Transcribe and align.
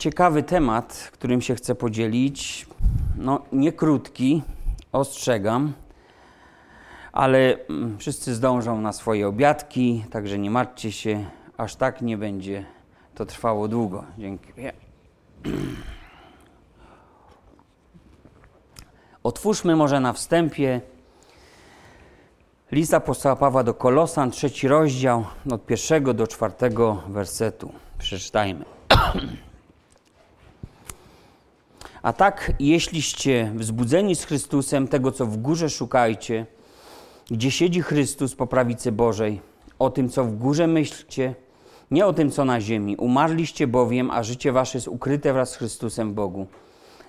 ciekawy 0.00 0.42
temat, 0.42 1.10
którym 1.12 1.40
się 1.40 1.54
chcę 1.54 1.74
podzielić. 1.74 2.66
No, 3.16 3.42
nie 3.52 3.72
krótki, 3.72 4.42
ostrzegam, 4.92 5.72
ale 7.12 7.66
mm, 7.68 7.98
wszyscy 7.98 8.34
zdążą 8.34 8.80
na 8.80 8.92
swoje 8.92 9.28
obiadki, 9.28 10.04
także 10.10 10.38
nie 10.38 10.50
martwcie 10.50 10.92
się, 10.92 11.24
aż 11.56 11.76
tak 11.76 12.02
nie 12.02 12.18
będzie 12.18 12.64
to 13.14 13.26
trwało 13.26 13.68
długo. 13.68 14.04
Dziękuję. 14.18 14.72
Otwórzmy 19.22 19.76
może 19.76 20.00
na 20.00 20.12
wstępie 20.12 20.80
list 22.72 22.94
apostoła 22.94 23.36
Pawła 23.36 23.62
do 23.62 23.74
Kolosan, 23.74 24.30
trzeci 24.30 24.68
rozdział, 24.68 25.24
od 25.50 25.66
pierwszego 25.66 26.14
do 26.14 26.26
czwartego 26.26 27.02
wersetu. 27.08 27.72
Przeczytajmy. 27.98 28.64
A 32.02 32.12
tak, 32.12 32.52
jeśliście 32.60 33.52
wzbudzeni 33.54 34.16
z 34.16 34.24
Chrystusem, 34.24 34.88
tego 34.88 35.12
co 35.12 35.26
w 35.26 35.36
górze 35.36 35.70
szukajcie, 35.70 36.46
gdzie 37.30 37.50
siedzi 37.50 37.82
Chrystus 37.82 38.34
po 38.34 38.46
prawicy 38.46 38.92
Bożej, 38.92 39.40
o 39.78 39.90
tym 39.90 40.08
co 40.08 40.24
w 40.24 40.36
górze 40.36 40.66
myślcie, 40.66 41.34
nie 41.90 42.06
o 42.06 42.12
tym 42.12 42.30
co 42.30 42.44
na 42.44 42.60
ziemi. 42.60 42.96
Umarliście 42.96 43.66
bowiem, 43.66 44.10
a 44.10 44.22
życie 44.22 44.52
wasze 44.52 44.78
jest 44.78 44.88
ukryte 44.88 45.32
wraz 45.32 45.50
z 45.50 45.56
Chrystusem 45.56 46.10
w 46.10 46.14
Bogu. 46.14 46.46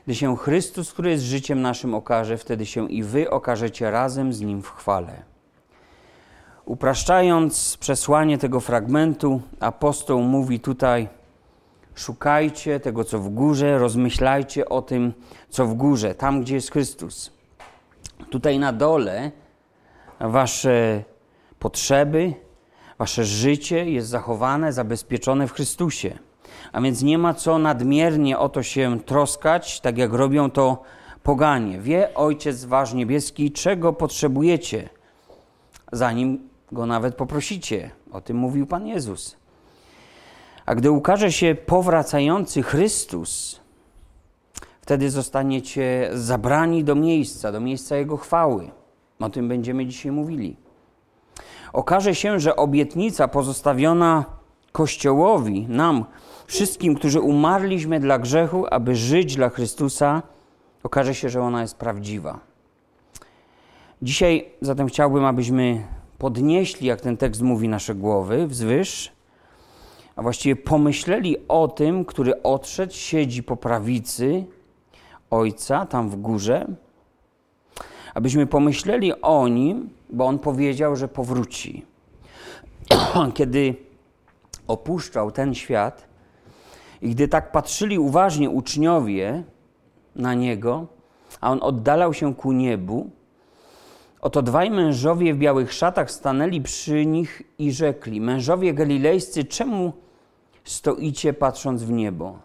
Gdy 0.05 0.15
się 0.15 0.37
Chrystus, 0.37 0.93
który 0.93 1.09
jest 1.09 1.23
życiem 1.23 1.61
naszym, 1.61 1.93
okaże, 1.93 2.37
wtedy 2.37 2.65
się 2.65 2.89
i 2.89 3.03
wy 3.03 3.29
okażecie 3.29 3.91
razem 3.91 4.33
z 4.33 4.41
Nim 4.41 4.61
w 4.61 4.69
chwale. 4.69 5.23
Upraszczając 6.65 7.77
przesłanie 7.77 8.37
tego 8.37 8.59
fragmentu, 8.59 9.41
apostoł 9.59 10.21
mówi 10.21 10.59
tutaj, 10.59 11.07
Szukajcie 11.95 12.79
tego, 12.79 13.03
co 13.03 13.19
w 13.19 13.29
górze, 13.29 13.77
rozmyślajcie 13.77 14.69
o 14.69 14.81
tym, 14.81 15.13
co 15.49 15.65
w 15.65 15.73
górze, 15.73 16.15
tam, 16.15 16.41
gdzie 16.41 16.55
jest 16.55 16.71
Chrystus. 16.71 17.31
Tutaj 18.29 18.59
na 18.59 18.73
dole 18.73 19.31
wasze 20.19 21.03
potrzeby, 21.59 22.33
wasze 22.99 23.25
życie 23.25 23.91
jest 23.91 24.07
zachowane, 24.07 24.73
zabezpieczone 24.73 25.47
w 25.47 25.53
Chrystusie. 25.53 26.19
A 26.71 26.81
więc 26.81 27.01
nie 27.01 27.17
ma 27.17 27.33
co 27.33 27.57
nadmiernie 27.57 28.39
o 28.39 28.49
to 28.49 28.63
się 28.63 28.99
troskać, 28.99 29.81
tak 29.81 29.97
jak 29.97 30.13
robią 30.13 30.51
to 30.51 30.81
poganie. 31.23 31.79
Wie 31.79 32.13
Ojciec 32.13 32.65
Wasz 32.65 32.93
Niebieski, 32.93 33.51
czego 33.51 33.93
potrzebujecie, 33.93 34.89
zanim 35.91 36.51
Go 36.71 36.85
nawet 36.85 37.15
poprosicie. 37.15 37.91
O 38.11 38.21
tym 38.21 38.37
mówił 38.37 38.67
Pan 38.67 38.87
Jezus. 38.87 39.37
A 40.71 40.75
gdy 40.75 40.91
ukaże 40.91 41.31
się 41.31 41.55
powracający 41.65 42.63
Chrystus, 42.63 43.59
wtedy 44.81 45.09
zostaniecie 45.09 46.09
zabrani 46.13 46.83
do 46.83 46.95
miejsca, 46.95 47.51
do 47.51 47.59
miejsca 47.59 47.95
Jego 47.95 48.17
chwały. 48.17 48.71
O 49.19 49.29
tym 49.29 49.47
będziemy 49.47 49.85
dzisiaj 49.85 50.11
mówili. 50.11 50.55
Okaże 51.73 52.15
się, 52.15 52.39
że 52.39 52.55
obietnica 52.55 53.27
pozostawiona 53.27 54.25
Kościołowi, 54.71 55.65
nam, 55.69 56.05
wszystkim, 56.47 56.95
którzy 56.95 57.21
umarliśmy 57.21 57.99
dla 57.99 58.19
grzechu, 58.19 58.65
aby 58.69 58.95
żyć 58.95 59.35
dla 59.35 59.49
Chrystusa, 59.49 60.23
okaże 60.83 61.15
się, 61.15 61.29
że 61.29 61.41
ona 61.41 61.61
jest 61.61 61.77
prawdziwa. 61.77 62.39
Dzisiaj 64.01 64.45
zatem 64.61 64.87
chciałbym, 64.87 65.25
abyśmy 65.25 65.83
podnieśli, 66.17 66.87
jak 66.87 67.01
ten 67.01 67.17
tekst 67.17 67.41
mówi, 67.41 67.69
nasze 67.69 67.95
głowy 67.95 68.47
wzwyż 68.47 69.20
a 70.21 70.23
właściwie 70.23 70.55
pomyśleli 70.55 71.35
o 71.47 71.67
tym, 71.67 72.05
który 72.05 72.43
odszedł, 72.43 72.93
siedzi 72.93 73.43
po 73.43 73.57
prawicy 73.57 74.45
Ojca, 75.29 75.85
tam 75.85 76.09
w 76.09 76.15
górze, 76.15 76.67
abyśmy 78.13 78.47
pomyśleli 78.47 79.21
o 79.21 79.47
nim, 79.47 79.89
bo 80.09 80.25
on 80.25 80.39
powiedział, 80.39 80.95
że 80.95 81.07
powróci. 81.07 81.85
Kiedy 83.37 83.75
opuszczał 84.67 85.31
ten 85.31 85.53
świat 85.53 86.07
i 87.01 87.09
gdy 87.09 87.27
tak 87.27 87.51
patrzyli 87.51 87.99
uważnie 87.99 88.49
uczniowie 88.49 89.43
na 90.15 90.33
niego, 90.33 90.87
a 91.41 91.51
on 91.51 91.59
oddalał 91.61 92.13
się 92.13 92.35
ku 92.35 92.51
niebu, 92.51 93.09
Oto 94.21 94.41
dwaj 94.41 94.71
mężowie 94.71 95.33
w 95.33 95.37
białych 95.37 95.73
szatach 95.73 96.11
stanęli 96.11 96.61
przy 96.61 97.05
nich 97.05 97.41
i 97.59 97.71
rzekli: 97.71 98.21
Mężowie 98.21 98.73
galilejscy, 98.73 99.43
czemu 99.43 99.93
stoicie 100.63 101.33
patrząc 101.33 101.83
w 101.83 101.91
niebo? 101.91 102.39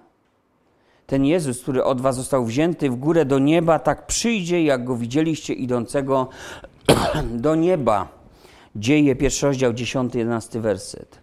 Ten 1.06 1.24
Jezus, 1.24 1.62
który 1.62 1.84
od 1.84 2.00
was 2.00 2.16
został 2.16 2.44
wzięty 2.44 2.90
w 2.90 2.96
górę 2.96 3.24
do 3.24 3.38
nieba, 3.38 3.78
tak 3.78 4.06
przyjdzie, 4.06 4.64
jak 4.64 4.84
go 4.84 4.96
widzieliście 4.96 5.54
idącego 5.54 6.28
do 7.44 7.54
nieba. 7.54 8.08
Dzieje, 8.76 9.16
pierwszy 9.16 9.46
rozdział, 9.46 9.72
10, 9.72 10.14
11 10.14 10.60
werset. 10.60 11.18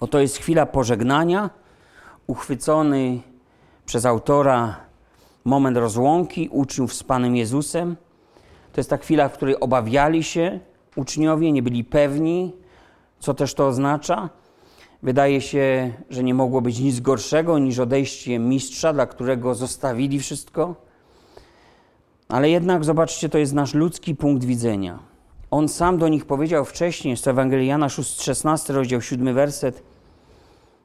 Oto 0.00 0.18
jest 0.18 0.38
chwila 0.38 0.66
pożegnania, 0.66 1.50
uchwycony 2.26 3.20
przez 3.86 4.06
autora 4.06 4.76
moment 5.44 5.76
rozłąki 5.76 6.48
uczniów 6.52 6.94
z 6.94 7.02
Panem 7.02 7.36
Jezusem. 7.36 7.96
To 8.72 8.80
jest 8.80 8.90
ta 8.90 8.96
chwila, 8.96 9.28
w 9.28 9.32
której 9.32 9.60
obawiali 9.60 10.22
się 10.22 10.60
uczniowie, 10.96 11.52
nie 11.52 11.62
byli 11.62 11.84
pewni, 11.84 12.52
co 13.18 13.34
też 13.34 13.54
to 13.54 13.66
oznacza. 13.66 14.28
Wydaje 15.04 15.40
się, 15.40 15.92
że 16.10 16.22
nie 16.24 16.34
mogło 16.34 16.60
być 16.60 16.78
nic 16.78 17.00
gorszego 17.00 17.58
niż 17.58 17.78
odejście 17.78 18.38
mistrza, 18.38 18.92
dla 18.92 19.06
którego 19.06 19.54
zostawili 19.54 20.18
wszystko. 20.18 20.74
Ale 22.28 22.50
jednak 22.50 22.84
zobaczcie, 22.84 23.28
to 23.28 23.38
jest 23.38 23.52
nasz 23.52 23.74
ludzki 23.74 24.14
punkt 24.14 24.44
widzenia. 24.44 24.98
On 25.50 25.68
sam 25.68 25.98
do 25.98 26.08
nich 26.08 26.26
powiedział 26.26 26.64
wcześniej, 26.64 27.10
jest 27.10 27.24
to 27.24 27.30
Ewangeliana 27.30 27.88
16, 27.88 28.72
rozdział 28.72 29.00
7, 29.00 29.34
werset. 29.34 29.82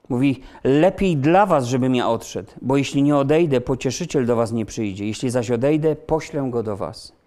Mówi, 0.09 0.41
lepiej 0.63 1.18
dla 1.18 1.46
was, 1.46 1.66
żebym 1.66 1.96
ja 1.96 2.09
odszedł, 2.09 2.51
bo 2.62 2.78
jeśli 2.78 3.03
nie 3.03 3.18
odejdę, 3.18 3.62
pocieszyciel 3.62 4.25
do 4.25 4.36
was 4.36 4.51
nie 4.51 4.66
przyjdzie. 4.66 5.07
Jeśli 5.07 5.30
zaś 5.30 5.51
odejdę, 5.51 5.96
poślę 5.96 6.47
go 6.51 6.63
do 6.63 6.78
was. 6.78 7.19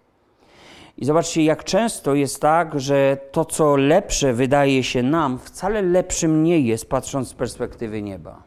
I 0.97 1.05
zobaczcie, 1.05 1.43
jak 1.43 1.63
często 1.63 2.15
jest 2.15 2.41
tak, 2.41 2.79
że 2.79 3.17
to, 3.31 3.45
co 3.45 3.75
lepsze 3.75 4.33
wydaje 4.33 4.83
się 4.83 5.03
nam, 5.03 5.39
wcale 5.39 5.81
lepszym 5.81 6.43
nie 6.43 6.59
jest, 6.59 6.89
patrząc 6.89 7.27
z 7.27 7.33
perspektywy 7.33 8.01
nieba. 8.01 8.43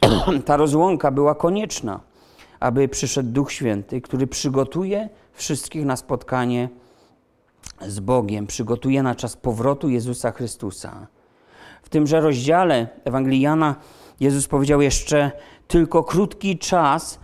Ta 0.46 0.56
rozłąka 0.56 1.10
była 1.10 1.34
konieczna, 1.34 2.00
aby 2.60 2.88
przyszedł 2.88 3.30
Duch 3.30 3.52
Święty, 3.52 4.00
który 4.00 4.26
przygotuje 4.26 5.08
wszystkich 5.32 5.84
na 5.84 5.96
spotkanie 5.96 6.68
z 7.80 8.00
Bogiem, 8.00 8.46
przygotuje 8.46 9.02
na 9.02 9.14
czas 9.14 9.36
powrotu 9.36 9.88
Jezusa 9.88 10.30
Chrystusa. 10.30 11.06
W 11.82 11.88
tymże 11.88 12.20
rozdziale 12.20 12.88
Ewangelii 13.04 13.40
Jana 13.40 13.74
Jezus 14.20 14.48
powiedział 14.48 14.80
jeszcze: 14.82 15.30
Tylko 15.68 16.04
krótki 16.04 16.58
czas 16.58 17.18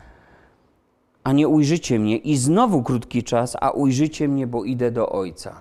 a 1.24 1.32
nie 1.32 1.48
ujrzycie 1.48 1.98
mnie. 1.98 2.16
I 2.16 2.36
znowu 2.36 2.82
krótki 2.82 3.22
czas, 3.22 3.56
a 3.60 3.70
ujrzycie 3.70 4.28
mnie, 4.28 4.46
bo 4.46 4.64
idę 4.64 4.90
do 4.90 5.08
Ojca. 5.08 5.60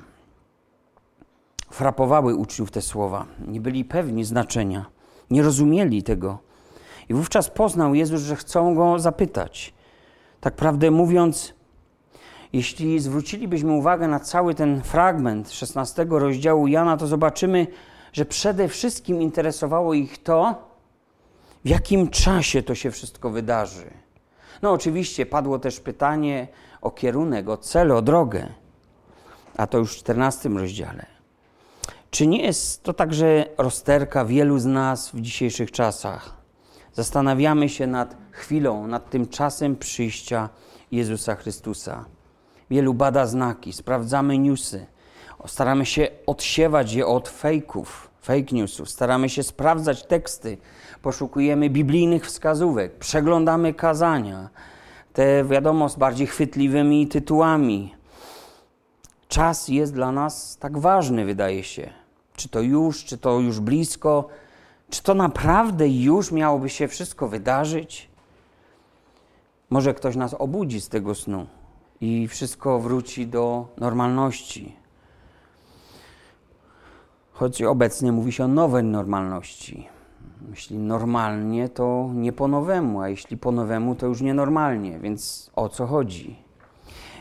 Frapowały 1.70 2.36
uczniów 2.36 2.72
te 2.72 2.82
słowa. 2.82 3.26
Nie 3.48 3.62
byli 3.62 3.86
pewni 3.86 4.24
znaczenia. 4.24 4.86
Nie 5.30 5.42
rozumieli 5.42 6.04
tego. 6.04 6.40
I 7.10 7.14
wówczas 7.14 7.50
poznał 7.50 7.96
Jezus, 7.96 8.22
że 8.22 8.36
chcą 8.36 8.76
go 8.76 9.00
zapytać. 9.00 9.74
Tak 10.42 10.56
prawdę 10.56 10.92
mówiąc, 10.92 11.54
jeśli 12.54 13.00
zwrócilibyśmy 13.00 13.72
uwagę 13.72 14.08
na 14.08 14.20
cały 14.20 14.56
ten 14.56 14.82
fragment 14.82 15.52
16 15.52 16.06
rozdziału 16.10 16.68
Jana, 16.68 16.98
to 16.98 17.08
zobaczymy, 17.08 17.68
że 18.14 18.26
przede 18.26 18.68
wszystkim 18.68 19.22
interesowało 19.22 19.94
ich 19.94 20.24
to, 20.24 20.56
w 21.66 21.70
jakim 21.70 22.10
czasie 22.10 22.64
to 22.64 22.76
się 22.76 22.92
wszystko 22.92 23.30
wydarzy. 23.30 24.01
No 24.62 24.72
oczywiście 24.72 25.26
padło 25.26 25.60
też 25.60 25.80
pytanie 25.80 26.48
o 26.82 26.92
kierunek, 26.92 27.50
o 27.50 27.58
cel, 27.58 27.92
o 27.92 28.02
drogę. 28.02 28.48
A 29.58 29.68
to 29.68 29.78
już 29.78 29.94
w 29.94 29.98
14 29.98 30.50
rozdziale. 30.50 31.06
Czy 32.12 32.28
nie 32.28 32.42
jest 32.42 32.84
to 32.84 32.94
także 32.94 33.46
rozterka 33.58 34.26
wielu 34.26 34.60
z 34.60 34.66
nas 34.66 35.10
w 35.10 35.22
dzisiejszych 35.22 35.72
czasach? 35.72 36.38
Zastanawiamy 36.94 37.70
się 37.70 37.88
nad 37.88 38.18
chwilą, 38.32 38.88
nad 38.88 39.10
tym 39.10 39.28
czasem 39.28 39.76
przyjścia 39.76 40.50
Jezusa 40.92 41.36
Chrystusa. 41.36 42.06
Wielu 42.70 42.94
bada 42.94 43.26
znaki, 43.26 43.74
sprawdzamy 43.74 44.38
newsy, 44.38 44.86
staramy 45.46 45.86
się 45.86 46.08
odsiewać 46.26 46.94
je 46.94 47.08
od 47.08 47.30
fejków, 47.30 48.12
fake 48.22 48.52
newsów, 48.52 48.90
staramy 48.90 49.30
się 49.30 49.44
sprawdzać 49.44 50.06
teksty, 50.06 50.58
poszukujemy 51.02 51.70
biblijnych 51.70 52.26
wskazówek, 52.26 52.96
przeglądamy 52.96 53.74
kazania, 53.74 54.50
te 55.14 55.44
wiadomo 55.44 55.90
z 55.90 55.96
bardziej 55.96 56.28
chwytliwymi 56.28 57.08
tytułami. 57.08 57.96
Czas 59.28 59.68
jest 59.68 59.94
dla 59.94 60.12
nas 60.12 60.58
tak 60.58 60.78
ważny, 60.78 61.26
wydaje 61.26 61.64
się. 61.64 61.90
Czy 62.36 62.50
to 62.50 62.62
już, 62.62 63.06
czy 63.06 63.18
to 63.18 63.40
już 63.40 63.60
blisko, 63.60 64.28
Czy 64.92 65.04
to 65.04 65.14
naprawdę 65.14 65.90
już 65.90 66.32
miałoby 66.32 66.70
się 66.70 66.88
wszystko 66.88 67.28
wydarzyć? 67.28 68.10
Może 69.70 69.94
ktoś 69.94 70.16
nas 70.16 70.34
obudzi 70.34 70.82
z 70.82 70.90
tego 70.90 71.16
snu 71.16 71.48
i 72.02 72.28
wszystko 72.28 72.80
wróci 72.80 73.28
do 73.28 73.68
normalności. 73.78 74.76
Choć 77.34 77.62
obecnie 77.62 78.12
mówi 78.12 78.32
się 78.32 78.44
o 78.44 78.48
nowej 78.48 78.84
normalności. 78.84 79.88
Jeśli 80.50 80.78
normalnie, 80.78 81.70
to 81.70 82.10
nie 82.14 82.34
po 82.34 82.48
nowemu, 82.48 83.02
a 83.02 83.10
jeśli 83.10 83.38
po 83.38 83.52
nowemu, 83.52 83.96
to 83.96 84.06
już 84.06 84.22
nienormalnie. 84.22 85.00
Więc 85.00 85.52
o 85.56 85.70
co 85.70 85.88
chodzi? 85.88 86.36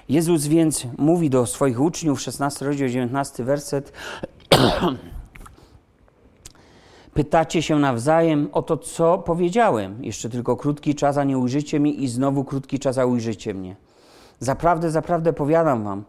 Jezus 0.09 0.47
więc 0.47 0.87
mówi 0.99 1.31
do 1.31 1.47
swoich 1.47 1.81
uczniów, 1.81 2.21
16 2.21 2.65
rozdział, 2.65 2.89
19 2.89 3.45
werset. 3.45 3.93
Pytacie 7.15 7.63
się 7.63 7.79
nawzajem 7.79 8.49
o 8.53 8.63
to, 8.63 8.77
co 8.77 9.19
powiedziałem. 9.19 10.05
Jeszcze 10.05 10.29
tylko 10.29 10.57
krótki 10.57 10.95
czas, 10.95 11.17
a 11.19 11.25
nie 11.25 11.39
ujrzycie 11.39 11.81
mi 11.81 12.05
i 12.05 12.09
znowu 12.09 12.45
krótki 12.45 12.79
czas, 12.79 12.99
a 12.99 13.07
ujrzycie 13.07 13.55
mnie. 13.55 13.77
Zaprawdę, 14.39 14.91
zaprawdę 14.91 15.33
powiadam 15.33 15.85
wam, 15.85 16.05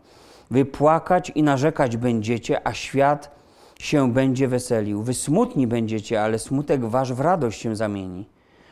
wy 0.51 0.65
płakać 0.65 1.31
i 1.35 1.43
narzekać 1.43 1.97
będziecie, 1.97 2.67
a 2.67 2.73
świat 2.73 3.40
się 3.81 4.13
będzie 4.13 4.47
weselił. 4.47 5.03
Wy 5.03 5.13
smutni 5.13 5.67
będziecie, 5.67 6.21
ale 6.23 6.39
smutek 6.39 6.85
wasz 6.85 7.13
w 7.13 7.19
radość 7.19 7.61
się 7.61 7.75
zamieni. 7.75 8.25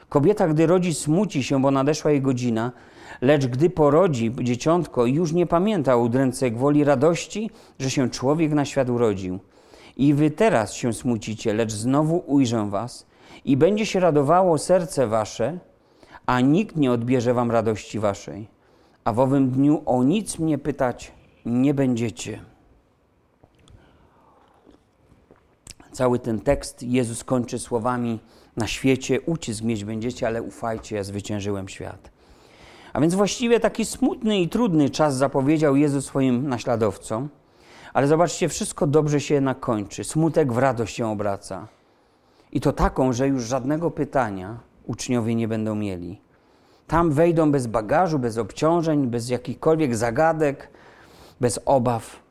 Kobieta, 0.09 0.47
gdy 0.47 0.67
rodzi, 0.67 0.93
smuci 0.93 1.43
się, 1.43 1.61
bo 1.61 1.71
nadeszła 1.71 2.11
jej 2.11 2.21
godzina, 2.21 2.71
lecz 3.21 3.47
gdy 3.47 3.69
porodzi 3.69 4.31
dzieciątko, 4.43 5.05
już 5.05 5.33
nie 5.33 5.45
pamięta 5.45 5.95
o 5.95 5.99
udręce 5.99 6.51
gwoli 6.51 6.83
radości, 6.83 7.49
że 7.79 7.89
się 7.89 8.09
człowiek 8.09 8.51
na 8.51 8.65
świat 8.65 8.89
urodził. 8.89 9.39
I 9.97 10.13
wy 10.13 10.31
teraz 10.31 10.73
się 10.73 10.93
smucicie, 10.93 11.53
lecz 11.53 11.71
znowu 11.71 12.23
ujrzę 12.27 12.69
was 12.69 13.07
i 13.45 13.57
będzie 13.57 13.85
się 13.85 13.99
radowało 13.99 14.57
serce 14.57 15.07
wasze, 15.07 15.59
a 16.25 16.41
nikt 16.41 16.75
nie 16.75 16.91
odbierze 16.91 17.33
wam 17.33 17.51
radości 17.51 17.99
waszej. 17.99 18.47
A 19.03 19.13
w 19.13 19.19
owym 19.19 19.49
dniu 19.49 19.81
o 19.85 20.03
nic 20.03 20.39
mnie 20.39 20.57
pytać 20.57 21.11
nie 21.45 21.73
będziecie. 21.73 22.48
Cały 25.99 26.19
ten 26.19 26.39
tekst 26.39 26.83
Jezus 26.83 27.23
kończy 27.23 27.59
słowami: 27.59 28.19
Na 28.57 28.67
świecie 28.67 29.21
ucisk 29.21 29.63
mieć 29.63 29.85
będziecie, 29.85 30.27
ale 30.27 30.41
ufajcie, 30.41 30.95
ja 30.95 31.03
zwyciężyłem 31.03 31.69
świat. 31.69 32.11
A 32.93 33.01
więc 33.01 33.15
właściwie 33.15 33.59
taki 33.59 33.85
smutny 33.85 34.39
i 34.39 34.49
trudny 34.49 34.89
czas 34.89 35.15
zapowiedział 35.15 35.75
Jezus 35.75 36.05
swoim 36.05 36.49
naśladowcom. 36.49 37.29
Ale 37.93 38.07
zobaczcie, 38.07 38.49
wszystko 38.49 38.87
dobrze 38.87 39.19
się 39.19 39.33
jednak 39.33 39.59
kończy. 39.59 40.03
Smutek 40.03 40.53
w 40.53 40.57
radość 40.57 40.95
się 40.95 41.07
obraca. 41.07 41.67
I 42.51 42.61
to 42.61 42.73
taką, 42.73 43.13
że 43.13 43.27
już 43.27 43.43
żadnego 43.43 43.91
pytania 43.91 44.57
uczniowie 44.85 45.35
nie 45.35 45.47
będą 45.47 45.75
mieli. 45.75 46.21
Tam 46.87 47.11
wejdą 47.11 47.51
bez 47.51 47.67
bagażu, 47.67 48.19
bez 48.19 48.37
obciążeń, 48.37 49.07
bez 49.07 49.29
jakichkolwiek 49.29 49.95
zagadek, 49.95 50.69
bez 51.39 51.59
obaw. 51.65 52.28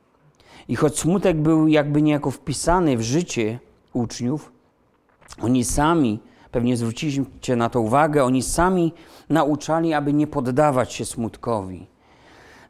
I 0.69 0.77
choć 0.77 0.99
smutek 0.99 1.37
był 1.37 1.69
jakby 1.69 2.03
niejako 2.03 2.31
wpisany 2.31 2.97
w 2.97 3.03
życie 3.03 3.59
uczniów, 3.93 4.53
oni 5.43 5.65
sami, 5.65 6.21
pewnie 6.51 6.77
zwróciliście 6.77 7.57
na 7.57 7.71
to 7.71 7.81
uwagę, 7.81 8.25
oni 8.25 8.43
sami 8.43 8.93
nauczali, 9.29 9.95
aby 9.95 10.13
nie 10.13 10.27
poddawać 10.27 10.93
się 10.93 11.05
smutkowi. 11.05 11.87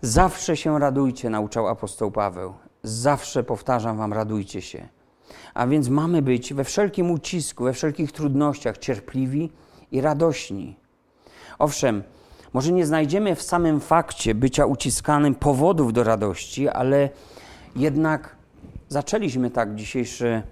Zawsze 0.01 0.57
się 0.57 0.79
radujcie, 0.79 1.31
nauczał 1.31 1.69
apostoł 1.69 2.11
Paweł. 2.11 2.55
Zawsze 2.83 3.45
powtarzam 3.45 3.97
wam, 3.97 4.13
radujcie 4.13 4.63
się. 4.63 4.89
A 5.55 5.67
więc 5.67 5.89
mamy 5.89 6.23
być 6.23 6.55
we 6.55 6.65
wszelkim 6.65 7.11
ucisku, 7.11 7.65
we 7.65 7.73
wszelkich 7.73 8.13
trudnościach 8.13 8.79
cierpliwi 8.79 9.53
i 9.93 10.01
radośni. 10.01 10.77
Owszem, 11.59 12.03
może 12.53 12.73
nie 12.73 12.87
znajdziemy 12.87 13.35
w 13.35 13.43
samym 13.43 13.81
fakcie 13.81 14.35
bycia 14.35 14.67
uciskanym 14.67 15.35
powodów 15.35 15.93
do 15.93 16.05
radości, 16.05 16.69
ale 16.69 17.11
jednak 17.77 18.37
zaczęliśmy 18.89 19.51
tak 19.51 19.75
dzisiejsze 19.75 20.43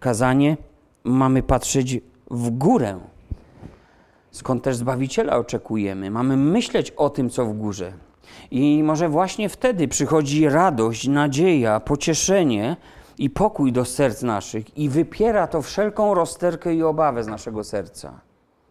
kazanie. 0.00 0.56
Mamy 1.04 1.42
patrzeć 1.42 2.00
w 2.30 2.50
górę, 2.50 3.00
skąd 4.30 4.62
też 4.62 4.76
Zbawiciela 4.76 5.36
oczekujemy. 5.36 6.10
Mamy 6.10 6.36
myśleć 6.36 6.90
o 6.90 7.10
tym, 7.10 7.30
co 7.30 7.46
w 7.46 7.52
górze. 7.52 7.92
I 8.50 8.82
może 8.82 9.08
właśnie 9.08 9.48
wtedy 9.48 9.88
przychodzi 9.88 10.48
radość, 10.48 11.08
nadzieja, 11.08 11.80
pocieszenie 11.80 12.76
i 13.18 13.30
pokój 13.30 13.72
do 13.72 13.84
serc 13.84 14.22
naszych 14.22 14.78
i 14.78 14.88
wypiera 14.88 15.46
to 15.46 15.62
wszelką 15.62 16.14
rozterkę 16.14 16.74
i 16.74 16.82
obawę 16.82 17.24
z 17.24 17.26
naszego 17.26 17.64
serca. 17.64 18.20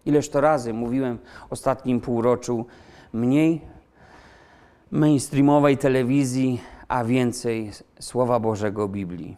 Ileż 0.06 0.30
to 0.30 0.42
razy 0.42 0.74
mówiłem 0.74 1.18
w 1.50 1.54
ostatnim 1.54 2.02
półroczu, 2.02 2.66
mniej 3.14 3.62
mainstreamowej 4.92 5.78
telewizji, 5.78 6.62
a 6.88 7.04
więcej 7.04 7.72
Słowa 8.02 8.40
Bożego 8.40 8.88
Biblii. 8.88 9.38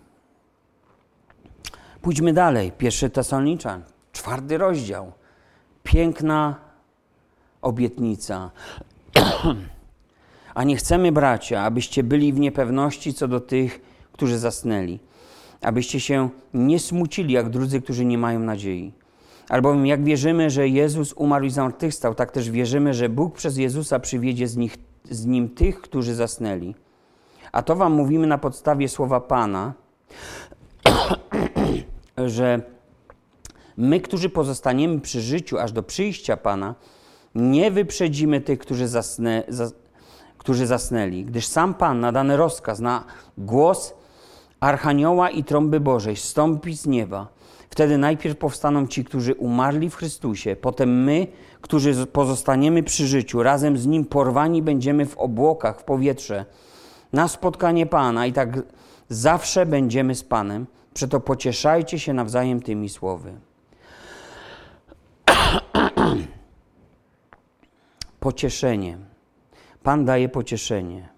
Pójdźmy 2.01 2.33
dalej. 2.33 2.71
Pierwszy 2.77 3.09
Tesaloniczan, 3.09 3.83
czwarty 4.11 4.57
rozdział. 4.57 5.11
Piękna 5.83 6.55
obietnica. 7.61 8.51
A 10.55 10.63
nie 10.63 10.75
chcemy, 10.75 11.11
bracia, 11.11 11.61
abyście 11.61 12.03
byli 12.03 12.33
w 12.33 12.39
niepewności 12.39 13.13
co 13.13 13.27
do 13.27 13.39
tych, 13.39 13.81
którzy 14.11 14.39
zasnęli, 14.39 14.99
abyście 15.61 15.99
się 15.99 16.29
nie 16.53 16.79
smucili 16.79 17.33
jak 17.33 17.49
drudzy, 17.49 17.81
którzy 17.81 18.05
nie 18.05 18.17
mają 18.17 18.39
nadziei. 18.39 18.93
Albowiem 19.49 19.85
jak 19.85 20.03
wierzymy, 20.03 20.49
że 20.49 20.67
Jezus 20.67 21.13
umarł 21.13 21.45
i 21.45 21.49
zmartwychwstał, 21.49 22.15
tak 22.15 22.31
też 22.31 22.51
wierzymy, 22.51 22.93
że 22.93 23.09
Bóg 23.09 23.35
przez 23.35 23.57
Jezusa 23.57 23.99
przywiedzie 23.99 24.47
z, 24.47 24.57
nich, 24.57 24.77
z 25.09 25.25
Nim 25.25 25.49
tych, 25.49 25.81
którzy 25.81 26.15
zasnęli. 26.15 26.75
A 27.53 27.61
to 27.61 27.75
wam 27.75 27.93
mówimy 27.93 28.27
na 28.27 28.37
podstawie 28.37 28.89
słowa 28.89 29.19
Pana, 29.19 29.73
że 32.25 32.61
my, 33.77 34.01
którzy 34.01 34.29
pozostaniemy 34.29 34.99
przy 34.99 35.21
życiu 35.21 35.59
aż 35.59 35.71
do 35.71 35.83
przyjścia 35.83 36.37
Pana, 36.37 36.75
nie 37.35 37.71
wyprzedzimy 37.71 38.41
tych, 38.41 38.59
którzy, 38.59 38.87
zasnę, 38.87 39.43
którzy 40.37 40.67
zasnęli, 40.67 41.25
gdyż 41.25 41.45
sam 41.45 41.73
Pan 41.73 41.99
na 41.99 42.11
dany 42.11 42.37
rozkaz, 42.37 42.79
na 42.79 43.03
głos 43.37 43.93
Archanioła 44.59 45.29
i 45.29 45.43
trąby 45.43 45.79
Bożej 45.79 46.15
stąpi 46.15 46.77
z 46.77 46.85
nieba. 46.85 47.27
Wtedy 47.69 47.97
najpierw 47.97 48.37
powstaną 48.37 48.87
ci, 48.87 49.05
którzy 49.05 49.33
umarli 49.33 49.89
w 49.89 49.95
Chrystusie, 49.95 50.55
potem 50.55 51.03
my, 51.03 51.27
którzy 51.61 52.05
pozostaniemy 52.05 52.83
przy 52.83 53.07
życiu, 53.07 53.43
razem 53.43 53.77
z 53.77 53.87
Nim 53.87 54.05
porwani 54.05 54.61
będziemy 54.61 55.05
w 55.05 55.17
obłokach, 55.17 55.79
w 55.79 55.83
powietrze, 55.83 56.45
na 57.13 57.27
spotkanie 57.27 57.85
Pana 57.85 58.25
i 58.25 58.33
tak 58.33 58.61
zawsze 59.09 59.65
będziemy 59.65 60.15
z 60.15 60.23
Panem. 60.23 60.67
Przeto 60.93 61.19
pocieszajcie 61.19 61.99
się 61.99 62.13
nawzajem 62.13 62.61
tymi 62.61 62.89
słowy. 62.89 63.33
Pocieszenie. 68.19 68.97
Pan 69.83 70.05
daje 70.05 70.29
pocieszenie. 70.29 71.09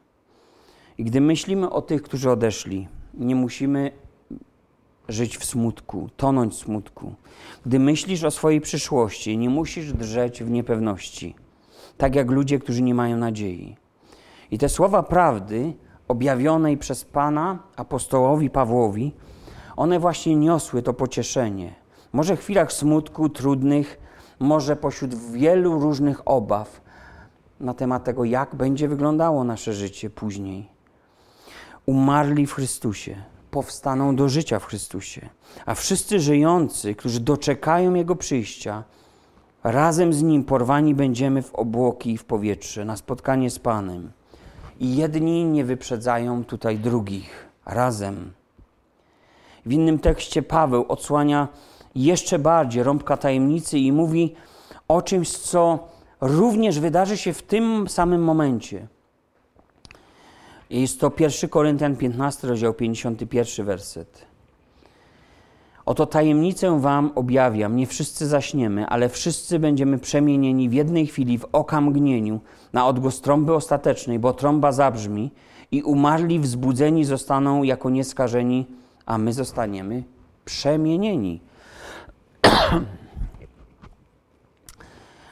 I 0.98 1.04
gdy 1.04 1.22
myślimy 1.22 1.70
o 1.70 1.82
tych, 1.82 2.02
którzy 2.02 2.32
odeszli, 2.32 2.88
nie 3.14 3.36
musimy 3.36 3.92
żyć 5.10 5.38
w 5.38 5.46
smutku, 5.46 6.10
tonąć 6.18 6.54
w 6.54 6.58
smutku. 6.58 7.14
Gdy 7.66 7.80
myślisz 7.80 8.24
o 8.24 8.32
swojej 8.32 8.62
przyszłości, 8.62 9.38
nie 9.38 9.50
musisz 9.50 9.94
drżeć 9.94 10.44
w 10.44 10.50
niepewności, 10.50 11.36
tak 11.98 12.16
jak 12.16 12.32
ludzie, 12.32 12.60
którzy 12.60 12.82
nie 12.82 12.96
mają 12.96 13.18
nadziei. 13.18 13.76
I 14.52 14.58
te 14.58 14.70
słowa 14.70 15.04
prawdy, 15.04 15.74
objawionej 16.08 16.78
przez 16.78 17.06
Pana 17.06 17.60
apostołowi 17.76 18.50
Pawłowi, 18.50 19.14
one 19.76 20.00
właśnie 20.00 20.36
niosły 20.36 20.82
to 20.82 20.94
pocieszenie. 20.94 21.74
Może 22.14 22.36
w 22.36 22.40
chwilach 22.40 22.74
smutku, 22.74 23.30
trudnych, 23.30 24.00
może 24.40 24.76
pośród 24.76 25.16
wielu 25.16 25.80
różnych 25.80 26.28
obaw, 26.28 26.82
na 27.60 27.74
temat 27.74 28.04
tego, 28.04 28.24
jak 28.24 28.56
będzie 28.56 28.88
wyglądało 28.88 29.44
nasze 29.44 29.74
życie 29.74 30.10
później. 30.10 30.70
Umarli 31.86 32.48
w 32.48 32.54
Chrystusie, 32.54 33.16
powstaną 33.52 34.16
do 34.16 34.30
życia 34.30 34.60
w 34.60 34.66
Chrystusie, 34.66 35.30
a 35.66 35.76
wszyscy 35.76 36.20
żyjący, 36.20 36.96
którzy 36.96 37.20
doczekają 37.20 37.94
Jego 37.94 38.16
przyjścia, 38.16 38.84
razem 39.64 40.14
z 40.14 40.24
Nim 40.24 40.44
porwani 40.44 40.96
będziemy 40.96 41.42
w 41.42 41.56
obłoki 41.56 42.12
i 42.12 42.18
w 42.18 42.26
powietrze 42.26 42.86
na 42.86 42.98
spotkanie 42.98 43.50
z 43.50 43.60
Panem. 43.60 44.12
I 44.80 44.96
jedni 44.96 45.46
nie 45.46 45.66
wyprzedzają 45.66 46.46
tutaj 46.46 46.80
drugich, 46.80 47.46
razem. 47.66 48.34
W 49.66 49.72
innym 49.72 50.00
tekście 50.00 50.42
Paweł 50.42 50.86
odsłania 50.88 51.48
jeszcze 51.96 52.40
bardziej 52.40 52.84
rąbka 52.84 53.18
tajemnicy 53.18 53.80
i 53.80 53.92
mówi 53.92 54.36
o 54.88 55.02
czymś, 55.02 55.38
co 55.38 55.88
również 56.22 56.80
wydarzy 56.80 57.18
się 57.18 57.34
w 57.34 57.42
tym 57.42 57.90
samym 57.90 58.24
momencie. 58.24 58.88
Jest 60.70 61.00
to 61.00 61.12
1 61.20 61.50
Koryntian 61.50 61.96
15, 61.96 62.48
rozdział 62.48 62.74
51, 62.74 63.66
werset. 63.66 64.26
Oto 65.86 66.06
tajemnicę 66.06 66.80
wam 66.80 67.12
objawiam, 67.16 67.76
nie 67.76 67.88
wszyscy 67.88 68.28
zaśniemy, 68.28 68.88
ale 68.88 69.10
wszyscy 69.10 69.60
będziemy 69.60 70.00
przemienieni 70.00 70.70
w 70.70 70.74
jednej 70.74 71.08
chwili, 71.08 71.38
w 71.38 71.46
okamgnieniu, 71.52 72.40
na 72.74 72.88
odgłos 72.88 73.22
trąby 73.22 73.54
ostatecznej, 73.54 74.20
bo 74.20 74.34
trąba 74.34 74.72
zabrzmi 74.72 75.32
i 75.72 75.84
umarli 75.84 76.40
wzbudzeni 76.40 77.06
zostaną 77.06 77.64
jako 77.64 77.90
nieskażeni, 77.90 78.66
a 79.06 79.18
my 79.18 79.34
zostaniemy 79.34 80.04
przemienieni. 80.46 81.42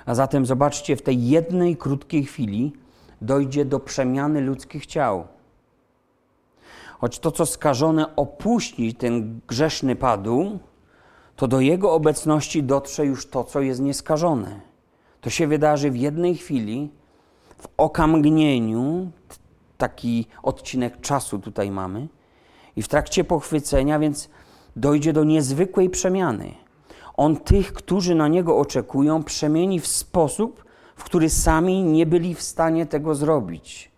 A 0.06 0.16
zatem 0.16 0.46
zobaczcie, 0.46 0.96
w 0.96 1.02
tej 1.02 1.30
jednej 1.30 1.78
krótkiej 1.78 2.26
chwili 2.26 2.74
dojdzie 3.22 3.66
do 3.66 3.80
przemiany 3.80 4.42
ludzkich 4.42 4.86
ciał. 4.86 5.28
Choć 7.04 7.20
to, 7.20 7.32
co 7.32 7.46
skażone 7.46 8.16
opuści 8.16 8.94
ten 8.94 9.40
grzeszny 9.48 9.96
padł, 9.96 10.60
to 11.36 11.48
do 11.48 11.60
jego 11.60 11.94
obecności 11.94 12.64
dotrze 12.64 13.06
już 13.06 13.28
to, 13.28 13.44
co 13.44 13.62
jest 13.62 13.82
nieskażone. 13.82 14.62
To 15.22 15.30
się 15.30 15.48
wydarzy 15.48 15.92
w 15.92 15.96
jednej 15.96 16.36
chwili, 16.36 16.92
w 17.58 17.68
okamgnieniu, 17.78 19.12
taki 19.78 20.28
odcinek 20.44 21.02
czasu 21.02 21.40
tutaj 21.40 21.72
mamy, 21.72 22.08
i 22.76 22.82
w 22.82 22.88
trakcie 22.88 23.24
pochwycenia, 23.24 24.00
więc 24.00 24.30
dojdzie 24.76 25.14
do 25.14 25.24
niezwykłej 25.24 25.90
przemiany. 25.90 26.54
On 27.18 27.38
tych, 27.38 27.74
którzy 27.74 28.16
na 28.16 28.28
niego 28.28 28.58
oczekują, 28.58 29.24
przemieni 29.24 29.80
w 29.80 29.88
sposób, 29.88 30.66
w 30.96 31.04
który 31.04 31.30
sami 31.30 31.84
nie 31.84 32.06
byli 32.06 32.36
w 32.36 32.42
stanie 32.42 32.86
tego 32.86 33.16
zrobić. 33.16 33.92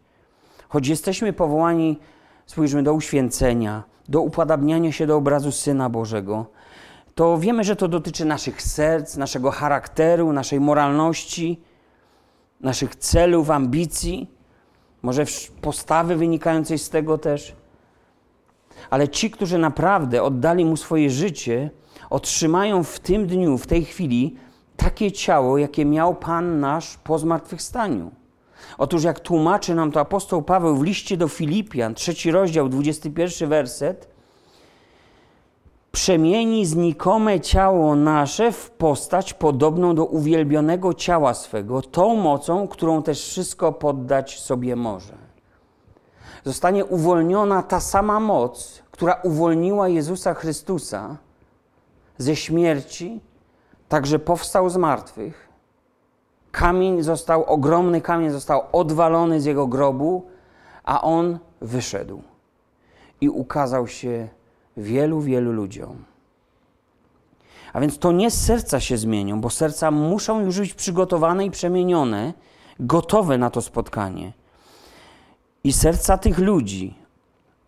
Choć 0.69 0.87
jesteśmy 0.87 1.33
powołani, 1.33 1.99
spójrzmy, 2.45 2.83
do 2.83 2.93
uświęcenia, 2.93 3.83
do 4.09 4.21
upodabniania 4.21 4.91
się 4.91 5.07
do 5.07 5.17
obrazu 5.17 5.51
Syna 5.51 5.89
Bożego, 5.89 6.45
to 7.15 7.37
wiemy, 7.37 7.63
że 7.63 7.75
to 7.75 7.87
dotyczy 7.87 8.25
naszych 8.25 8.61
serc, 8.61 9.17
naszego 9.17 9.51
charakteru, 9.51 10.33
naszej 10.33 10.59
moralności, 10.59 11.61
naszych 12.61 12.95
celów, 12.95 13.49
ambicji, 13.49 14.31
może 15.01 15.25
postawy 15.61 16.15
wynikającej 16.15 16.79
z 16.79 16.89
tego 16.89 17.17
też. 17.17 17.55
Ale 18.89 19.07
ci, 19.07 19.31
którzy 19.31 19.57
naprawdę 19.57 20.23
oddali 20.23 20.65
mu 20.65 20.77
swoje 20.77 21.09
życie, 21.09 21.69
otrzymają 22.09 22.83
w 22.83 22.99
tym 22.99 23.27
dniu, 23.27 23.57
w 23.57 23.67
tej 23.67 23.85
chwili 23.85 24.35
takie 24.77 25.11
ciało, 25.11 25.57
jakie 25.57 25.85
miał 25.85 26.15
Pan 26.15 26.59
nasz 26.59 26.97
po 26.97 27.19
zmartwychwstaniu. 27.19 28.11
Otóż 28.77 29.03
jak 29.03 29.19
tłumaczy 29.19 29.75
nam 29.75 29.91
to 29.91 29.99
apostoł 29.99 30.41
Paweł 30.41 30.75
w 30.75 30.83
liście 30.83 31.17
do 31.17 31.27
Filipian, 31.27 31.95
trzeci 31.95 32.31
rozdział, 32.31 32.69
21 32.69 33.49
werset, 33.49 34.07
przemieni 35.91 36.65
znikome 36.65 37.39
ciało 37.39 37.95
nasze 37.95 38.51
w 38.51 38.71
postać 38.71 39.33
podobną 39.33 39.95
do 39.95 40.05
uwielbionego 40.05 40.93
ciała 40.93 41.33
swego, 41.33 41.81
tą 41.81 42.15
mocą, 42.15 42.67
którą 42.67 43.03
też 43.03 43.27
wszystko 43.27 43.71
poddać 43.71 44.39
sobie 44.39 44.75
może. 44.75 45.13
Zostanie 46.43 46.85
uwolniona 46.85 47.63
ta 47.63 47.79
sama 47.79 48.19
moc, 48.19 48.83
która 48.91 49.19
uwolniła 49.23 49.87
Jezusa 49.87 50.33
Chrystusa 50.33 51.17
ze 52.17 52.35
śmierci, 52.35 53.21
także 53.89 54.19
powstał 54.19 54.69
z 54.69 54.77
martwych. 54.77 55.44
Kamień 56.55 57.03
został, 57.03 57.43
ogromny 57.43 58.01
kamień 58.01 58.29
został 58.29 58.63
odwalony 58.71 59.41
z 59.41 59.45
jego 59.45 59.67
grobu, 59.67 60.25
a 60.83 61.01
on 61.01 61.39
wyszedł 61.61 62.21
i 63.21 63.29
ukazał 63.29 63.87
się 63.87 64.27
wielu, 64.77 65.21
wielu 65.21 65.51
ludziom. 65.51 66.03
A 67.73 67.79
więc 67.79 67.99
to 67.99 68.11
nie 68.11 68.31
serca 68.31 68.79
się 68.79 68.97
zmienią, 68.97 69.41
bo 69.41 69.49
serca 69.49 69.91
muszą 69.91 70.41
już 70.41 70.59
być 70.59 70.73
przygotowane 70.73 71.45
i 71.45 71.51
przemienione, 71.51 72.33
gotowe 72.79 73.37
na 73.37 73.49
to 73.49 73.61
spotkanie. 73.61 74.33
I 75.63 75.73
serca 75.73 76.17
tych 76.17 76.39
ludzi, 76.39 76.95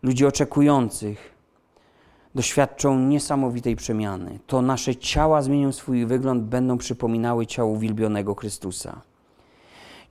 ludzi 0.04 0.26
oczekujących, 0.26 1.37
doświadczą 2.38 3.00
niesamowitej 3.00 3.76
przemiany. 3.76 4.40
To 4.48 4.62
nasze 4.62 4.96
ciała 4.96 5.42
zmienią 5.42 5.72
swój 5.72 6.06
wygląd, 6.06 6.44
będą 6.44 6.78
przypominały 6.78 7.46
ciało 7.46 7.72
uwielbionego 7.72 8.36
Chrystusa. 8.36 9.02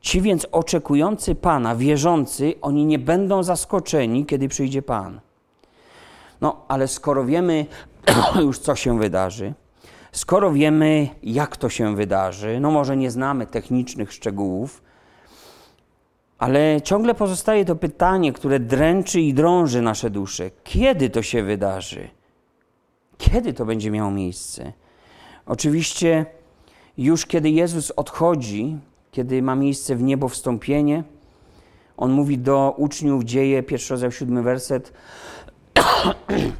Ci 0.01 0.21
więc 0.21 0.47
oczekujący 0.53 1.35
Pana, 1.35 1.77
wierzący, 1.77 2.55
oni 2.63 2.85
nie 2.87 2.99
będą 2.99 3.43
zaskoczeni, 3.43 4.27
kiedy 4.27 4.49
przyjdzie 4.49 4.83
Pan. 4.83 5.21
No, 6.41 6.65
ale 6.69 6.89
skoro 6.89 7.25
wiemy 7.25 7.67
już, 8.45 8.59
co 8.59 8.75
się 8.75 8.99
wydarzy, 8.99 9.55
skoro 10.13 10.53
wiemy, 10.53 11.09
jak 11.23 11.57
to 11.57 11.69
się 11.69 11.97
wydarzy, 11.97 12.61
no 12.61 12.71
może 12.71 12.97
nie 12.97 13.11
znamy 13.11 13.47
technicznych 13.47 14.13
szczegółów, 14.13 14.83
ale 16.39 16.83
ciągle 16.83 17.15
pozostaje 17.15 17.65
to 17.65 17.77
pytanie, 17.77 18.33
które 18.33 18.61
dręczy 18.61 19.21
i 19.21 19.35
drąży 19.35 19.83
nasze 19.83 20.11
dusze. 20.11 20.51
Kiedy 20.65 21.11
to 21.11 21.23
się 21.23 21.43
wydarzy? 21.43 22.16
Kiedy 23.19 23.53
to 23.53 23.65
będzie 23.65 23.91
miało 23.91 24.11
miejsce? 24.11 24.73
Oczywiście, 25.47 26.27
już 26.99 27.27
kiedy 27.27 27.51
Jezus 27.51 27.91
odchodzi, 27.91 28.79
kiedy 29.11 29.43
ma 29.43 29.55
miejsce 29.55 29.97
w 29.97 30.03
niebo 30.03 30.29
wstąpienie, 30.29 31.05
on 31.97 32.13
mówi 32.13 32.39
do 32.39 32.75
uczniów, 32.77 33.25
dzieje, 33.25 33.63
pierwszy 33.63 33.95
rozdział, 33.95 34.11
siódmy 34.11 34.43
werset. 34.43 34.93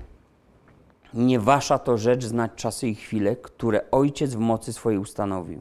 Nie 1.15 1.41
wasza 1.41 1.79
to 1.79 1.99
rzecz 1.99 2.25
znać 2.25 2.51
czasy 2.57 2.89
i 2.89 2.95
chwile, 2.95 3.37
które 3.37 3.91
Ojciec 3.91 4.35
w 4.35 4.39
mocy 4.39 4.73
swojej 4.73 4.99
ustanowił. 4.99 5.61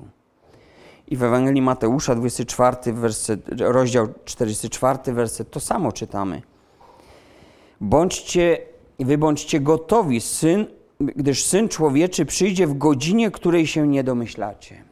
I 1.08 1.18
w 1.18 1.24
Ewangelii 1.24 1.62
Mateusza, 1.62 2.16
24 2.16 2.94
werset, 2.94 3.62
rozdział 3.62 4.08
44, 4.26 5.14
werset, 5.14 5.52
to 5.52 5.60
samo 5.60 5.92
czytamy. 5.92 6.42
Bądźcie, 7.82 8.58
wy 9.00 9.18
bądźcie 9.18 9.60
gotowi, 9.60 10.22
syn, 10.22 10.66
gdyż 11.00 11.46
Syn 11.46 11.70
Człowieczy 11.70 12.26
przyjdzie 12.26 12.68
w 12.68 12.78
godzinie, 12.78 13.32
której 13.32 13.68
się 13.68 13.88
nie 13.88 14.04
domyślacie. 14.04 14.84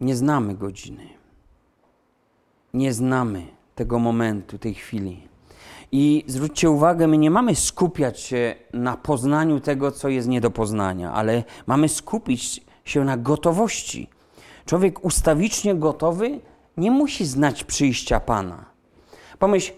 Nie 0.00 0.16
znamy 0.16 0.54
godziny. 0.54 1.08
Nie 2.74 2.92
znamy 2.92 3.46
tego 3.74 3.98
momentu, 3.98 4.58
tej 4.58 4.74
chwili. 4.74 5.28
I 5.92 6.24
zwróćcie 6.26 6.70
uwagę, 6.70 7.06
my 7.06 7.18
nie 7.18 7.30
mamy 7.30 7.54
skupiać 7.54 8.20
się 8.20 8.54
na 8.72 8.96
poznaniu 8.96 9.60
tego, 9.60 9.90
co 9.90 10.08
jest 10.08 10.28
nie 10.28 10.40
do 10.40 10.50
poznania, 10.50 11.12
ale 11.12 11.44
mamy 11.66 11.88
skupić 11.88 12.60
się 12.84 13.04
na 13.04 13.16
gotowości. 13.16 14.08
Człowiek 14.66 15.04
ustawicznie 15.04 15.74
gotowy 15.74 16.40
nie 16.76 16.90
musi 16.90 17.26
znać 17.26 17.64
przyjścia 17.64 18.20
Pana. 18.20 18.64
Pomyśl, 19.38 19.72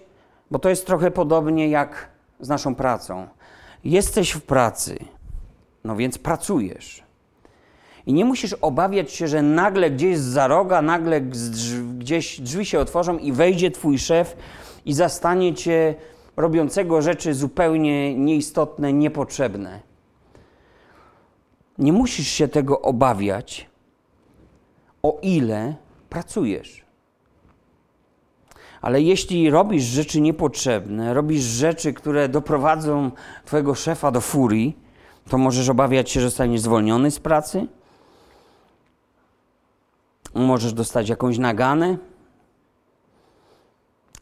bo 0.50 0.58
to 0.58 0.68
jest 0.68 0.86
trochę 0.86 1.10
podobnie 1.10 1.68
jak 1.68 2.08
z 2.40 2.48
naszą 2.48 2.74
pracą. 2.74 3.28
Jesteś 3.84 4.30
w 4.30 4.42
pracy, 4.42 4.98
no 5.84 5.96
więc 5.96 6.18
pracujesz. 6.18 7.02
I 8.06 8.12
nie 8.12 8.24
musisz 8.24 8.52
obawiać 8.52 9.12
się, 9.12 9.28
że 9.28 9.42
nagle 9.42 9.90
gdzieś 9.90 10.18
za 10.18 10.46
roga, 10.46 10.82
nagle 10.82 11.20
gdzieś 11.98 12.40
drzwi 12.40 12.66
się 12.66 12.80
otworzą 12.80 13.18
i 13.18 13.32
wejdzie 13.32 13.70
twój 13.70 13.98
szef 13.98 14.36
i 14.84 14.94
zastanie 14.94 15.54
cię 15.54 15.94
robiącego 16.36 17.02
rzeczy 17.02 17.34
zupełnie 17.34 18.18
nieistotne, 18.18 18.92
niepotrzebne. 18.92 19.80
Nie 21.78 21.92
musisz 21.92 22.28
się 22.28 22.48
tego 22.48 22.80
obawiać, 22.80 23.70
o 25.02 25.18
ile 25.22 25.74
pracujesz. 26.08 26.81
Ale 28.82 29.02
jeśli 29.02 29.50
robisz 29.50 29.84
rzeczy 29.84 30.20
niepotrzebne, 30.20 31.14
robisz 31.14 31.42
rzeczy, 31.42 31.92
które 31.92 32.28
doprowadzą 32.28 33.10
twojego 33.44 33.74
szefa 33.74 34.10
do 34.10 34.20
furii, 34.20 34.76
to 35.28 35.38
możesz 35.38 35.68
obawiać 35.68 36.10
się, 36.10 36.20
że 36.20 36.26
zostaniesz 36.26 36.60
zwolniony 36.60 37.10
z 37.10 37.20
pracy. 37.20 37.66
Możesz 40.34 40.72
dostać 40.72 41.08
jakąś 41.08 41.38
naganę. 41.38 41.96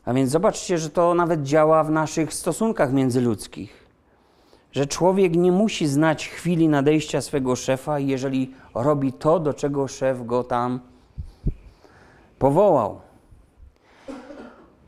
A 0.04 0.14
więc 0.14 0.30
zobaczcie, 0.30 0.78
że 0.78 0.90
to 0.90 1.14
nawet 1.14 1.42
działa 1.42 1.84
w 1.84 1.90
naszych 1.90 2.34
stosunkach 2.34 2.92
międzyludzkich. 2.92 3.86
Że 4.72 4.86
człowiek 4.86 5.36
nie 5.36 5.52
musi 5.52 5.86
znać 5.86 6.28
chwili 6.28 6.68
nadejścia 6.68 7.20
swego 7.20 7.56
szefa, 7.56 7.98
jeżeli 7.98 8.54
robi 8.74 9.12
to, 9.12 9.40
do 9.40 9.54
czego 9.54 9.88
szef 9.88 10.26
go 10.26 10.44
tam 10.44 10.80
powołał. 12.38 13.09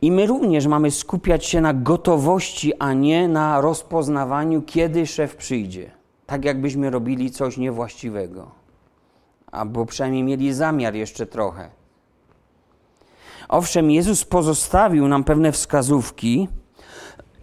I 0.02 0.12
my 0.12 0.26
również 0.26 0.66
mamy 0.66 0.90
skupiać 0.90 1.46
się 1.46 1.60
na 1.60 1.74
gotowości, 1.74 2.72
a 2.78 2.92
nie 2.92 3.28
na 3.28 3.60
rozpoznawaniu, 3.60 4.62
kiedy 4.62 5.06
szef 5.06 5.36
przyjdzie. 5.36 5.90
Tak 6.26 6.44
jakbyśmy 6.44 6.90
robili 6.90 7.30
coś 7.30 7.56
niewłaściwego. 7.56 8.50
Albo 9.52 9.86
przynajmniej 9.86 10.22
mieli 10.22 10.52
zamiar 10.52 10.94
jeszcze 10.94 11.26
trochę. 11.26 11.70
Owszem, 13.48 13.90
Jezus 13.90 14.24
pozostawił 14.24 15.08
nam 15.08 15.24
pewne 15.24 15.52
wskazówki, 15.52 16.48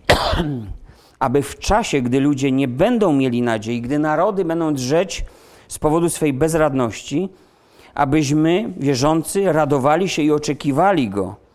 aby 1.20 1.42
w 1.42 1.60
czasie, 1.60 2.02
gdy 2.02 2.20
ludzie 2.20 2.52
nie 2.52 2.68
będą 2.68 3.14
mieli 3.14 3.42
nadziei, 3.42 3.82
gdy 3.82 4.00
narody 4.00 4.46
będą 4.46 4.74
drzeć 4.74 5.26
z 5.68 5.80
powodu 5.80 6.10
swej 6.10 6.34
bezradności, 6.34 7.30
abyśmy, 7.94 8.74
wierzący, 8.78 9.54
radowali 9.54 10.10
się 10.10 10.22
i 10.22 10.32
oczekiwali 10.32 11.10
Go. 11.10 11.49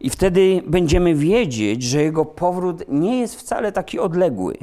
I 0.00 0.10
wtedy 0.10 0.62
będziemy 0.66 1.14
wiedzieć, 1.14 1.82
że 1.82 2.02
Jego 2.02 2.24
powrót 2.24 2.84
nie 2.88 3.20
jest 3.20 3.36
wcale 3.36 3.72
taki 3.72 3.98
odległy. 3.98 4.58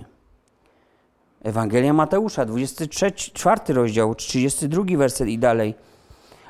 Ewangelia 1.44 1.94
Mateusza, 1.94 2.46
24 2.46 3.74
rozdział, 3.74 4.15
32 4.15 4.98
werset 4.98 5.27
i 5.27 5.39
dalej. 5.39 5.74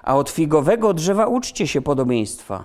A 0.04 0.16
od 0.16 0.30
figowego 0.30 0.94
drzewa 0.94 1.28
uczcie 1.28 1.68
się 1.68 1.82
podobieństwa. 1.82 2.64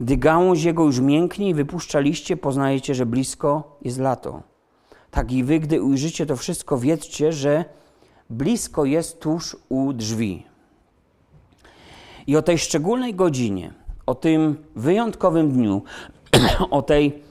Gdy 0.00 0.16
gałąź 0.16 0.62
jego 0.62 0.84
już 0.84 1.00
mięknie 1.00 1.48
i 1.48 1.54
wypuszcza 1.54 2.00
liście, 2.00 2.36
poznajecie, 2.36 2.94
że 2.94 3.06
blisko 3.06 3.78
jest 3.82 3.98
lato. 3.98 4.42
Tak 5.10 5.32
i 5.32 5.44
wy, 5.44 5.60
gdy 5.60 5.82
ujrzycie 5.82 6.26
to 6.26 6.36
wszystko, 6.36 6.78
wiedzcie, 6.78 7.32
że 7.32 7.64
blisko 8.30 8.84
jest 8.84 9.20
tuż 9.20 9.56
u 9.68 9.92
drzwi. 9.92 10.46
I 12.26 12.36
o 12.36 12.42
tej 12.42 12.58
szczególnej 12.58 13.14
godzinie, 13.14 13.72
o 14.06 14.14
tym 14.14 14.64
wyjątkowym 14.76 15.52
dniu, 15.52 15.82
o 16.70 16.82
tej 16.82 17.22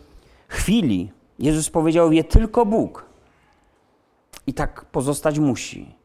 chwili, 0.47 1.11
Jezus 1.39 1.69
powiedział: 1.69 2.09
Wie 2.09 2.23
tylko 2.23 2.65
Bóg. 2.65 3.05
I 4.47 4.53
tak 4.53 4.85
pozostać 4.85 5.39
musi. 5.39 5.95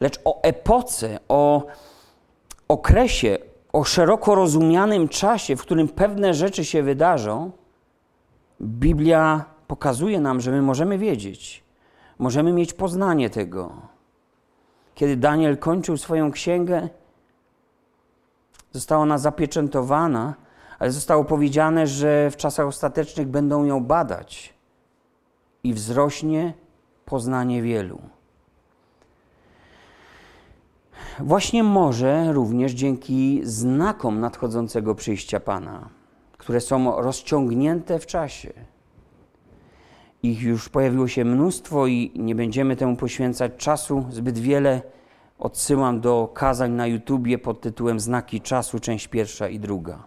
Lecz 0.00 0.20
o 0.24 0.42
epoce, 0.42 1.18
o 1.28 1.66
okresie, 2.68 3.38
o 3.72 3.84
szeroko 3.84 4.34
rozumianym 4.34 5.08
czasie, 5.08 5.56
w 5.56 5.62
którym 5.62 5.88
pewne 5.88 6.34
rzeczy 6.34 6.64
się 6.64 6.82
wydarzą, 6.82 7.50
Biblia 8.60 9.44
pokazuje 9.66 10.20
nam, 10.20 10.40
że 10.40 10.50
my 10.50 10.62
możemy 10.62 10.98
wiedzieć, 10.98 11.64
możemy 12.18 12.52
mieć 12.52 12.72
poznanie 12.72 13.30
tego. 13.30 13.72
Kiedy 14.94 15.16
Daniel 15.16 15.58
kończył 15.58 15.96
swoją 15.96 16.30
księgę, 16.30 16.88
została 18.72 19.02
ona 19.02 19.18
zapieczętowana, 19.18 20.34
ale 20.78 20.90
zostało 20.90 21.24
powiedziane, 21.24 21.86
że 21.86 22.30
w 22.30 22.36
czasach 22.36 22.66
ostatecznych 22.66 23.28
będą 23.28 23.64
ją 23.64 23.84
badać 23.84 24.54
i 25.64 25.74
wzrośnie 25.74 26.54
poznanie 27.04 27.62
wielu. 27.62 28.00
Właśnie 31.20 31.62
może 31.62 32.32
również 32.32 32.72
dzięki 32.72 33.40
znakom 33.44 34.20
nadchodzącego 34.20 34.94
przyjścia 34.94 35.40
Pana, 35.40 35.88
które 36.38 36.60
są 36.60 37.00
rozciągnięte 37.00 37.98
w 37.98 38.06
czasie. 38.06 38.52
Ich 40.22 40.42
już 40.42 40.68
pojawiło 40.68 41.08
się 41.08 41.24
mnóstwo 41.24 41.86
i 41.86 42.12
nie 42.16 42.34
będziemy 42.34 42.76
temu 42.76 42.96
poświęcać 42.96 43.52
czasu 43.56 44.06
zbyt 44.10 44.38
wiele. 44.38 44.82
Odsyłam 45.40 46.00
do 46.00 46.30
kazań 46.34 46.72
na 46.72 46.86
YouTubie 46.86 47.38
pod 47.38 47.60
tytułem 47.60 48.00
Znaki 48.00 48.40
czasu, 48.40 48.80
część 48.80 49.08
pierwsza 49.08 49.48
i 49.48 49.60
druga. 49.60 50.04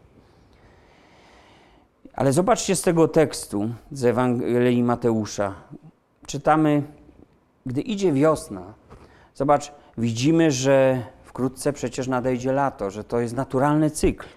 Ale 2.13 2.34
zobaczcie 2.34 2.75
z 2.75 2.82
tego 2.82 3.08
tekstu 3.08 3.70
z 3.92 4.06
Ewangelii 4.06 4.84
Mateusza. 4.84 5.54
Czytamy, 6.28 6.84
gdy 7.66 7.82
idzie 7.82 8.12
wiosna. 8.12 8.74
Zobacz, 9.36 9.72
widzimy, 9.98 10.52
że 10.52 11.04
wkrótce 11.24 11.74
przecież 11.74 12.08
nadejdzie 12.08 12.52
lato, 12.52 12.92
że 12.92 13.04
to 13.04 13.20
jest 13.20 13.36
naturalny 13.36 13.92
cykl. 13.92 14.28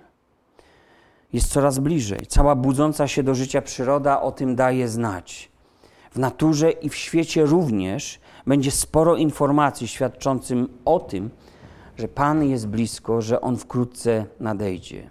Jest 1.33 1.53
coraz 1.53 1.79
bliżej. 1.79 2.27
Cała 2.29 2.55
budząca 2.55 3.09
się 3.09 3.23
do 3.23 3.35
życia 3.35 3.63
przyroda 3.63 4.21
o 4.21 4.33
tym 4.33 4.57
daje 4.57 4.89
znać. 4.89 5.51
W 6.11 6.19
naturze 6.19 6.71
i 6.71 6.89
w 6.89 6.95
świecie 6.95 7.47
również 7.47 8.21
będzie 8.47 8.71
sporo 8.71 9.17
informacji 9.17 9.89
świadczących 9.89 10.59
o 10.85 11.01
tym, 11.01 11.31
że 11.97 12.09
Pan 12.09 12.45
jest 12.45 12.69
blisko, 12.69 13.23
że 13.23 13.41
On 13.41 13.57
wkrótce 13.57 14.27
nadejdzie. 14.41 15.11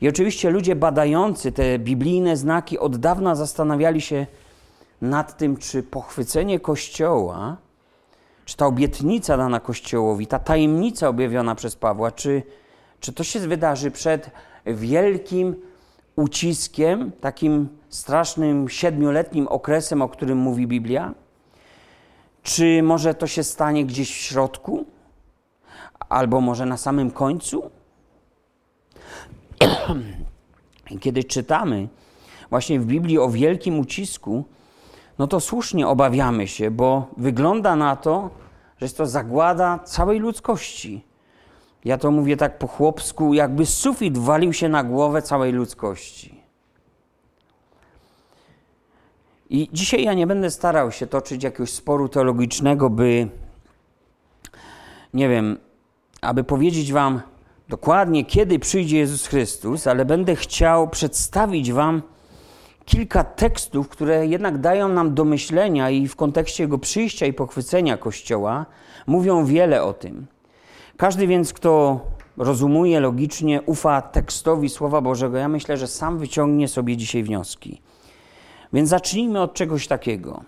I 0.00 0.08
oczywiście 0.08 0.50
ludzie 0.50 0.76
badający 0.76 1.52
te 1.52 1.78
biblijne 1.78 2.36
znaki 2.36 2.78
od 2.78 2.96
dawna 2.96 3.34
zastanawiali 3.34 4.00
się 4.00 4.26
nad 5.00 5.38
tym, 5.38 5.56
czy 5.56 5.82
pochwycenie 5.82 6.60
Kościoła 6.60 7.56
czy 8.50 8.56
ta 8.56 8.66
obietnica 8.66 9.36
dana 9.36 9.60
Kościołowi, 9.60 10.26
ta 10.26 10.38
tajemnica 10.38 11.08
objawiona 11.08 11.54
przez 11.54 11.76
Pawła, 11.76 12.12
czy, 12.12 12.42
czy 13.00 13.12
to 13.12 13.24
się 13.24 13.40
wydarzy 13.40 13.90
przed 13.90 14.30
wielkim 14.66 15.56
uciskiem, 16.16 17.12
takim 17.20 17.68
strasznym 17.88 18.68
siedmioletnim 18.68 19.48
okresem, 19.48 20.02
o 20.02 20.08
którym 20.08 20.38
mówi 20.38 20.66
Biblia? 20.66 21.14
Czy 22.42 22.82
może 22.82 23.14
to 23.14 23.26
się 23.26 23.44
stanie 23.44 23.84
gdzieś 23.84 24.10
w 24.10 24.20
środku? 24.20 24.84
Albo 26.08 26.40
może 26.40 26.66
na 26.66 26.76
samym 26.76 27.10
końcu? 27.10 27.70
Kiedy 31.00 31.24
czytamy 31.24 31.88
właśnie 32.50 32.80
w 32.80 32.86
Biblii 32.86 33.18
o 33.18 33.28
wielkim 33.28 33.78
ucisku, 33.78 34.44
no 35.18 35.26
to 35.26 35.40
słusznie 35.40 35.88
obawiamy 35.88 36.48
się, 36.48 36.70
bo 36.70 37.06
wygląda 37.16 37.76
na 37.76 37.96
to, 37.96 38.30
że 38.78 38.84
jest 38.84 38.96
to 38.96 39.06
zagłada 39.06 39.78
całej 39.78 40.18
ludzkości. 40.18 41.04
Ja 41.84 41.98
to 41.98 42.10
mówię 42.10 42.36
tak 42.36 42.58
po 42.58 42.66
chłopsku, 42.66 43.34
jakby 43.34 43.66
sufit 43.66 44.18
walił 44.18 44.52
się 44.52 44.68
na 44.68 44.84
głowę 44.84 45.22
całej 45.22 45.52
ludzkości. 45.52 46.39
I 49.50 49.68
dzisiaj 49.72 50.04
ja 50.04 50.14
nie 50.14 50.26
będę 50.26 50.50
starał 50.50 50.92
się 50.92 51.06
toczyć 51.06 51.44
jakiegoś 51.44 51.70
sporu 51.70 52.08
teologicznego, 52.08 52.90
by, 52.90 53.28
nie 55.14 55.28
wiem, 55.28 55.58
aby 56.20 56.44
powiedzieć 56.44 56.92
Wam 56.92 57.20
dokładnie, 57.68 58.24
kiedy 58.24 58.58
przyjdzie 58.58 58.98
Jezus 58.98 59.26
Chrystus, 59.26 59.86
ale 59.86 60.04
będę 60.04 60.36
chciał 60.36 60.88
przedstawić 60.88 61.72
Wam 61.72 62.02
kilka 62.84 63.24
tekstów, 63.24 63.88
które 63.88 64.26
jednak 64.26 64.58
dają 64.58 64.88
nam 64.88 65.14
do 65.14 65.24
myślenia 65.24 65.90
i 65.90 66.08
w 66.08 66.16
kontekście 66.16 66.62
jego 66.62 66.78
przyjścia 66.78 67.26
i 67.26 67.32
pochwycenia 67.32 67.96
Kościoła 67.96 68.66
mówią 69.06 69.44
wiele 69.44 69.82
o 69.82 69.92
tym. 69.92 70.26
Każdy 70.96 71.26
więc, 71.26 71.52
kto 71.52 72.00
rozumuje 72.36 73.00
logicznie, 73.00 73.62
ufa 73.62 74.02
tekstowi 74.02 74.68
Słowa 74.68 75.00
Bożego, 75.00 75.36
ja 75.36 75.48
myślę, 75.48 75.76
że 75.76 75.86
sam 75.86 76.18
wyciągnie 76.18 76.68
sobie 76.68 76.96
dzisiaj 76.96 77.22
wnioski. 77.22 77.80
Więc 78.72 78.88
zacznijmy 78.88 79.40
od 79.40 79.54
czegoś 79.54 79.86
takiego. 79.86 80.44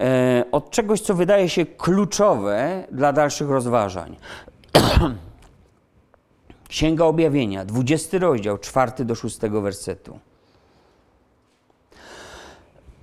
E, 0.00 0.44
od 0.52 0.70
czegoś, 0.70 1.00
co 1.00 1.14
wydaje 1.14 1.48
się 1.48 1.66
kluczowe 1.66 2.86
dla 2.92 3.12
dalszych 3.12 3.50
rozważań. 3.50 4.16
Księga 6.68 7.04
Objawienia, 7.04 7.64
20 7.64 8.18
rozdział, 8.18 8.58
4 8.58 9.04
do 9.04 9.14
6 9.14 9.38
wersetu. 9.38 10.18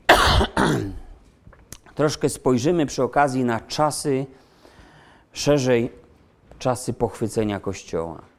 Troszkę 1.95 2.29
spojrzymy 2.29 2.86
przy 2.86 3.03
okazji 3.03 3.43
na 3.43 3.60
czasy, 3.60 4.25
szerzej 5.34 5.91
czasy 6.60 6.93
pochwycenia 6.93 7.60
Kościoła. 7.60 8.30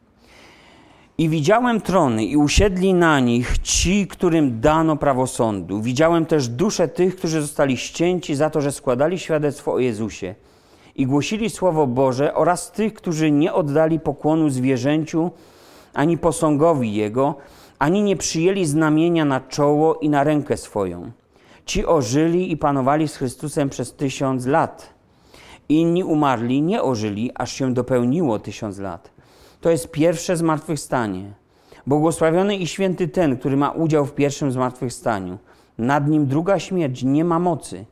I 1.22 1.28
widziałem 1.28 1.80
trony, 1.80 2.24
i 2.24 2.36
usiedli 2.36 2.94
na 2.94 3.20
nich 3.20 3.58
ci, 3.58 4.06
którym 4.06 4.60
dano 4.60 4.96
prawo 4.96 5.26
sądu. 5.26 5.82
Widziałem 5.82 6.26
też 6.26 6.48
dusze 6.48 6.88
tych, 6.88 7.16
którzy 7.16 7.40
zostali 7.40 7.76
ścięci 7.76 8.34
za 8.34 8.50
to, 8.50 8.60
że 8.60 8.72
składali 8.72 9.18
świadectwo 9.18 9.72
o 9.72 9.78
Jezusie 9.78 10.34
i 10.96 11.06
głosili 11.06 11.50
Słowo 11.50 11.86
Boże, 11.86 12.34
oraz 12.34 12.72
tych, 12.72 12.94
którzy 12.94 13.30
nie 13.30 13.52
oddali 13.52 14.00
pokłonu 14.00 14.48
zwierzęciu 14.48 15.30
ani 15.94 16.18
posągowi 16.18 16.94
Jego, 16.94 17.34
ani 17.78 18.02
nie 18.02 18.16
przyjęli 18.16 18.64
znamienia 18.64 19.24
na 19.24 19.40
czoło 19.40 19.94
i 19.94 20.08
na 20.08 20.24
rękę 20.24 20.56
swoją. 20.56 21.10
Ci 21.66 21.86
ożyli 21.86 22.52
i 22.52 22.56
panowali 22.56 23.08
z 23.08 23.16
Chrystusem 23.16 23.68
przez 23.68 23.94
tysiąc 23.94 24.46
lat. 24.46 24.94
Inni 25.68 26.04
umarli, 26.04 26.62
nie 26.62 26.82
ożyli, 26.82 27.30
aż 27.34 27.52
się 27.52 27.74
dopełniło 27.74 28.38
tysiąc 28.38 28.78
lat. 28.78 29.11
To 29.62 29.70
jest 29.70 29.90
pierwsze 29.90 30.36
zmartwychwstanie. 30.36 31.32
Błogosławiony 31.86 32.56
i 32.56 32.66
święty 32.66 33.08
ten, 33.08 33.36
który 33.36 33.56
ma 33.56 33.70
udział 33.70 34.06
w 34.06 34.14
pierwszym 34.14 34.52
zmartwychwstaniu. 34.52 35.38
Nad 35.78 36.08
nim 36.08 36.26
druga 36.26 36.58
śmierć 36.58 37.02
nie 37.02 37.24
ma 37.24 37.38
mocy, 37.38 37.84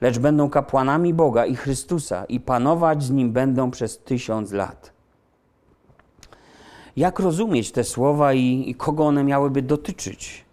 lecz 0.00 0.18
będą 0.18 0.50
kapłanami 0.50 1.14
Boga 1.14 1.46
i 1.46 1.56
Chrystusa 1.56 2.24
i 2.24 2.40
panować 2.40 3.02
z 3.02 3.10
nim 3.10 3.32
będą 3.32 3.70
przez 3.70 3.98
tysiąc 3.98 4.52
lat. 4.52 4.92
Jak 6.96 7.18
rozumieć 7.18 7.72
te 7.72 7.84
słowa 7.84 8.32
i, 8.32 8.64
i 8.66 8.74
kogo 8.74 9.06
one 9.06 9.24
miałyby 9.24 9.62
dotyczyć? 9.62 10.44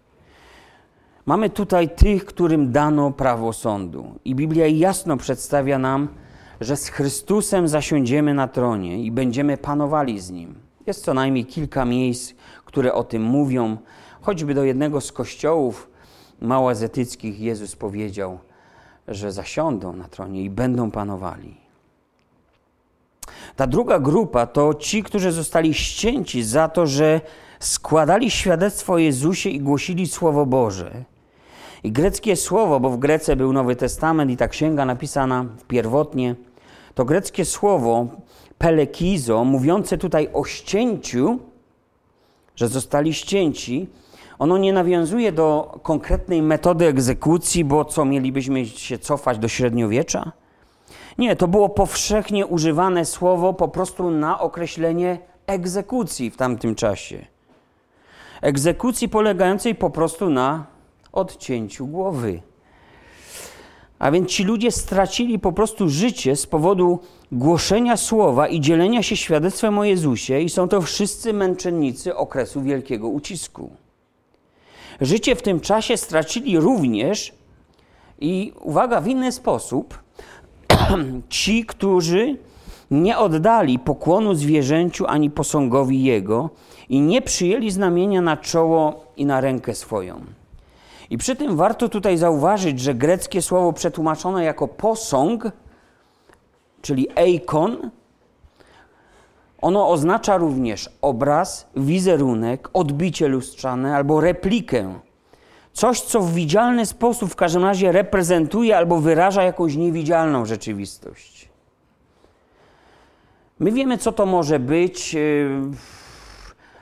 Mamy 1.26 1.50
tutaj 1.50 1.88
tych, 1.88 2.24
którym 2.24 2.72
dano 2.72 3.10
prawo 3.10 3.52
sądu. 3.52 4.14
I 4.24 4.34
Biblia 4.34 4.66
jasno 4.66 5.16
przedstawia 5.16 5.78
nam, 5.78 6.08
że 6.60 6.76
z 6.76 6.88
Chrystusem 6.88 7.68
zasiądziemy 7.68 8.34
na 8.34 8.48
tronie 8.48 9.02
i 9.02 9.10
będziemy 9.10 9.56
panowali 9.56 10.20
z 10.20 10.30
Nim. 10.30 10.65
Jest 10.86 11.04
co 11.04 11.14
najmniej 11.14 11.46
kilka 11.46 11.84
miejsc, 11.84 12.34
które 12.64 12.94
o 12.94 13.04
tym 13.04 13.22
mówią. 13.22 13.76
Choćby 14.20 14.54
do 14.54 14.64
jednego 14.64 15.00
z 15.00 15.12
kościołów 15.12 15.90
małazetyckich 16.40 17.40
Jezus 17.40 17.76
powiedział, 17.76 18.38
że 19.08 19.32
zasiądą 19.32 19.92
na 19.92 20.08
tronie 20.08 20.42
i 20.42 20.50
będą 20.50 20.90
panowali. 20.90 21.56
Ta 23.56 23.66
druga 23.66 23.98
grupa 23.98 24.46
to 24.46 24.74
ci, 24.74 25.02
którzy 25.02 25.32
zostali 25.32 25.74
ścięci 25.74 26.42
za 26.42 26.68
to, 26.68 26.86
że 26.86 27.20
składali 27.60 28.30
świadectwo 28.30 28.92
o 28.92 28.98
Jezusie 28.98 29.50
i 29.50 29.60
głosili 29.60 30.06
Słowo 30.06 30.46
Boże. 30.46 31.04
I 31.82 31.92
greckie 31.92 32.36
słowo, 32.36 32.80
bo 32.80 32.90
w 32.90 32.98
Grece 32.98 33.36
był 33.36 33.52
Nowy 33.52 33.76
Testament 33.76 34.30
i 34.30 34.36
ta 34.36 34.48
księga 34.48 34.84
napisana 34.84 35.46
pierwotnie, 35.68 36.34
to 36.94 37.04
greckie 37.04 37.44
słowo 37.44 38.06
pelekizo, 38.58 39.44
mówiące 39.44 39.98
tutaj 39.98 40.28
o 40.32 40.44
ścięciu, 40.44 41.38
że 42.56 42.68
zostali 42.68 43.14
ścięci, 43.14 43.88
ono 44.38 44.58
nie 44.58 44.72
nawiązuje 44.72 45.32
do 45.32 45.78
konkretnej 45.82 46.42
metody 46.42 46.86
egzekucji, 46.86 47.64
bo 47.64 47.84
co, 47.84 48.04
mielibyśmy 48.04 48.66
się 48.66 48.98
cofać 48.98 49.38
do 49.38 49.48
średniowiecza? 49.48 50.32
Nie, 51.18 51.36
to 51.36 51.48
było 51.48 51.68
powszechnie 51.68 52.46
używane 52.46 53.04
słowo 53.04 53.52
po 53.52 53.68
prostu 53.68 54.10
na 54.10 54.40
określenie 54.40 55.18
egzekucji 55.46 56.30
w 56.30 56.36
tamtym 56.36 56.74
czasie. 56.74 57.26
Egzekucji 58.42 59.08
polegającej 59.08 59.74
po 59.74 59.90
prostu 59.90 60.30
na 60.30 60.66
odcięciu 61.12 61.86
głowy. 61.86 62.42
A 63.98 64.10
więc 64.10 64.30
ci 64.30 64.44
ludzie 64.44 64.70
stracili 64.70 65.38
po 65.38 65.52
prostu 65.52 65.88
życie 65.88 66.36
z 66.36 66.46
powodu 66.46 66.98
głoszenia 67.32 67.96
słowa 67.96 68.48
i 68.48 68.60
dzielenia 68.60 69.02
się 69.02 69.16
świadectwem 69.16 69.78
o 69.78 69.84
Jezusie, 69.84 70.40
i 70.40 70.48
są 70.48 70.68
to 70.68 70.80
wszyscy 70.80 71.32
męczennicy 71.32 72.16
okresu 72.16 72.62
wielkiego 72.62 73.08
ucisku. 73.08 73.70
Życie 75.00 75.36
w 75.36 75.42
tym 75.42 75.60
czasie 75.60 75.96
stracili 75.96 76.58
również, 76.60 77.32
i 78.20 78.52
uwaga, 78.60 79.00
w 79.00 79.08
inny 79.08 79.32
sposób, 79.32 79.98
ci, 81.28 81.64
którzy 81.64 82.36
nie 82.90 83.18
oddali 83.18 83.78
pokłonu 83.78 84.34
zwierzęciu 84.34 85.06
ani 85.06 85.30
posągowi 85.30 86.02
jego 86.02 86.50
i 86.88 87.00
nie 87.00 87.22
przyjęli 87.22 87.70
znamienia 87.70 88.20
na 88.20 88.36
czoło 88.36 89.04
i 89.16 89.26
na 89.26 89.40
rękę 89.40 89.74
swoją. 89.74 90.20
I 91.10 91.18
przy 91.18 91.36
tym 91.36 91.56
warto 91.56 91.88
tutaj 91.88 92.18
zauważyć, 92.18 92.80
że 92.80 92.94
greckie 92.94 93.42
słowo 93.42 93.72
przetłumaczone 93.72 94.44
jako 94.44 94.68
posąg, 94.68 95.44
czyli 96.82 97.08
eikon, 97.16 97.90
ono 99.60 99.88
oznacza 99.88 100.36
również 100.36 100.90
obraz, 101.02 101.66
wizerunek, 101.76 102.68
odbicie 102.72 103.28
lustrzane 103.28 103.96
albo 103.96 104.20
replikę. 104.20 104.98
Coś, 105.72 106.00
co 106.00 106.20
w 106.20 106.32
widzialny 106.32 106.86
sposób 106.86 107.30
w 107.30 107.36
każdym 107.36 107.64
razie 107.64 107.92
reprezentuje 107.92 108.76
albo 108.76 109.00
wyraża 109.00 109.42
jakąś 109.42 109.76
niewidzialną 109.76 110.46
rzeczywistość. 110.46 111.48
My 113.58 113.72
wiemy, 113.72 113.98
co 113.98 114.12
to 114.12 114.26
może 114.26 114.58
być, 114.58 115.14
yy, 115.14 115.50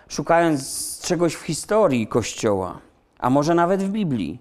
szukając 0.09 1.01
czegoś 1.03 1.35
w 1.35 1.43
historii 1.43 2.07
Kościoła 2.07 2.79
a 3.25 3.31
może 3.31 3.55
nawet 3.55 3.83
w 3.83 3.89
Biblii. 3.89 4.41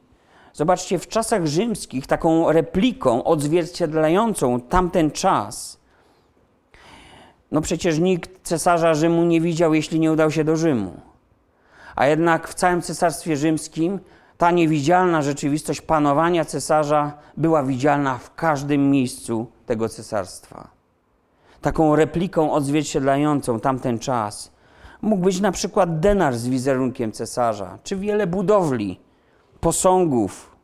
Zobaczcie, 0.53 0.99
w 0.99 1.07
czasach 1.07 1.47
rzymskich 1.47 2.07
taką 2.07 2.51
repliką 2.51 3.23
odzwierciedlającą 3.23 4.61
tamten 4.61 5.11
czas, 5.11 5.79
no 7.51 7.61
przecież 7.61 7.99
nikt 7.99 8.47
cesarza 8.47 8.93
Rzymu 8.93 9.23
nie 9.23 9.41
widział, 9.41 9.73
jeśli 9.73 9.99
nie 9.99 10.11
udał 10.11 10.31
się 10.31 10.43
do 10.43 10.55
Rzymu. 10.55 10.91
A 11.95 12.07
jednak 12.07 12.47
w 12.47 12.53
całym 12.53 12.81
cesarstwie 12.81 13.37
rzymskim 13.37 13.99
ta 14.37 14.51
niewidzialna 14.51 15.21
rzeczywistość 15.21 15.81
panowania 15.81 16.45
cesarza 16.45 17.13
była 17.37 17.63
widzialna 17.63 18.17
w 18.17 18.35
każdym 18.35 18.91
miejscu 18.91 19.47
tego 19.65 19.89
cesarstwa. 19.89 20.67
Taką 21.61 21.95
repliką 21.95 22.51
odzwierciedlającą 22.51 23.59
tamten 23.59 23.99
czas 23.99 24.53
Mógł 25.03 25.23
być 25.23 25.39
na 25.39 25.51
przykład 25.51 25.99
denar 25.99 26.35
z 26.35 26.47
wizerunkiem 26.47 27.11
cesarza, 27.11 27.77
czy 27.83 27.95
wiele 27.95 28.27
budowli, 28.27 28.99
posągów 29.59 30.55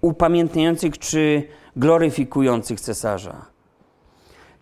upamiętniających 0.00 0.98
czy 0.98 1.42
gloryfikujących 1.76 2.80
cesarza. 2.80 3.46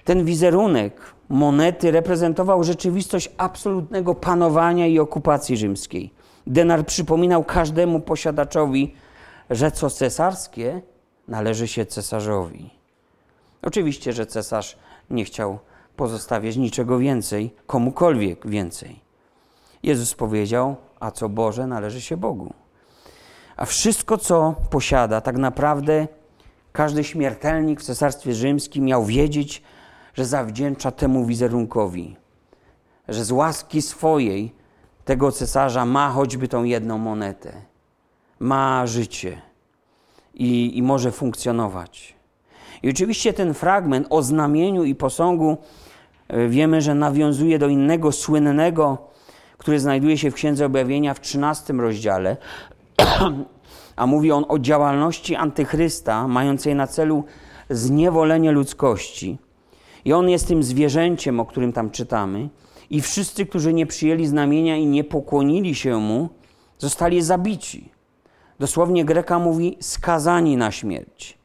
Ten 0.05 0.25
wizerunek 0.25 1.01
monety 1.29 1.91
reprezentował 1.91 2.65
rzeczywistość 2.65 3.31
absolutnego 3.37 4.15
panowania 4.15 4.87
i 4.87 4.99
okupacji 4.99 5.57
rzymskiej. 5.57 6.13
Denar 6.47 6.87
przypominał 6.87 7.45
każdemu 7.45 8.01
posiadaczowi, 8.01 8.95
że 9.51 9.71
co 9.71 9.91
cesarskie 9.91 10.83
należy 11.29 11.69
się 11.69 11.87
cesarzowi. 11.87 12.71
Oczywiście, 13.63 14.13
że 14.13 14.27
cesarz 14.27 14.77
nie 15.11 15.25
chciał 15.25 15.59
pozostawiać 15.97 16.57
niczego 16.57 16.99
więcej, 16.99 17.55
komukolwiek 17.67 18.47
więcej. 18.47 19.01
Jezus 19.83 20.15
powiedział, 20.15 20.77
a 21.01 21.11
co 21.11 21.29
Boże 21.29 21.67
należy 21.67 22.01
się 22.01 22.17
Bogu. 22.17 22.55
A 23.57 23.65
wszystko, 23.65 24.19
co 24.19 24.55
posiada, 24.71 25.21
tak 25.21 25.37
naprawdę 25.37 26.09
każdy 26.73 27.05
śmiertelnik 27.05 27.81
w 27.81 27.85
Cesarstwie 27.85 28.35
Rzymskim 28.35 28.85
miał 28.85 29.05
wiedzieć, 29.05 29.63
że 30.15 30.25
zawdzięcza 30.25 30.91
temu 30.91 31.27
wizerunkowi, 31.27 32.17
że 33.09 33.25
z 33.25 33.33
łaski 33.33 33.83
swojej 33.83 34.55
tego 35.05 35.33
cesarza 35.33 35.85
ma 35.85 36.11
choćby 36.11 36.49
tą 36.49 36.65
jedną 36.65 36.99
monetę, 36.99 37.53
ma 38.39 38.87
życie 38.87 39.43
i, 40.35 40.79
i 40.79 40.83
może 40.83 41.13
funkcjonować. 41.13 42.17
I 42.83 42.91
oczywiście 42.91 43.33
ten 43.33 43.55
fragment 43.55 44.07
o 44.11 44.23
znamieniu 44.23 44.85
i 44.85 44.95
posągu 44.95 45.57
wiemy, 46.49 46.81
że 46.81 46.95
nawiązuje 46.95 47.59
do 47.59 47.69
innego 47.69 48.13
słynnego, 48.13 48.99
który 49.59 49.81
znajduje 49.81 50.19
się 50.19 50.31
w 50.31 50.35
Księdze 50.35 50.67
Objawienia 50.67 51.15
w 51.15 51.21
13 51.21 51.73
rozdziale, 51.73 52.37
a 53.97 54.07
mówi 54.07 54.33
on 54.33 54.45
o 54.49 54.59
działalności 54.59 55.35
antychrysta, 55.35 56.29
mającej 56.29 56.75
na 56.75 56.87
celu 56.87 57.25
zniewolenie 57.71 58.53
ludzkości. 58.53 59.39
I 60.05 60.13
on 60.13 60.29
jest 60.29 60.49
tym 60.49 60.63
zwierzęciem, 60.63 61.41
o 61.41 61.45
którym 61.45 61.73
tam 61.73 61.91
czytamy. 61.91 62.49
I 62.91 63.01
wszyscy, 63.01 63.47
którzy 63.47 63.73
nie 63.73 63.87
przyjęli 63.87 64.27
znamienia 64.27 64.77
i 64.77 64.87
nie 64.87 65.05
pokłonili 65.05 65.75
się 65.75 66.01
mu, 66.01 66.29
zostali 66.79 67.23
zabici. 67.23 67.91
Dosłownie 68.59 69.05
Greka 69.05 69.39
mówi 69.39 69.77
skazani 69.81 70.57
na 70.57 70.71
śmierć. 70.71 71.39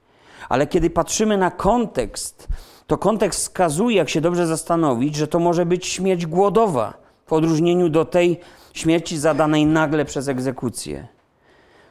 Ale 0.49 0.67
kiedy 0.67 0.89
patrzymy 0.89 1.37
na 1.37 1.51
kontekst 1.51 2.47
to 2.91 2.97
kontekst 2.97 3.39
wskazuje, 3.39 3.97
jak 3.97 4.09
się 4.09 4.21
dobrze 4.21 4.47
zastanowić, 4.47 5.15
że 5.15 5.27
to 5.27 5.39
może 5.39 5.65
być 5.65 5.85
śmierć 5.85 6.25
głodowa, 6.25 6.93
w 7.27 7.33
odróżnieniu 7.33 7.89
do 7.89 8.05
tej 8.05 8.39
śmierci 8.73 9.17
zadanej 9.17 9.65
nagle 9.65 10.05
przez 10.05 10.27
egzekucję. 10.27 11.07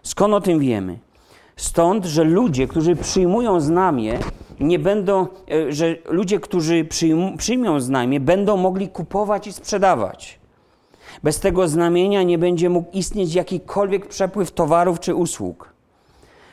Skąd 0.03 0.35
o 0.35 0.41
tym 0.41 0.59
wiemy? 0.59 0.99
Stąd, 1.57 2.05
że 2.05 2.25
ludzie, 2.25 2.69
którzy 2.69 2.97
przyjmują 2.97 3.61
znamie, 3.61 4.19
nie 4.61 4.79
będą, 4.79 5.27
e, 5.51 5.73
że 5.73 5.97
ludzie, 6.09 6.41
którzy 6.41 6.85
przyjm, 6.85 7.37
przyjmą 7.37 7.81
znamie, 7.81 8.21
będą 8.21 8.57
mogli 8.57 8.89
kupować 8.89 9.47
i 9.47 9.53
sprzedawać. 9.53 10.39
Bez 11.23 11.41
tego 11.41 11.69
znamienia 11.69 12.23
nie 12.23 12.39
będzie 12.39 12.71
mógł 12.71 12.91
istnieć 12.93 13.35
jakikolwiek 13.35 14.07
przepływ 14.07 14.53
towarów 14.53 15.01
czy 15.01 15.15
usług. 15.15 15.73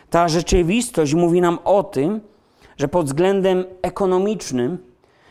Ta 0.10 0.28
rzeczywistość 0.28 1.14
mówi 1.14 1.42
nam 1.42 1.60
o 1.64 1.84
tym, 1.84 2.22
że 2.78 2.88
pod 2.88 3.06
względem 3.06 3.66
ekonomicznym, 3.82 4.78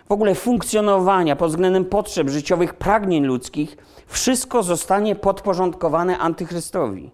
w 0.08 0.12
ogóle 0.12 0.34
funkcjonowania, 0.34 1.36
pod 1.36 1.50
względem 1.50 1.84
potrzeb 1.84 2.28
życiowych, 2.28 2.74
pragnień 2.74 3.24
ludzkich, 3.24 3.76
wszystko 4.06 4.62
zostanie 4.62 5.16
podporządkowane 5.16 6.18
antychrystowi. 6.18 7.10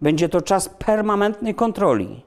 Będzie 0.00 0.28
to 0.28 0.40
czas 0.40 0.68
permanentnej 0.68 1.54
kontroli. 1.54 2.22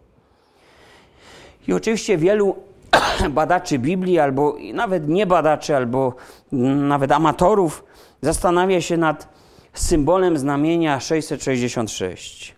I 1.68 1.74
oczywiście 1.74 2.18
wielu 2.18 2.56
badaczy 3.30 3.80
Biblii, 3.80 4.20
albo 4.20 4.58
nawet 4.74 5.08
nie 5.08 5.26
badaczy, 5.26 5.76
albo 5.76 6.14
nawet 6.52 7.12
amatorów, 7.12 7.84
zastanawia 8.22 8.82
się 8.82 8.98
nad 8.98 9.36
symbolem 9.74 10.38
znamienia 10.38 11.00
666. 11.00 12.56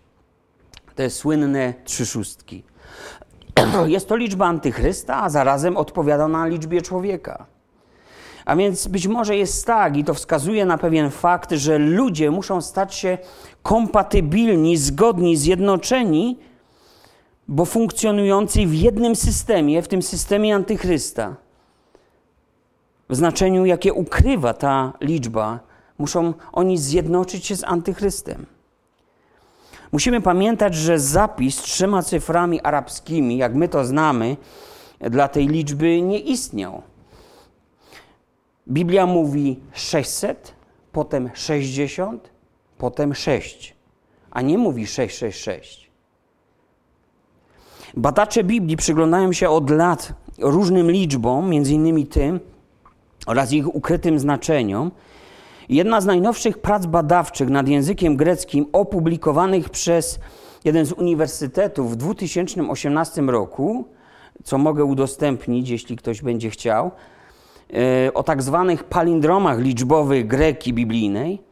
Te 0.94 1.10
słynne 1.10 1.74
trzy 1.84 2.06
szóstki. 2.06 2.62
Jest 3.86 4.08
to 4.08 4.16
liczba 4.16 4.46
antychrysta, 4.46 5.22
a 5.22 5.28
zarazem 5.30 5.76
odpowiada 5.76 6.28
na 6.28 6.46
liczbie 6.46 6.82
człowieka. 6.82 7.46
A 8.44 8.56
więc 8.56 8.88
być 8.88 9.06
może 9.06 9.36
jest 9.36 9.66
tak, 9.66 9.96
i 9.96 10.04
to 10.04 10.14
wskazuje 10.14 10.66
na 10.66 10.78
pewien 10.78 11.10
fakt, 11.10 11.52
że 11.52 11.78
ludzie 11.78 12.30
muszą 12.30 12.60
stać 12.60 12.94
się 12.94 13.18
kompatybilni, 13.62 14.76
zgodni, 14.76 15.36
zjednoczeni, 15.36 16.38
bo 17.48 17.64
funkcjonujący 17.64 18.66
w 18.66 18.74
jednym 18.74 19.16
systemie, 19.16 19.82
w 19.82 19.88
tym 19.88 20.02
systemie 20.02 20.54
antychrysta, 20.54 21.36
w 23.08 23.16
znaczeniu, 23.16 23.64
jakie 23.64 23.92
ukrywa 23.92 24.54
ta 24.54 24.92
liczba, 25.00 25.60
muszą 25.98 26.34
oni 26.52 26.78
zjednoczyć 26.78 27.46
się 27.46 27.56
z 27.56 27.64
antychrystem. 27.64 28.46
Musimy 29.92 30.20
pamiętać, 30.20 30.74
że 30.74 30.98
zapis 30.98 31.56
trzema 31.56 32.02
cyframi 32.02 32.60
arabskimi, 32.60 33.36
jak 33.36 33.54
my 33.54 33.68
to 33.68 33.84
znamy, 33.84 34.36
dla 35.00 35.28
tej 35.28 35.48
liczby 35.48 36.02
nie 36.02 36.18
istniał. 36.18 36.82
Biblia 38.68 39.06
mówi 39.06 39.60
600, 39.72 40.54
potem 40.92 41.30
60, 41.34 42.30
potem 42.78 43.14
6, 43.14 43.76
a 44.30 44.42
nie 44.42 44.58
mówi 44.58 44.86
666. 44.86 45.90
Badacze 47.96 48.44
Biblii 48.44 48.76
przyglądają 48.76 49.32
się 49.32 49.50
od 49.50 49.70
lat 49.70 50.12
różnym 50.38 50.90
liczbom, 50.90 51.50
między 51.50 51.72
innymi 51.72 52.06
tym, 52.06 52.40
oraz 53.26 53.52
ich 53.52 53.74
ukrytym 53.74 54.18
znaczeniom. 54.18 54.90
Jedna 55.68 56.00
z 56.00 56.06
najnowszych 56.06 56.58
prac 56.58 56.86
badawczych 56.86 57.50
nad 57.50 57.68
językiem 57.68 58.16
greckim, 58.16 58.66
opublikowanych 58.72 59.70
przez 59.70 60.20
jeden 60.64 60.86
z 60.86 60.92
uniwersytetów 60.92 61.92
w 61.92 61.96
2018 61.96 63.22
roku, 63.22 63.84
co 64.44 64.58
mogę 64.58 64.84
udostępnić, 64.84 65.68
jeśli 65.68 65.96
ktoś 65.96 66.22
będzie 66.22 66.50
chciał, 66.50 66.90
e, 68.06 68.14
o 68.14 68.22
tak 68.22 68.42
zwanych 68.42 68.84
palindromach 68.84 69.58
liczbowych 69.58 70.26
greki 70.26 70.72
biblijnej, 70.72 71.42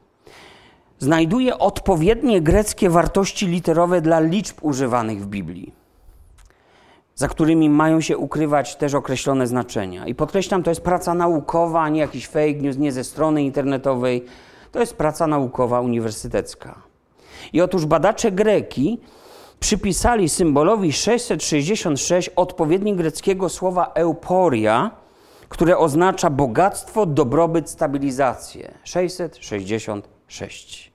znajduje 0.99 1.59
odpowiednie 1.59 2.41
greckie 2.41 2.91
wartości 2.91 3.47
literowe 3.47 4.01
dla 4.01 4.21
liczb 4.21 4.57
używanych 4.63 5.23
w 5.23 5.27
Biblii 5.27 5.86
za 7.17 7.29
którymi 7.29 7.71
mają 7.71 8.01
się 8.01 8.19
ukrywać 8.19 8.77
też 8.77 8.95
określone 8.95 9.47
znaczenia. 9.47 10.07
I 10.07 10.15
podkreślam, 10.15 10.63
to 10.63 10.71
jest 10.71 10.81
praca 10.81 11.15
naukowa, 11.15 11.83
a 11.83 11.89
nie 11.89 12.01
jakiś 12.01 12.27
fake 12.27 12.53
news, 12.53 12.77
nie 12.77 12.93
ze 12.93 13.05
strony 13.05 13.43
internetowej. 13.43 14.25
To 14.73 14.81
jest 14.81 14.97
praca 14.97 15.27
naukowa 15.27 15.81
uniwersytecka. 15.81 16.83
I 17.53 17.61
otóż 17.61 17.87
badacze 17.87 18.33
greki 18.33 19.01
przypisali 19.61 20.29
symbolowi 20.29 20.93
666 20.93 22.31
odpowiednik 22.37 22.97
greckiego 22.97 23.49
słowa 23.49 23.93
euporia, 23.95 24.91
które 25.49 25.79
oznacza 25.79 26.31
bogactwo, 26.31 27.07
dobrobyt, 27.07 27.71
stabilizację. 27.71 28.75
666. 28.85 30.93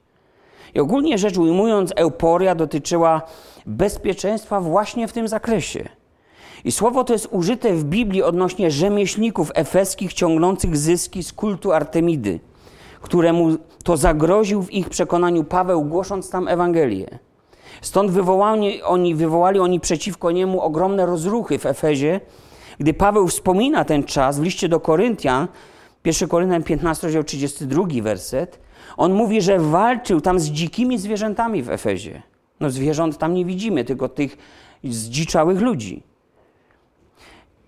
I 0.75 0.79
ogólnie 0.79 1.17
rzecz 1.17 1.37
ujmując, 1.37 1.93
euporia 1.95 2.55
dotyczyła 2.55 3.21
bezpieczeństwa 3.65 4.61
właśnie 4.61 5.07
w 5.07 5.13
tym 5.13 5.27
zakresie. 5.27 6.00
I 6.65 6.71
słowo 6.71 7.03
to 7.03 7.13
jest 7.13 7.27
użyte 7.31 7.73
w 7.73 7.83
Biblii 7.83 8.23
odnośnie 8.23 8.71
rzemieślników 8.71 9.51
efeskich 9.55 10.13
ciągnących 10.13 10.77
zyski 10.77 11.23
z 11.23 11.33
kultu 11.33 11.71
Artemidy, 11.71 12.39
któremu 13.01 13.57
to 13.83 13.97
zagroził 13.97 14.63
w 14.63 14.71
ich 14.71 14.89
przekonaniu 14.89 15.43
Paweł, 15.43 15.85
głosząc 15.85 16.29
tam 16.29 16.47
Ewangelię. 16.47 17.19
Stąd 17.81 18.11
wywołali 18.11 18.81
oni, 18.83 19.15
wywołali 19.15 19.59
oni 19.59 19.79
przeciwko 19.79 20.31
niemu 20.31 20.61
ogromne 20.61 21.05
rozruchy 21.05 21.59
w 21.59 21.65
Efezie. 21.65 22.19
Gdy 22.79 22.93
Paweł 22.93 23.27
wspomina 23.27 23.85
ten 23.85 24.03
czas 24.03 24.39
w 24.39 24.43
liście 24.43 24.69
do 24.69 24.79
Koryntian, 24.79 25.47
1 26.05 26.29
Koryntian 26.29 26.63
15, 26.63 27.07
rozdział 27.07 27.23
32 27.23 27.83
werset, 28.01 28.59
on 28.97 29.13
mówi, 29.13 29.41
że 29.41 29.59
walczył 29.59 30.21
tam 30.21 30.39
z 30.39 30.45
dzikimi 30.49 30.97
zwierzętami 30.97 31.63
w 31.63 31.69
Efezie. 31.69 32.21
No 32.59 32.69
zwierząt 32.69 33.17
tam 33.17 33.33
nie 33.33 33.45
widzimy, 33.45 33.85
tylko 33.85 34.09
tych 34.09 34.37
zdziczałych 34.83 35.61
ludzi. 35.61 36.03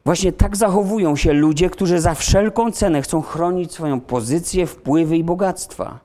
Właśnie 0.05 0.31
tak 0.31 0.57
zachowują 0.57 1.15
się 1.15 1.33
ludzie, 1.33 1.69
którzy 1.69 1.99
za 1.99 2.13
wszelką 2.13 2.71
cenę 2.71 3.01
chcą 3.01 3.21
chronić 3.21 3.71
swoją 3.71 4.01
pozycję, 4.01 4.67
wpływy 4.67 5.17
i 5.17 5.23
bogactwa. 5.23 5.99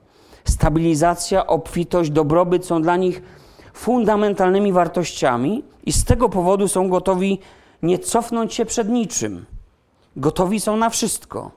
Stabilizacja, 0.45 1.47
obfitość, 1.47 2.09
dobrobyt 2.09 2.65
są 2.65 2.81
dla 2.81 2.97
nich 2.97 3.21
fundamentalnymi 3.73 4.71
wartościami 4.71 5.63
i 5.85 5.93
z 5.93 6.03
tego 6.05 6.29
powodu 6.29 6.67
są 6.67 6.89
gotowi 6.89 7.39
nie 7.83 7.99
cofnąć 7.99 8.53
się 8.53 8.65
przed 8.65 8.89
niczym. 8.89 9.45
Gotowi 10.15 10.59
są 10.59 10.77
na 10.77 10.89
wszystko. 10.89 11.51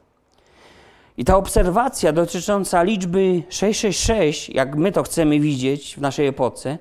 I 1.16 1.24
ta 1.24 1.36
obserwacja 1.36 2.12
dotycząca 2.12 2.82
liczby 2.82 3.42
666, 3.48 4.48
jak 4.48 4.76
my 4.76 4.92
to 4.92 5.02
chcemy 5.02 5.40
widzieć 5.40 5.94
w 5.96 6.00
naszej 6.00 6.26
epoce, 6.26 6.78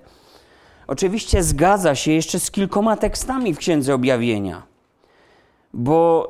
oczywiście 0.88 1.44
zgadza 1.44 1.96
się 1.96 2.12
jeszcze 2.12 2.40
z 2.40 2.52
kilkoma 2.52 2.98
tekstami 2.98 3.54
w 3.54 3.58
Księdze 3.58 3.94
Objawienia 3.96 4.71
bo 5.74 6.28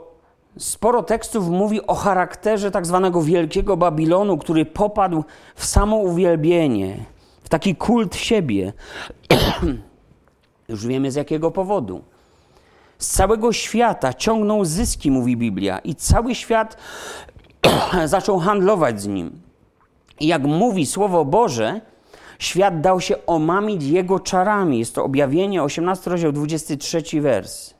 sporo 0.58 1.04
tekstów 1.04 1.50
mówi 1.50 1.88
o 1.88 1.96
charakterze 1.96 2.72
tak 2.72 2.86
zwanego 2.86 3.22
Wielkiego 3.22 3.78
Babilonu, 3.78 4.38
który 4.38 4.66
popadł 4.66 5.24
w 5.56 5.66
samo 5.66 5.98
uwielbienie, 5.98 7.06
w 7.44 7.50
taki 7.50 7.76
kult 7.76 8.16
siebie. 8.16 8.74
Już 10.70 10.88
wiemy 10.88 11.12
z 11.12 11.16
jakiego 11.16 11.52
powodu. 11.52 12.02
Z 12.98 13.08
całego 13.08 13.54
świata 13.54 14.14
ciągnął 14.14 14.66
zyski, 14.66 15.12
mówi 15.12 15.38
Biblia, 15.38 15.80
i 15.80 15.96
cały 15.96 16.36
świat 16.36 16.78
zaczął 18.06 18.40
handlować 18.40 19.02
z 19.02 19.08
nim. 19.08 19.42
I 20.20 20.28
jak 20.28 20.44
mówi 20.44 20.86
Słowo 20.86 21.26
Boże, 21.26 21.82
świat 22.40 22.82
dał 22.82 23.02
się 23.02 23.26
omamić 23.26 23.84
jego 23.84 24.20
czarami. 24.20 24.80
Jest 24.80 24.96
to 24.96 25.04
objawienie, 25.04 25.64
18 25.64 26.10
rozdział, 26.10 26.32
23 26.32 27.22
wers. 27.22 27.74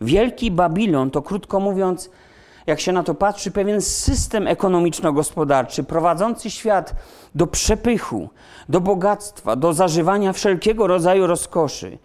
Wielki 0.00 0.50
Babilon 0.50 1.10
to 1.10 1.22
krótko 1.22 1.60
mówiąc, 1.60 2.10
jak 2.66 2.80
się 2.80 2.92
na 2.92 3.02
to 3.02 3.14
patrzy, 3.14 3.50
pewien 3.50 3.80
system 3.80 4.46
ekonomiczno-gospodarczy 4.46 5.84
prowadzący 5.84 6.50
świat 6.50 6.94
do 7.34 7.46
przepychu, 7.46 8.28
do 8.68 8.80
bogactwa, 8.80 9.56
do 9.56 9.72
zażywania 9.72 10.32
wszelkiego 10.32 10.86
rodzaju 10.86 11.26
rozkoszy. 11.26 11.98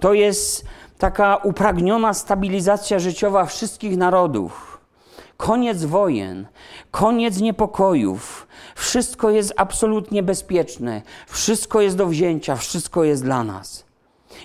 To 0.00 0.14
jest 0.14 0.64
taka 0.98 1.36
upragniona 1.36 2.14
stabilizacja 2.14 2.98
życiowa 2.98 3.44
wszystkich 3.44 3.96
narodów. 3.96 4.80
Koniec 5.36 5.84
wojen, 5.84 6.46
koniec 6.90 7.40
niepokojów. 7.40 8.46
Wszystko 8.74 9.30
jest 9.30 9.52
absolutnie 9.56 10.22
bezpieczne, 10.22 11.02
wszystko 11.26 11.80
jest 11.80 11.96
do 11.96 12.06
wzięcia, 12.06 12.56
wszystko 12.56 13.04
jest 13.04 13.24
dla 13.24 13.44
nas. 13.44 13.85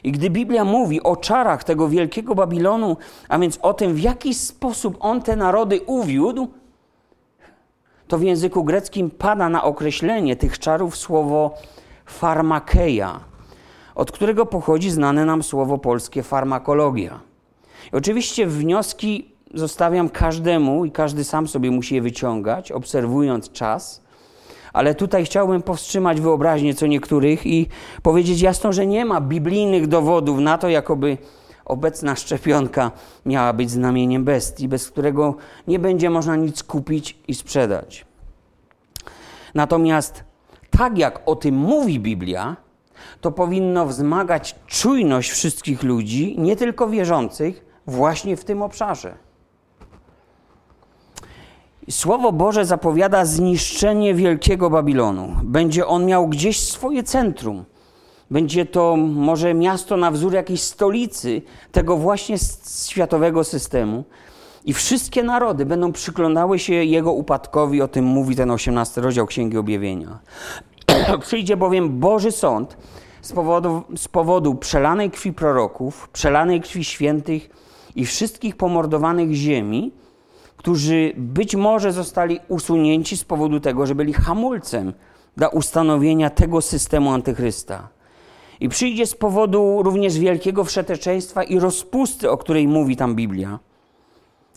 I 0.03 0.11
gdy 0.11 0.29
Biblia 0.29 0.65
mówi 0.65 1.03
o 1.03 1.15
czarach 1.15 1.63
tego 1.63 1.89
wielkiego 1.89 2.35
Babilonu, 2.35 2.97
a 3.29 3.39
więc 3.39 3.59
o 3.61 3.73
tym, 3.73 3.93
w 3.93 3.99
jaki 3.99 4.33
sposób 4.33 4.97
on 4.99 5.21
te 5.21 5.35
narody 5.35 5.81
uwiódł, 5.81 6.47
to 8.07 8.17
w 8.17 8.23
języku 8.23 8.63
greckim 8.63 9.09
pada 9.09 9.49
na 9.49 9.63
określenie 9.63 10.35
tych 10.35 10.59
czarów 10.59 10.97
słowo 10.97 11.55
farmakeia, 12.05 13.19
od 13.95 14.11
którego 14.11 14.45
pochodzi 14.45 14.91
znane 14.91 15.25
nam 15.25 15.43
słowo 15.43 15.77
polskie 15.77 16.23
farmakologia. 16.23 17.19
I 17.93 17.95
oczywiście 17.95 18.47
wnioski 18.47 19.35
zostawiam 19.53 20.09
każdemu 20.09 20.85
i 20.85 20.91
każdy 20.91 21.23
sam 21.23 21.47
sobie 21.47 21.71
musi 21.71 21.95
je 21.95 22.01
wyciągać, 22.01 22.71
obserwując 22.71 23.51
czas 23.51 24.00
ale 24.73 24.95
tutaj 24.95 25.25
chciałbym 25.25 25.61
powstrzymać 25.61 26.21
wyobraźnię 26.21 26.73
co 26.73 26.87
niektórych 26.87 27.47
i 27.47 27.67
powiedzieć 28.03 28.41
jasno, 28.41 28.73
że 28.73 28.85
nie 28.85 29.05
ma 29.05 29.21
biblijnych 29.21 29.87
dowodów 29.87 30.39
na 30.39 30.57
to, 30.57 30.69
jakoby 30.69 31.17
obecna 31.65 32.15
szczepionka 32.15 32.91
miała 33.25 33.53
być 33.53 33.71
znamieniem 33.71 34.23
bestii, 34.23 34.67
bez 34.67 34.89
którego 34.89 35.35
nie 35.67 35.79
będzie 35.79 36.09
można 36.09 36.35
nic 36.35 36.63
kupić 36.63 37.17
i 37.27 37.35
sprzedać. 37.35 38.05
Natomiast 39.55 40.23
tak 40.77 40.97
jak 40.97 41.21
o 41.25 41.35
tym 41.35 41.55
mówi 41.55 41.99
Biblia, 41.99 42.55
to 43.21 43.31
powinno 43.31 43.85
wzmagać 43.85 44.55
czujność 44.67 45.31
wszystkich 45.31 45.83
ludzi, 45.83 46.35
nie 46.39 46.55
tylko 46.55 46.87
wierzących, 46.87 47.65
właśnie 47.87 48.37
w 48.37 48.45
tym 48.45 48.61
obszarze. 48.61 49.30
Słowo 51.91 52.31
Boże 52.31 52.65
zapowiada 52.65 53.25
zniszczenie 53.25 54.13
wielkiego 54.13 54.69
Babilonu. 54.69 55.35
Będzie 55.43 55.87
on 55.87 56.05
miał 56.05 56.27
gdzieś 56.27 56.59
swoje 56.59 57.03
centrum. 57.03 57.65
Będzie 58.31 58.65
to 58.65 58.95
może 58.97 59.53
miasto 59.53 59.97
na 59.97 60.11
wzór 60.11 60.33
jakiejś 60.33 60.61
stolicy 60.61 61.41
tego 61.71 61.97
właśnie 61.97 62.35
światowego 62.87 63.43
systemu. 63.43 64.03
I 64.65 64.73
wszystkie 64.73 65.23
narody 65.23 65.65
będą 65.65 65.91
przyglądały 65.91 66.59
się 66.59 66.73
jego 66.73 67.13
upadkowi, 67.13 67.81
o 67.81 67.87
tym 67.87 68.05
mówi 68.05 68.35
ten 68.35 68.51
18 68.51 69.01
rozdział 69.01 69.27
Księgi 69.27 69.57
Objawienia. 69.57 70.19
Przyjdzie 71.21 71.57
bowiem 71.57 71.99
Boży 71.99 72.31
Sąd 72.31 72.77
z 73.21 73.31
powodu, 73.31 73.83
z 73.95 74.07
powodu 74.07 74.55
przelanej 74.55 75.11
krwi 75.11 75.33
proroków, 75.33 76.09
przelanej 76.09 76.61
krwi 76.61 76.83
świętych 76.83 77.49
i 77.95 78.05
wszystkich 78.05 78.55
pomordowanych 78.55 79.33
ziemi, 79.33 79.91
którzy 80.61 81.13
być 81.17 81.55
może 81.55 81.91
zostali 81.91 82.39
usunięci 82.47 83.17
z 83.17 83.23
powodu 83.23 83.59
tego, 83.59 83.85
że 83.85 83.95
byli 83.95 84.13
hamulcem 84.13 84.93
dla 85.37 85.47
ustanowienia 85.47 86.29
tego 86.29 86.61
systemu 86.61 87.11
antychrysta. 87.11 87.89
I 88.59 88.69
przyjdzie 88.69 89.07
z 89.07 89.15
powodu 89.15 89.83
również 89.83 90.19
wielkiego 90.19 90.63
wszeteczeństwa 90.63 91.43
i 91.43 91.59
rozpusty, 91.59 92.31
o 92.31 92.37
której 92.37 92.67
mówi 92.67 92.95
tam 92.95 93.15
Biblia. 93.15 93.59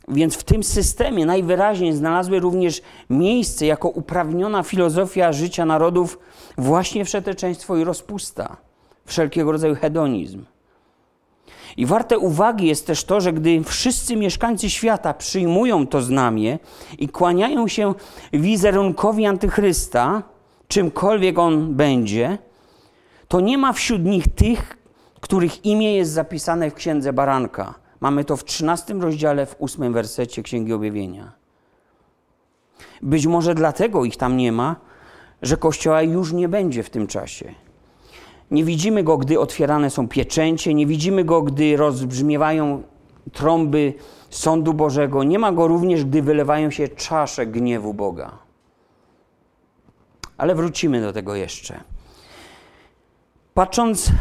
Więc 0.08 0.36
w 0.36 0.44
tym 0.44 0.62
systemie 0.62 1.26
najwyraźniej 1.26 1.92
znalazły 1.92 2.40
również 2.40 2.82
miejsce 3.10 3.66
jako 3.66 3.88
uprawniona 3.88 4.62
filozofia 4.62 5.32
życia 5.32 5.64
narodów 5.64 6.18
właśnie 6.58 7.04
wszeteczeństwo 7.04 7.76
i 7.76 7.84
rozpusta. 7.84 8.56
wszelkiego 9.06 9.52
rodzaju 9.52 9.74
hedonizm. 9.74 10.44
I 11.76 11.86
warte 11.86 12.18
uwagi 12.18 12.66
jest 12.66 12.86
też 12.86 13.04
to, 13.04 13.20
że 13.20 13.32
gdy 13.32 13.64
wszyscy 13.64 14.16
mieszkańcy 14.16 14.70
świata 14.70 15.14
przyjmują 15.14 15.86
to 15.86 16.02
znamię 16.02 16.58
i 16.98 17.08
kłaniają 17.08 17.68
się 17.68 17.94
wizerunkowi 18.32 19.26
antychrysta, 19.26 20.22
czymkolwiek 20.68 21.38
on 21.38 21.74
będzie, 21.74 22.38
to 23.28 23.40
nie 23.40 23.58
ma 23.58 23.72
wśród 23.72 24.04
nich 24.04 24.28
tych, 24.34 24.76
których 25.20 25.64
imię 25.64 25.96
jest 25.96 26.12
zapisane 26.12 26.70
w 26.70 26.74
Księdze 26.74 27.12
Baranka. 27.12 27.74
Mamy 28.00 28.24
to 28.24 28.36
w 28.36 28.44
13 28.44 28.94
rozdziale, 28.94 29.46
w 29.46 29.56
8 29.60 29.92
wersecie 29.92 30.42
Księgi 30.42 30.72
Objawienia. 30.72 31.32
Być 33.02 33.26
może 33.26 33.54
dlatego 33.54 34.04
ich 34.04 34.16
tam 34.16 34.36
nie 34.36 34.52
ma, 34.52 34.76
że 35.42 35.56
Kościoła 35.56 36.02
już 36.02 36.32
nie 36.32 36.48
będzie 36.48 36.82
w 36.82 36.90
tym 36.90 37.06
czasie. 37.06 37.54
Nie 38.50 38.64
widzimy 38.64 39.02
go, 39.02 39.18
gdy 39.18 39.40
otwierane 39.40 39.90
są 39.90 40.08
pieczęcie, 40.08 40.74
nie 40.74 40.86
widzimy 40.86 41.24
go, 41.24 41.42
gdy 41.42 41.76
rozbrzmiewają 41.76 42.82
trąby 43.32 43.94
sądu 44.30 44.74
Bożego, 44.74 45.24
nie 45.24 45.38
ma 45.38 45.52
go 45.52 45.68
również, 45.68 46.04
gdy 46.04 46.22
wylewają 46.22 46.70
się 46.70 46.88
czasze 46.88 47.46
gniewu 47.46 47.94
Boga. 47.94 48.38
Ale 50.36 50.54
wrócimy 50.54 51.00
do 51.00 51.12
tego 51.12 51.34
jeszcze. 51.34 51.80
Patrząc 53.54 54.12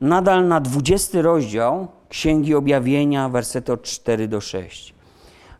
nadal 0.00 0.48
na 0.48 0.60
20 0.60 1.22
rozdział 1.22 1.88
Księgi 2.08 2.54
Objawienia, 2.54 3.28
wersety 3.28 3.72
od 3.72 3.82
4 3.82 4.28
do 4.28 4.40
6. 4.40 4.94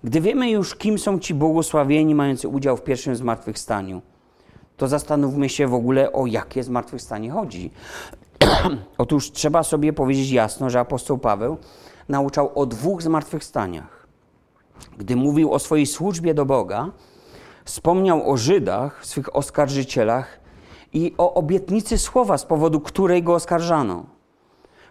Gdy 0.04 0.20
wiemy 0.20 0.50
już, 0.50 0.74
kim 0.74 0.98
są 0.98 1.18
ci 1.18 1.34
błogosławieni 1.34 2.14
mający 2.14 2.48
udział 2.48 2.76
w 2.76 2.82
pierwszym 2.82 3.16
zmartwychwstaniu, 3.16 4.02
to 4.82 4.88
zastanówmy 4.88 5.48
się 5.48 5.66
w 5.66 5.74
ogóle, 5.74 6.12
o 6.12 6.26
jakie 6.26 6.62
zmartwychwstanie 6.62 7.30
chodzi. 7.30 7.70
Otóż 8.98 9.32
trzeba 9.32 9.62
sobie 9.62 9.92
powiedzieć 9.92 10.30
jasno, 10.30 10.70
że 10.70 10.80
apostoł 10.80 11.18
Paweł 11.18 11.56
nauczał 12.08 12.50
o 12.54 12.66
dwóch 12.66 13.02
zmartwychwstaniach. 13.02 14.06
Gdy 14.98 15.16
mówił 15.16 15.52
o 15.52 15.58
swojej 15.58 15.86
służbie 15.86 16.34
do 16.34 16.44
Boga, 16.44 16.90
wspomniał 17.64 18.30
o 18.30 18.36
Żydach, 18.36 19.06
swych 19.06 19.36
oskarżycielach 19.36 20.40
i 20.92 21.14
o 21.18 21.34
obietnicy 21.34 21.98
słowa, 21.98 22.38
z 22.38 22.44
powodu 22.44 22.80
której 22.80 23.22
go 23.22 23.34
oskarżano, 23.34 24.04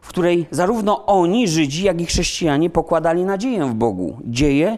w 0.02 0.08
której 0.08 0.48
zarówno 0.52 1.06
oni, 1.06 1.48
Żydzi, 1.48 1.84
jak 1.84 2.02
i 2.02 2.06
chrześcijanie 2.06 2.70
pokładali 2.70 3.26
nadzieję 3.26 3.66
w 3.66 3.74
Bogu. 3.74 4.18
Dzieje, 4.24 4.78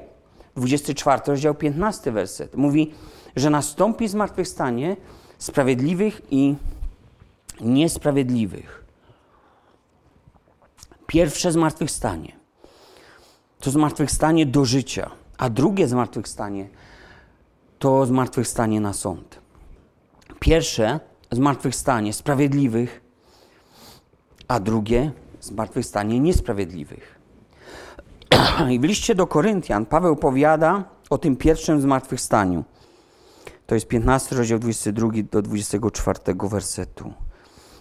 24 0.56 1.21
rozdział, 1.28 1.56
15 1.56 2.12
werset. 2.12 2.56
Mówi, 2.56 2.93
że 3.36 3.50
nastąpi 3.50 4.08
zmartwychwstanie 4.08 4.98
sprawiedliwych 5.38 6.22
i 6.32 6.56
niesprawiedliwych. 7.62 8.84
Pierwsze 11.08 11.52
zmartwychwstanie 11.52 12.43
to 13.60 13.72
zmartwychwstanie 13.72 14.46
do 14.46 14.65
życia, 14.65 15.12
a 15.38 15.50
drugie 15.50 15.88
zmartwychwstanie 15.88 16.69
to 17.80 18.06
zmartwychwstanie 18.06 18.82
na 18.82 18.93
sąd. 18.93 19.39
Pierwsze 20.39 21.00
zmartwychwstanie 21.32 22.13
sprawiedliwych, 22.13 23.02
a 24.48 24.60
drugie 24.60 25.12
zmartwychwstanie 25.41 26.19
niesprawiedliwych. 26.19 27.19
I 28.72 28.80
w 28.80 28.84
liście 28.84 29.15
do 29.15 29.28
Koryntian 29.28 29.86
Paweł 29.86 30.15
powiada 30.15 30.84
o 31.10 31.17
tym 31.17 31.36
pierwszym 31.36 31.82
zmartwychwstaniu. 31.82 32.63
To 33.65 33.76
jest 33.76 33.88
15 33.88 34.36
rozdział 34.36 34.60
22 34.60 35.10
do 35.32 35.41
24 35.41 36.19
wersetu. 36.49 37.13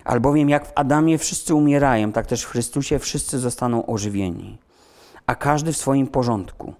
Albowiem 0.04 0.48
jak 0.48 0.66
w 0.66 0.72
Adamie 0.74 1.18
wszyscy 1.18 1.54
umierają, 1.54 2.12
tak 2.12 2.26
też 2.26 2.42
w 2.42 2.48
Chrystusie 2.48 2.98
wszyscy 2.98 3.38
zostaną 3.38 3.86
ożywieni. 3.86 4.58
A 5.26 5.34
każdy 5.34 5.72
w 5.72 5.76
swoim 5.76 6.06
porządku. 6.06 6.74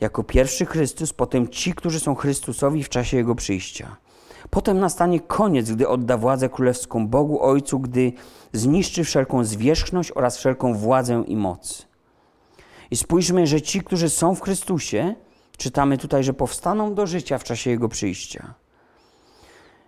Jako 0.00 0.24
pierwszy 0.24 0.66
Chrystus, 0.66 1.12
potem 1.12 1.48
ci, 1.48 1.74
którzy 1.74 2.00
są 2.00 2.14
Chrystusowi 2.14 2.84
w 2.84 2.88
czasie 2.88 3.16
Jego 3.16 3.34
przyjścia. 3.34 3.96
Potem 4.50 4.80
nastanie 4.80 5.20
koniec, 5.20 5.70
gdy 5.70 5.88
odda 5.88 6.16
władzę 6.16 6.48
królewską 6.48 7.08
Bogu 7.08 7.42
Ojcu, 7.42 7.80
gdy 7.80 8.12
zniszczy 8.52 9.04
wszelką 9.04 9.44
zwierzchność 9.44 10.12
oraz 10.14 10.36
wszelką 10.36 10.74
władzę 10.74 11.24
i 11.26 11.36
moc. 11.36 11.86
I 12.90 12.96
spójrzmy, 12.96 13.46
że 13.46 13.62
ci, 13.62 13.80
którzy 13.80 14.10
są 14.10 14.34
w 14.34 14.40
Chrystusie, 14.40 15.14
czytamy 15.56 15.98
tutaj, 15.98 16.24
że 16.24 16.32
powstaną 16.32 16.94
do 16.94 17.06
życia 17.06 17.38
w 17.38 17.44
czasie 17.44 17.70
Jego 17.70 17.88
przyjścia. 17.88 18.54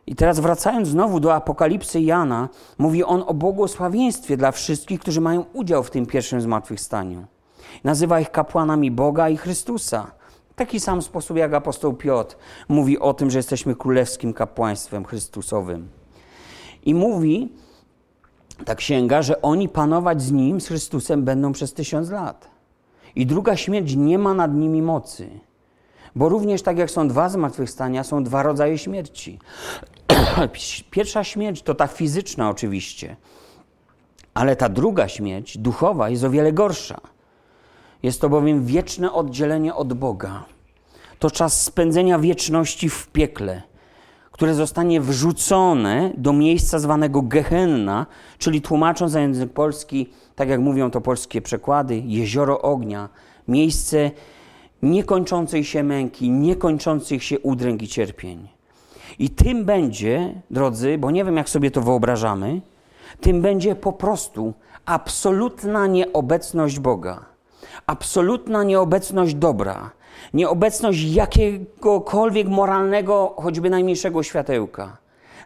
I 0.06 0.14
teraz 0.14 0.40
wracając 0.40 0.88
znowu 0.88 1.20
do 1.20 1.34
Apokalipsy 1.34 2.00
Jana, 2.00 2.48
mówi 2.78 3.04
on 3.04 3.24
o 3.26 3.34
błogosławieństwie 3.34 4.36
dla 4.36 4.52
wszystkich, 4.52 5.00
którzy 5.00 5.20
mają 5.20 5.44
udział 5.52 5.82
w 5.82 5.90
tym 5.90 6.06
pierwszym 6.06 6.40
zmartwychwstaniu. 6.40 7.26
Nazywa 7.84 8.20
ich 8.20 8.30
kapłanami 8.30 8.90
Boga 8.90 9.28
i 9.28 9.36
Chrystusa. 9.36 10.10
Taki 10.56 10.80
sam 10.80 11.02
sposób 11.02 11.36
jak 11.36 11.54
apostoł 11.54 11.94
Piotr 11.94 12.36
mówi 12.68 12.98
o 12.98 13.14
tym, 13.14 13.30
że 13.30 13.38
jesteśmy 13.38 13.74
królewskim 13.74 14.32
kapłaństwem 14.32 15.04
Chrystusowym. 15.04 15.88
I 16.84 16.94
mówi 16.94 17.52
ta 18.64 18.74
księga, 18.74 19.22
że 19.22 19.42
oni 19.42 19.68
panować 19.68 20.22
z 20.22 20.32
Nim, 20.32 20.60
z 20.60 20.66
Chrystusem, 20.66 21.24
będą 21.24 21.52
przez 21.52 21.72
tysiąc 21.72 22.10
lat. 22.10 22.48
I 23.16 23.26
druga 23.26 23.56
śmierć 23.56 23.96
nie 23.96 24.18
ma 24.18 24.34
nad 24.34 24.54
nimi 24.54 24.82
mocy. 24.82 25.40
Bo 26.16 26.28
również 26.28 26.62
tak 26.62 26.78
jak 26.78 26.90
są 26.90 27.08
dwa 27.08 27.28
zmartwychwstania, 27.28 28.04
są 28.04 28.24
dwa 28.24 28.42
rodzaje 28.42 28.78
śmierci. 28.78 29.38
Pierwsza 30.90 31.24
śmierć 31.24 31.62
to 31.62 31.74
ta 31.74 31.86
fizyczna 31.86 32.50
oczywiście, 32.50 33.16
ale 34.34 34.56
ta 34.56 34.68
druga 34.68 35.08
śmierć, 35.08 35.58
duchowa, 35.58 36.08
jest 36.08 36.24
o 36.24 36.30
wiele 36.30 36.52
gorsza. 36.52 37.00
Jest 38.02 38.20
to 38.20 38.28
bowiem 38.28 38.64
wieczne 38.64 39.12
oddzielenie 39.12 39.74
od 39.74 39.92
Boga. 39.92 40.44
To 41.18 41.30
czas 41.30 41.62
spędzenia 41.62 42.18
wieczności 42.18 42.88
w 42.88 43.08
piekle, 43.08 43.62
które 44.32 44.54
zostanie 44.54 45.00
wrzucone 45.00 46.12
do 46.16 46.32
miejsca 46.32 46.78
zwanego 46.78 47.22
Gehenna, 47.22 48.06
czyli 48.38 48.62
tłumacząc 48.62 49.12
na 49.12 49.20
język 49.20 49.52
polski, 49.52 50.10
tak 50.34 50.48
jak 50.48 50.60
mówią 50.60 50.90
to 50.90 51.00
polskie 51.00 51.42
przekłady, 51.42 52.02
jezioro 52.06 52.62
ognia, 52.62 53.08
miejsce 53.48 54.10
niekończącej 54.82 55.64
się 55.64 55.82
męki, 55.82 56.30
niekończących 56.30 57.24
się 57.24 57.40
udręk 57.40 57.82
i 57.82 57.88
cierpień. 57.88 58.48
I 59.18 59.30
tym 59.30 59.64
będzie, 59.64 60.42
drodzy, 60.50 60.98
bo 60.98 61.10
nie 61.10 61.24
wiem 61.24 61.36
jak 61.36 61.48
sobie 61.48 61.70
to 61.70 61.82
wyobrażamy, 61.82 62.60
tym 63.20 63.42
będzie 63.42 63.74
po 63.74 63.92
prostu 63.92 64.54
absolutna 64.86 65.86
nieobecność 65.86 66.78
Boga, 66.78 67.24
absolutna 67.86 68.64
nieobecność 68.64 69.34
dobra, 69.34 69.90
nieobecność 70.34 71.02
jakiegokolwiek 71.02 72.48
moralnego, 72.48 73.34
choćby 73.36 73.70
najmniejszego 73.70 74.22
światełka. 74.22 74.96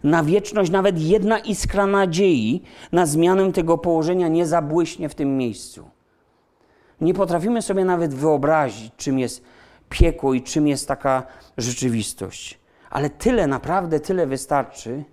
Na 0.04 0.22
wieczność 0.22 0.70
nawet 0.70 1.00
jedna 1.00 1.38
iskra 1.38 1.86
nadziei 1.86 2.62
na 2.92 3.06
zmianę 3.06 3.52
tego 3.52 3.78
położenia 3.78 4.28
nie 4.28 4.46
zabłyśnie 4.46 5.08
w 5.08 5.14
tym 5.14 5.36
miejscu. 5.36 5.84
Nie 7.00 7.14
potrafimy 7.14 7.62
sobie 7.62 7.84
nawet 7.84 8.14
wyobrazić, 8.14 8.92
czym 8.96 9.18
jest 9.18 9.44
piekło 9.88 10.34
i 10.34 10.42
czym 10.42 10.68
jest 10.68 10.88
taka 10.88 11.22
rzeczywistość. 11.58 12.58
Ale 12.90 13.10
tyle, 13.10 13.46
naprawdę 13.46 14.00
tyle 14.00 14.26
wystarczy, 14.26 15.04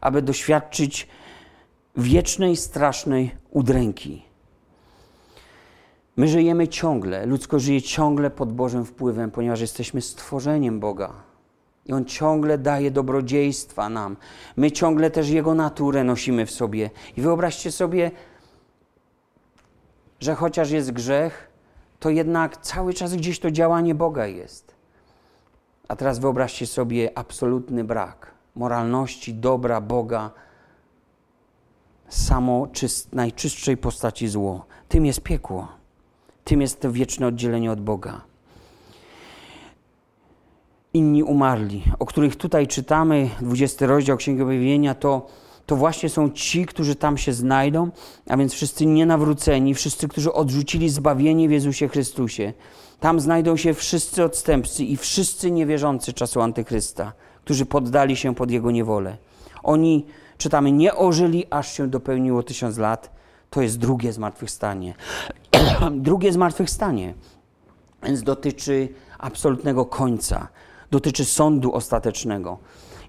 aby 0.00 0.22
doświadczyć 0.22 1.08
wiecznej, 1.96 2.56
strasznej 2.56 3.34
udręki. 3.50 4.22
My 6.16 6.28
żyjemy 6.28 6.68
ciągle, 6.68 7.26
ludzko 7.26 7.58
żyje 7.58 7.82
ciągle 7.82 8.30
pod 8.30 8.52
Bożym 8.52 8.84
wpływem, 8.84 9.30
ponieważ 9.30 9.60
jesteśmy 9.60 10.00
stworzeniem 10.00 10.80
Boga. 10.80 11.12
I 11.86 11.92
On 11.92 12.04
ciągle 12.04 12.58
daje 12.58 12.90
dobrodziejstwa 12.90 13.88
nam. 13.88 14.16
My 14.56 14.70
ciągle 14.70 15.10
też 15.10 15.28
Jego 15.28 15.54
naturę 15.54 16.04
nosimy 16.04 16.46
w 16.46 16.50
sobie. 16.50 16.90
I 17.16 17.20
wyobraźcie 17.20 17.72
sobie, 17.72 18.10
że 20.20 20.34
chociaż 20.34 20.70
jest 20.70 20.92
grzech, 20.92 21.50
to 22.00 22.10
jednak 22.10 22.56
cały 22.56 22.94
czas 22.94 23.14
gdzieś 23.14 23.40
to 23.40 23.50
działanie 23.50 23.94
Boga 23.94 24.26
jest. 24.26 24.74
A 25.88 25.96
teraz 25.96 26.18
wyobraźcie 26.18 26.66
sobie 26.66 27.18
absolutny 27.18 27.84
brak 27.84 28.36
moralności, 28.56 29.34
dobra 29.34 29.80
Boga, 29.80 30.30
samo 32.08 32.66
czyst, 32.66 33.14
najczystszej 33.14 33.76
postaci 33.76 34.28
zło. 34.28 34.66
Tym 34.88 35.06
jest 35.06 35.20
piekło. 35.20 35.68
Tym 36.44 36.60
jest 36.60 36.80
to 36.80 36.92
wieczne 36.92 37.26
oddzielenie 37.26 37.72
od 37.72 37.80
Boga. 37.80 38.20
Inni 40.94 41.22
umarli, 41.22 41.82
o 41.98 42.06
których 42.06 42.36
tutaj 42.36 42.66
czytamy, 42.66 43.30
20 43.40 43.86
rozdział 43.86 44.16
Księgi 44.16 44.42
Objawienia, 44.42 44.94
to 44.94 45.26
to 45.66 45.76
właśnie 45.76 46.08
są 46.08 46.30
ci, 46.30 46.66
którzy 46.66 46.94
tam 46.94 47.18
się 47.18 47.32
znajdą, 47.32 47.90
a 48.28 48.36
więc 48.36 48.52
wszyscy 48.52 48.86
nienawróceni, 48.86 49.74
wszyscy, 49.74 50.08
którzy 50.08 50.32
odrzucili 50.32 50.88
zbawienie 50.88 51.48
w 51.48 51.52
Jezusie 51.52 51.88
Chrystusie. 51.88 52.52
Tam 53.00 53.20
znajdą 53.20 53.56
się 53.56 53.74
wszyscy 53.74 54.24
odstępcy 54.24 54.84
i 54.84 54.96
wszyscy 54.96 55.50
niewierzący 55.50 56.12
czasu 56.12 56.40
Antychrysta, 56.40 57.12
którzy 57.44 57.66
poddali 57.66 58.16
się 58.16 58.34
pod 58.34 58.50
Jego 58.50 58.70
niewolę. 58.70 59.16
Oni 59.62 60.06
czytamy, 60.38 60.72
nie 60.72 60.94
ożyli, 60.94 61.44
aż 61.50 61.72
się 61.76 61.88
dopełniło 61.88 62.42
tysiąc 62.42 62.78
lat. 62.78 63.10
To 63.50 63.62
jest 63.62 63.78
drugie 63.78 64.12
zmartwychwstanie. 64.12 64.94
drugie 65.92 66.32
zmartwychwstanie, 66.32 67.14
więc 68.02 68.22
dotyczy 68.22 68.88
absolutnego 69.18 69.84
końca, 69.84 70.48
dotyczy 70.90 71.24
sądu 71.24 71.74
ostatecznego 71.74 72.58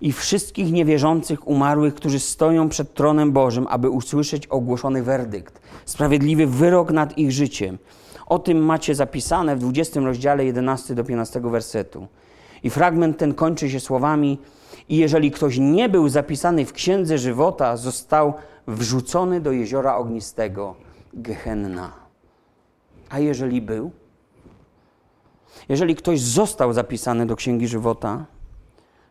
i 0.01 0.11
wszystkich 0.11 0.71
niewierzących 0.71 1.47
umarłych, 1.47 1.95
którzy 1.95 2.19
stoją 2.19 2.69
przed 2.69 2.93
tronem 2.93 3.31
Bożym, 3.31 3.67
aby 3.69 3.89
usłyszeć 3.89 4.47
ogłoszony 4.47 5.03
werdykt, 5.03 5.61
sprawiedliwy 5.85 6.47
wyrok 6.47 6.91
nad 6.91 7.17
ich 7.17 7.31
życiem. 7.31 7.77
O 8.25 8.39
tym 8.39 8.65
macie 8.65 8.95
zapisane 8.95 9.55
w 9.55 9.59
20 9.59 9.99
rozdziale 9.99 10.45
11 10.45 10.95
do 10.95 11.03
15 11.03 11.39
wersetu. 11.39 12.07
I 12.63 12.69
fragment 12.69 13.17
ten 13.17 13.33
kończy 13.33 13.69
się 13.69 13.79
słowami: 13.79 14.39
I 14.89 14.97
jeżeli 14.97 15.31
ktoś 15.31 15.57
nie 15.57 15.89
był 15.89 16.09
zapisany 16.09 16.65
w 16.65 16.73
księdze 16.73 17.17
żywota, 17.17 17.77
został 17.77 18.33
wrzucony 18.67 19.41
do 19.41 19.51
jeziora 19.51 19.95
ognistego, 19.95 20.75
Gehenna. 21.13 21.91
A 23.09 23.19
jeżeli 23.19 23.61
był? 23.61 23.91
Jeżeli 25.69 25.95
ktoś 25.95 26.21
został 26.21 26.73
zapisany 26.73 27.25
do 27.25 27.35
księgi 27.35 27.67
żywota, 27.67 28.25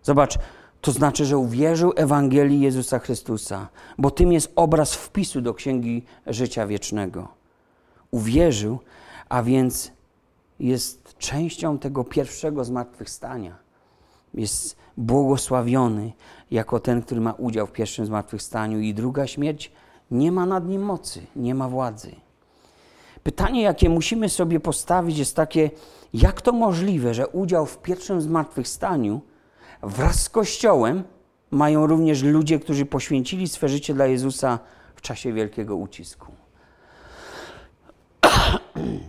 zobacz, 0.03 0.39
to 0.87 0.93
znaczy, 0.93 1.25
że 1.25 1.39
uwierzył 1.39 1.93
Ewangelii 1.97 2.61
Jezusa 2.61 2.99
Chrystusa, 2.99 3.69
bo 3.99 4.11
tym 4.11 4.33
jest 4.33 4.53
obraz 4.57 4.95
wpisu 4.95 5.41
do 5.41 5.55
księgi 5.55 6.03
życia 6.27 6.67
wiecznego. 6.67 7.29
Uwierzył, 8.11 8.79
a 9.29 9.43
więc 9.43 9.93
jest 10.61 11.19
częścią 11.19 11.79
tego 11.79 12.05
pierwszego 12.05 12.65
zmartwychwstania. 12.65 13.57
Jest 14.35 14.77
błogosławiony 14.97 16.13
jako 16.51 16.81
ten, 16.81 17.03
który 17.03 17.21
ma 17.21 17.33
udział 17.33 17.67
w 17.67 17.73
pierwszym 17.73 18.07
zmartwychwstaniu, 18.07 18.81
i 18.81 18.95
druga 18.95 19.27
śmierć 19.27 19.73
nie 20.11 20.33
ma 20.33 20.47
nad 20.47 20.69
nim 20.69 20.83
mocy, 20.83 21.21
nie 21.37 21.55
ma 21.55 21.69
władzy. 21.69 22.15
Pytanie, 23.23 23.63
jakie 23.63 23.89
musimy 23.89 24.29
sobie 24.29 24.61
postawić, 24.61 25.19
jest 25.19 25.37
takie: 25.37 25.71
jak 26.13 26.43
to 26.43 26.53
możliwe, 26.53 27.15
że 27.15 27.29
udział 27.29 27.67
w 27.67 27.79
pierwszym 27.79 28.21
zmartwychwstaniu 28.21 29.21
wraz 29.83 30.23
z 30.23 30.29
Kościołem 30.29 31.05
mają 31.51 31.87
również 31.87 32.23
ludzie, 32.23 32.61
którzy 32.61 32.87
poświęcili 32.87 33.49
swe 33.49 33.69
życie 33.69 33.95
dla 33.95 34.07
Jezusa 34.07 34.59
w 34.95 35.01
czasie 35.01 35.33
wielkiego 35.33 35.77
ucisku? 35.77 36.33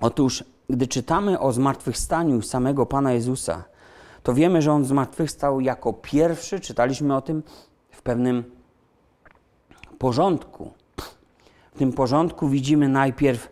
Otóż, 0.00 0.44
gdy 0.70 0.86
czytamy 0.86 1.40
o 1.40 1.52
zmartwychwstaniu 1.52 2.42
samego 2.42 2.86
Pana 2.86 3.12
Jezusa, 3.12 3.64
to 4.22 4.34
wiemy, 4.34 4.62
że 4.62 4.72
On 4.72 4.84
zmartwychwstał 4.84 5.60
jako 5.60 5.92
pierwszy, 5.92 6.60
czytaliśmy 6.60 7.16
o 7.16 7.20
tym 7.20 7.42
w 7.90 8.02
pewnym 8.02 8.44
porządku. 9.98 10.72
W 11.74 11.78
tym 11.78 11.92
porządku 11.92 12.48
widzimy 12.48 12.88
najpierw 12.88 13.48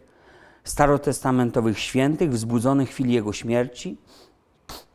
starotestamentowych 0.64 1.78
świętych 1.78 2.30
wzbudzonych 2.30 2.88
w 2.88 2.92
chwili 2.92 3.12
Jego 3.12 3.32
śmierci. 3.32 3.96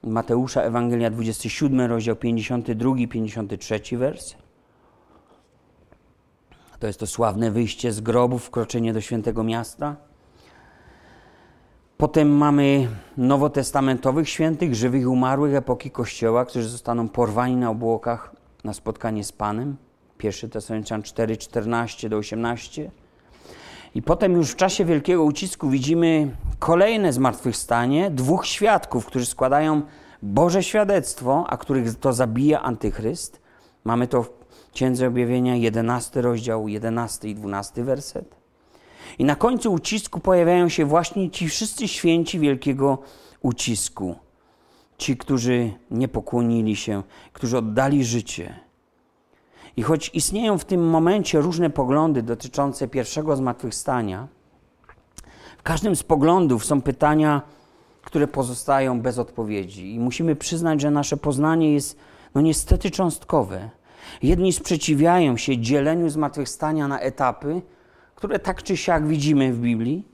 Mateusza 0.04 0.62
Ewangelia 0.62 1.10
27, 1.10 1.82
rozdział 1.82 2.16
52, 2.16 2.96
53 3.10 3.98
wers. 3.98 4.36
To 6.80 6.88
jest 6.88 7.00
to 7.00 7.08
sławne 7.08 7.52
wyjście 7.52 7.92
z 7.92 8.02
grobów, 8.02 8.46
wkroczenie 8.46 8.94
do 8.94 9.02
świętego 9.02 9.44
miasta. 9.44 9.96
Potem 11.98 12.38
mamy 12.38 12.88
nowotestamentowych 13.18 14.30
świętych, 14.30 14.76
żywych 14.76 15.02
i 15.02 15.06
umarłych 15.06 15.56
epoki 15.56 15.92
Kościoła, 15.92 16.46
którzy 16.46 16.70
zostaną 16.70 17.10
porwani 17.10 17.56
na 17.56 17.70
obłokach 17.70 18.36
na 18.64 18.74
spotkanie 18.74 19.24
z 19.24 19.32
Panem. 19.32 19.78
1 20.24 20.50
Tesaloniczan 20.50 21.04
4, 21.04 21.38
14 21.38 22.10
do 22.10 22.18
18. 22.18 22.92
I 23.96 24.02
potem 24.02 24.34
już 24.34 24.52
w 24.52 24.56
czasie 24.56 24.86
wielkiego 24.86 25.24
ucisku 25.24 25.70
widzimy 25.70 26.36
kolejne 26.60 27.14
zmartwychwstanie 27.14 28.12
dwóch 28.12 28.46
świadków, 28.46 29.06
którzy 29.06 29.26
składają 29.26 29.82
Boże 30.22 30.64
świadectwo, 30.64 31.46
a 31.50 31.58
których 31.58 31.96
to 32.00 32.14
zabija 32.14 32.62
antychryst. 32.62 33.42
Mamy 33.84 34.08
to 34.08 34.24
w 34.24 34.32
Księdze 34.74 35.08
Objawienia 35.08 35.56
11 35.56 36.22
rozdział, 36.22 36.68
11 36.68 37.30
i 37.30 37.36
12 37.36 37.84
werset. 37.84 38.36
I 39.20 39.26
na 39.26 39.36
końcu 39.36 39.74
ucisku 39.74 40.20
pojawiają 40.20 40.70
się 40.70 40.86
właśnie 40.86 41.30
ci 41.30 41.50
wszyscy 41.50 41.88
święci 41.88 42.40
wielkiego 42.40 42.98
ucisku. 43.42 44.16
Ci, 44.98 45.18
którzy 45.18 45.72
nie 45.92 46.08
pokłonili 46.08 46.76
się, 46.76 47.04
którzy 47.34 47.58
oddali 47.58 48.06
życie. 48.06 48.63
I 49.78 49.84
choć 49.84 50.12
istnieją 50.14 50.58
w 50.58 50.66
tym 50.66 50.90
momencie 50.90 51.42
różne 51.42 51.70
poglądy 51.70 52.24
dotyczące 52.24 52.88
pierwszego 52.88 53.36
zmartwychwstania, 53.36 54.28
w 55.58 55.64
każdym 55.64 55.96
z 55.96 56.04
poglądów 56.04 56.66
są 56.66 56.82
pytania, 56.82 57.42
które 58.02 58.28
pozostają 58.28 59.02
bez 59.02 59.20
odpowiedzi. 59.20 59.96
I 59.96 60.00
musimy 60.00 60.36
przyznać, 60.36 60.82
że 60.82 60.92
nasze 60.92 61.18
poznanie 61.18 61.74
jest 61.74 61.98
no 62.36 62.42
niestety 62.42 62.92
cząstkowe. 62.92 63.70
Jedni 64.24 64.54
sprzeciwiają 64.54 65.38
się 65.38 65.58
dzieleniu 65.58 66.10
zmartwychwstania 66.10 66.88
na 66.88 67.00
etapy, 67.00 67.62
które 68.16 68.40
tak 68.40 68.64
czy 68.64 68.78
siak 68.78 69.08
widzimy 69.08 69.54
w 69.54 69.60
Biblii, 69.60 70.08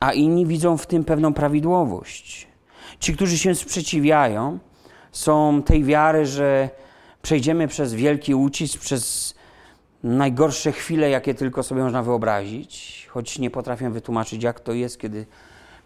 a 0.00 0.12
inni 0.12 0.46
widzą 0.46 0.76
w 0.76 0.86
tym 0.86 1.04
pewną 1.04 1.34
prawidłowość. 1.34 2.48
Ci, 3.00 3.14
którzy 3.14 3.38
się 3.38 3.54
sprzeciwiają, 3.54 4.58
są 5.12 5.62
tej 5.62 5.84
wiary, 5.84 6.26
że 6.26 6.70
przejdziemy 7.22 7.68
przez 7.68 7.94
wielki 7.94 8.34
ucisk, 8.34 8.80
przez 8.80 9.34
najgorsze 10.02 10.72
chwile, 10.72 11.10
jakie 11.10 11.34
tylko 11.34 11.62
sobie 11.62 11.82
można 11.82 12.02
wyobrazić, 12.02 13.06
choć 13.10 13.38
nie 13.38 13.50
potrafię 13.50 13.90
wytłumaczyć, 13.90 14.42
jak 14.42 14.60
to 14.60 14.72
jest, 14.72 14.98
kiedy 14.98 15.26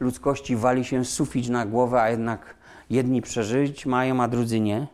ludzkości 0.01 0.57
wali 0.57 0.85
się 0.85 1.05
sufit 1.05 1.49
na 1.49 1.67
głowę, 1.67 2.03
a 2.03 2.11
jednak 2.11 2.55
jedni 2.91 3.23
przeżyć 3.23 3.87
mają, 3.87 4.23
a 4.23 4.29
drudzy 4.29 4.61
nie. 4.61 4.87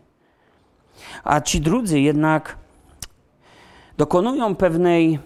A 1.24 1.40
ci 1.40 1.60
drudzy 1.60 2.00
jednak 2.00 2.56
dokonują 3.96 4.54
pewnej 4.54 5.18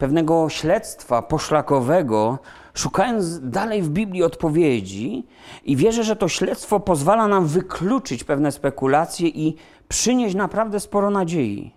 pewnego 0.00 0.48
śledztwa 0.48 1.22
poszlakowego, 1.22 2.38
szukając 2.74 3.40
dalej 3.40 3.82
w 3.82 3.88
Biblii 3.88 4.22
odpowiedzi, 4.22 5.26
i 5.64 5.76
wierzę, 5.76 6.04
że 6.04 6.16
to 6.16 6.28
śledztwo 6.28 6.80
pozwala 6.80 7.28
nam 7.28 7.46
wykluczyć 7.46 8.24
pewne 8.24 8.52
spekulacje 8.52 9.28
i 9.28 9.56
przynieść 9.88 10.34
naprawdę 10.34 10.80
sporo 10.80 11.10
nadziei. 11.10 11.74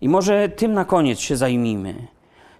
I 0.00 0.08
może 0.08 0.48
tym 0.48 0.72
na 0.72 0.84
koniec 0.84 1.18
się 1.18 1.36
zajmijmy. 1.36 1.94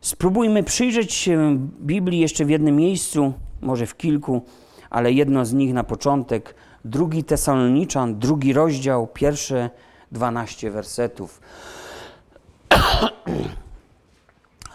Spróbujmy 0.00 0.62
przyjrzeć 0.62 1.12
się 1.12 1.58
Biblii 1.80 2.20
jeszcze 2.20 2.44
w 2.44 2.50
jednym 2.50 2.76
miejscu, 2.76 3.32
może 3.62 3.86
w 3.86 3.96
kilku, 3.96 4.42
ale 4.90 5.12
jedno 5.12 5.44
z 5.44 5.52
nich 5.52 5.74
na 5.74 5.84
początek. 5.84 6.54
Drugi 6.84 7.24
Tesaloniczan, 7.24 8.18
drugi 8.18 8.52
rozdział, 8.52 9.06
pierwsze 9.06 9.70
dwanaście 10.12 10.70
wersetów. 10.70 11.40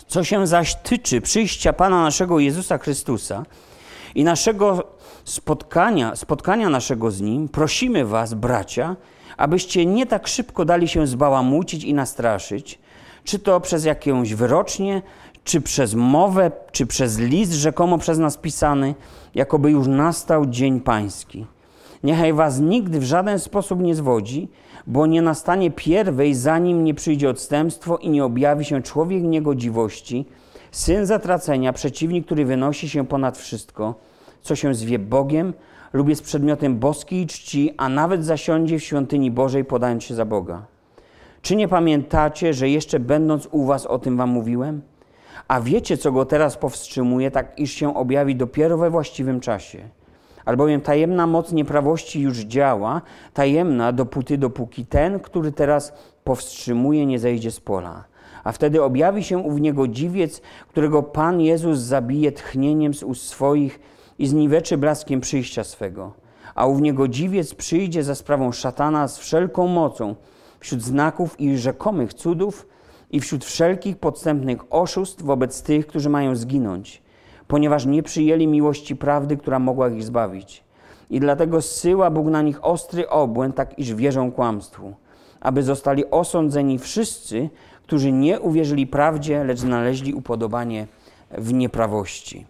Co 0.10 0.24
się 0.24 0.47
zaś 0.47 0.76
tyczy 0.76 1.22
przyjścia 1.22 1.74
Pana 1.74 2.03
naszego 2.03 2.39
Jezusa 2.39 2.78
Chrystusa 2.78 3.45
i 4.16 4.24
naszego 4.24 4.84
spotkania, 5.24 6.16
spotkania 6.16 6.70
naszego 6.70 7.12
z 7.12 7.22
Nim, 7.22 7.49
prosimy 7.49 8.05
Was, 8.05 8.34
bracia, 8.34 8.95
abyście 9.38 9.86
nie 9.86 10.05
tak 10.05 10.28
szybko 10.28 10.66
dali 10.66 10.88
się 10.88 11.07
zbałamucić 11.07 11.84
i 11.84 11.93
nastraszyć, 11.93 12.80
czy 13.24 13.39
to 13.39 13.60
przez 13.60 13.86
jakąś 13.86 14.34
wyrocznie, 14.34 15.01
czy 15.43 15.62
przez 15.62 15.93
mowę, 15.93 16.51
czy 16.72 16.86
przez 16.86 17.20
list 17.20 17.53
rzekomo 17.53 17.97
przez 17.97 18.18
nas 18.18 18.38
pisany, 18.38 18.95
jakoby 19.36 19.72
już 19.72 19.88
nastał 19.88 20.45
dzień 20.45 20.80
pański. 20.80 21.45
Niechaj 22.03 22.34
was 22.34 22.60
nigdy 22.60 22.99
w 22.99 23.03
żaden 23.03 23.39
sposób 23.39 23.80
nie 23.80 23.95
zwodzi, 23.95 24.47
bo 24.89 25.05
nie 25.05 25.21
nastanie 25.21 25.71
pierwej, 25.71 26.35
zanim 26.35 26.83
nie 26.83 26.93
przyjdzie 26.93 27.29
odstępstwo 27.29 27.97
i 27.97 28.09
nie 28.09 28.25
objawi 28.25 28.65
się 28.65 28.81
człowiek 28.81 29.23
niegodziwości, 29.23 30.25
syn 30.71 31.05
zatracenia, 31.05 31.73
przeciwnik, 31.73 32.25
który 32.25 32.45
wynosi 32.45 32.89
się 32.89 33.07
ponad 33.07 33.37
wszystko, 33.37 33.95
co 34.41 34.55
się 34.55 34.73
zwie 34.73 34.99
Bogiem 34.99 35.53
lub 35.93 36.09
jest 36.09 36.23
przedmiotem 36.23 36.79
boskiej 36.79 37.27
czci, 37.27 37.73
a 37.77 37.89
nawet 37.89 38.25
zasiądzie 38.25 38.79
w 38.79 38.83
świątyni 38.83 39.31
Bożej, 39.31 39.65
podając 39.65 40.03
się 40.03 40.15
za 40.15 40.25
Boga. 40.25 40.65
Czy 41.41 41.55
nie 41.55 41.67
pamiętacie, 41.67 42.53
że 42.53 42.69
jeszcze 42.69 42.99
będąc 42.99 43.47
u 43.51 43.65
was 43.65 43.85
o 43.85 43.99
tym 43.99 44.17
wam 44.17 44.29
mówiłem? 44.29 44.81
A 45.47 45.61
wiecie, 45.61 45.97
co 45.97 46.11
go 46.11 46.25
teraz 46.25 46.57
powstrzymuje, 46.57 47.31
tak 47.31 47.59
iż 47.59 47.71
się 47.71 47.95
objawi 47.95 48.35
dopiero 48.35 48.77
we 48.77 48.89
właściwym 48.89 49.39
czasie– 49.39 49.79
albowiem 50.49 50.81
tajemna 50.81 51.27
moc 51.27 51.51
nieprawości 51.51 52.21
już 52.21 52.37
działa, 52.37 53.01
tajemna 53.33 53.91
dopóty, 53.91 54.37
dopóki 54.37 54.85
ten, 54.85 55.19
który 55.19 55.51
teraz 55.51 55.93
powstrzymuje, 56.23 57.05
nie 57.05 57.19
zejdzie 57.19 57.51
z 57.51 57.59
pola. 57.59 58.03
A 58.43 58.51
wtedy 58.51 58.83
objawi 58.83 59.23
się 59.23 59.37
ów 59.37 59.59
niego 59.59 59.87
dziwiec, 59.87 60.41
którego 60.67 61.03
Pan 61.03 61.41
Jezus 61.41 61.79
zabije 61.79 62.31
tchnieniem 62.31 62.93
z 62.93 63.03
ust 63.03 63.27
swoich 63.27 63.79
i 64.19 64.27
zniweczy 64.27 64.77
blaskiem 64.77 65.21
przyjścia 65.21 65.63
swego. 65.63 66.13
A 66.55 66.65
ów 66.65 66.81
niego 66.81 67.07
dziwiec 67.07 67.53
przyjdzie 67.53 68.03
za 68.03 68.15
sprawą 68.15 68.51
szatana 68.51 69.07
z 69.07 69.17
wszelką 69.17 69.67
mocą 69.67 70.15
wśród 70.59 70.81
znaków 70.81 71.39
i 71.39 71.57
rzekomych 71.57 72.13
cudów 72.13 72.67
i 73.11 73.19
wśród 73.19 73.45
wszelkich 73.45 73.97
podstępnych 73.97 74.73
oszustw 74.73 75.23
wobec 75.23 75.63
tych, 75.63 75.87
którzy 75.87 76.09
mają 76.09 76.35
zginąć, 76.35 77.01
ponieważ 77.49 77.85
nie 77.85 78.03
przyjęli 78.03 78.47
miłości 78.47 78.95
prawdy, 78.95 79.37
która 79.37 79.59
mogła 79.59 79.89
ich 79.89 80.03
zbawić. 80.03 80.63
I 81.09 81.19
dlatego 81.19 81.61
zsyła 81.61 82.09
Bóg 82.09 82.27
na 82.27 82.41
nich 82.41 82.65
ostry 82.65 83.09
obłęd, 83.09 83.55
tak 83.55 83.79
iż 83.79 83.93
wierzą 83.93 84.31
kłamstwu, 84.31 84.93
aby 85.39 85.63
zostali 85.63 86.11
osądzeni 86.11 86.79
wszyscy, 86.79 87.49
którzy 87.83 88.11
nie 88.11 88.39
uwierzyli 88.39 88.87
prawdzie, 88.87 89.43
lecz 89.43 89.59
znaleźli 89.59 90.13
upodobanie 90.13 90.87
w 91.31 91.53
nieprawości. 91.53 92.45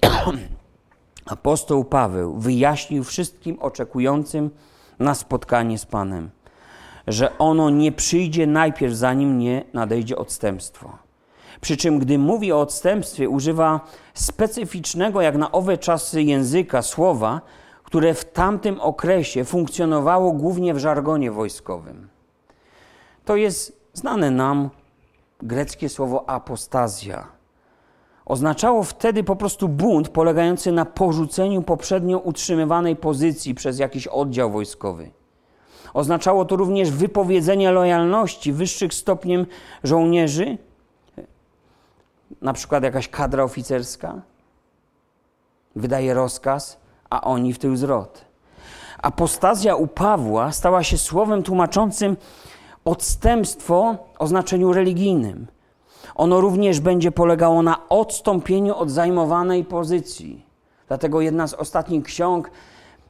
Apostoł 1.26 1.84
Paweł 1.84 2.38
wyjaśnił 2.38 3.04
wszystkim 3.04 3.58
oczekującym 3.60 4.50
na 4.98 5.14
spotkanie 5.14 5.78
z 5.78 5.86
Panem, 5.86 6.30
że 7.06 7.38
ono 7.38 7.70
nie 7.70 7.92
przyjdzie 7.92 8.46
najpierw, 8.46 8.94
zanim 8.94 9.38
nie 9.38 9.64
nadejdzie 9.72 10.16
odstępstwo. 10.16 11.03
Przy 11.60 11.76
czym, 11.76 11.98
gdy 11.98 12.18
mówi 12.18 12.52
o 12.52 12.60
odstępstwie, 12.60 13.28
używa 13.28 13.80
specyficznego, 14.14 15.20
jak 15.20 15.36
na 15.36 15.52
owe 15.52 15.78
czasy 15.78 16.22
języka, 16.22 16.82
słowa, 16.82 17.40
które 17.84 18.14
w 18.14 18.24
tamtym 18.24 18.80
okresie 18.80 19.44
funkcjonowało 19.44 20.32
głównie 20.32 20.74
w 20.74 20.78
żargonie 20.78 21.30
wojskowym. 21.30 22.08
To 23.24 23.36
jest 23.36 23.80
znane 23.92 24.30
nam 24.30 24.70
greckie 25.42 25.88
słowo 25.88 26.28
apostazja. 26.28 27.26
Oznaczało 28.26 28.82
wtedy 28.82 29.24
po 29.24 29.36
prostu 29.36 29.68
bunt 29.68 30.08
polegający 30.08 30.72
na 30.72 30.84
porzuceniu 30.84 31.62
poprzednio 31.62 32.18
utrzymywanej 32.18 32.96
pozycji 32.96 33.54
przez 33.54 33.78
jakiś 33.78 34.06
oddział 34.06 34.50
wojskowy. 34.50 35.10
Oznaczało 35.94 36.44
to 36.44 36.56
również 36.56 36.90
wypowiedzenie 36.90 37.70
lojalności 37.70 38.52
wyższych 38.52 38.94
stopniem 38.94 39.46
żołnierzy, 39.84 40.58
na 42.44 42.52
przykład 42.52 42.84
jakaś 42.84 43.08
kadra 43.08 43.44
oficerska 43.44 44.22
wydaje 45.76 46.14
rozkaz, 46.14 46.78
a 47.10 47.20
oni 47.20 47.52
w 47.52 47.58
tył 47.58 47.76
zwrot. 47.76 48.24
Apostazja 49.02 49.76
u 49.76 49.86
Pawła 49.86 50.52
stała 50.52 50.82
się 50.82 50.98
słowem 50.98 51.42
tłumaczącym 51.42 52.16
odstępstwo 52.84 53.96
o 54.18 54.26
znaczeniu 54.26 54.72
religijnym. 54.72 55.46
Ono 56.14 56.40
również 56.40 56.80
będzie 56.80 57.12
polegało 57.12 57.62
na 57.62 57.88
odstąpieniu 57.88 58.76
od 58.76 58.90
zajmowanej 58.90 59.64
pozycji. 59.64 60.46
Dlatego 60.88 61.20
jedna 61.20 61.46
z 61.46 61.54
ostatnich 61.54 62.04
ksiąg 62.04 62.50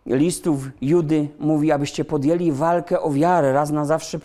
listów 0.07 0.68
Judy 0.80 1.28
mówi, 1.39 1.72
abyście 1.72 2.05
podjęli 2.05 2.53
walkę 2.53 3.01
o 3.01 3.11
wiarę 3.11 3.53
raz 3.53 3.70
na 3.70 3.85
zawsze 3.85 4.18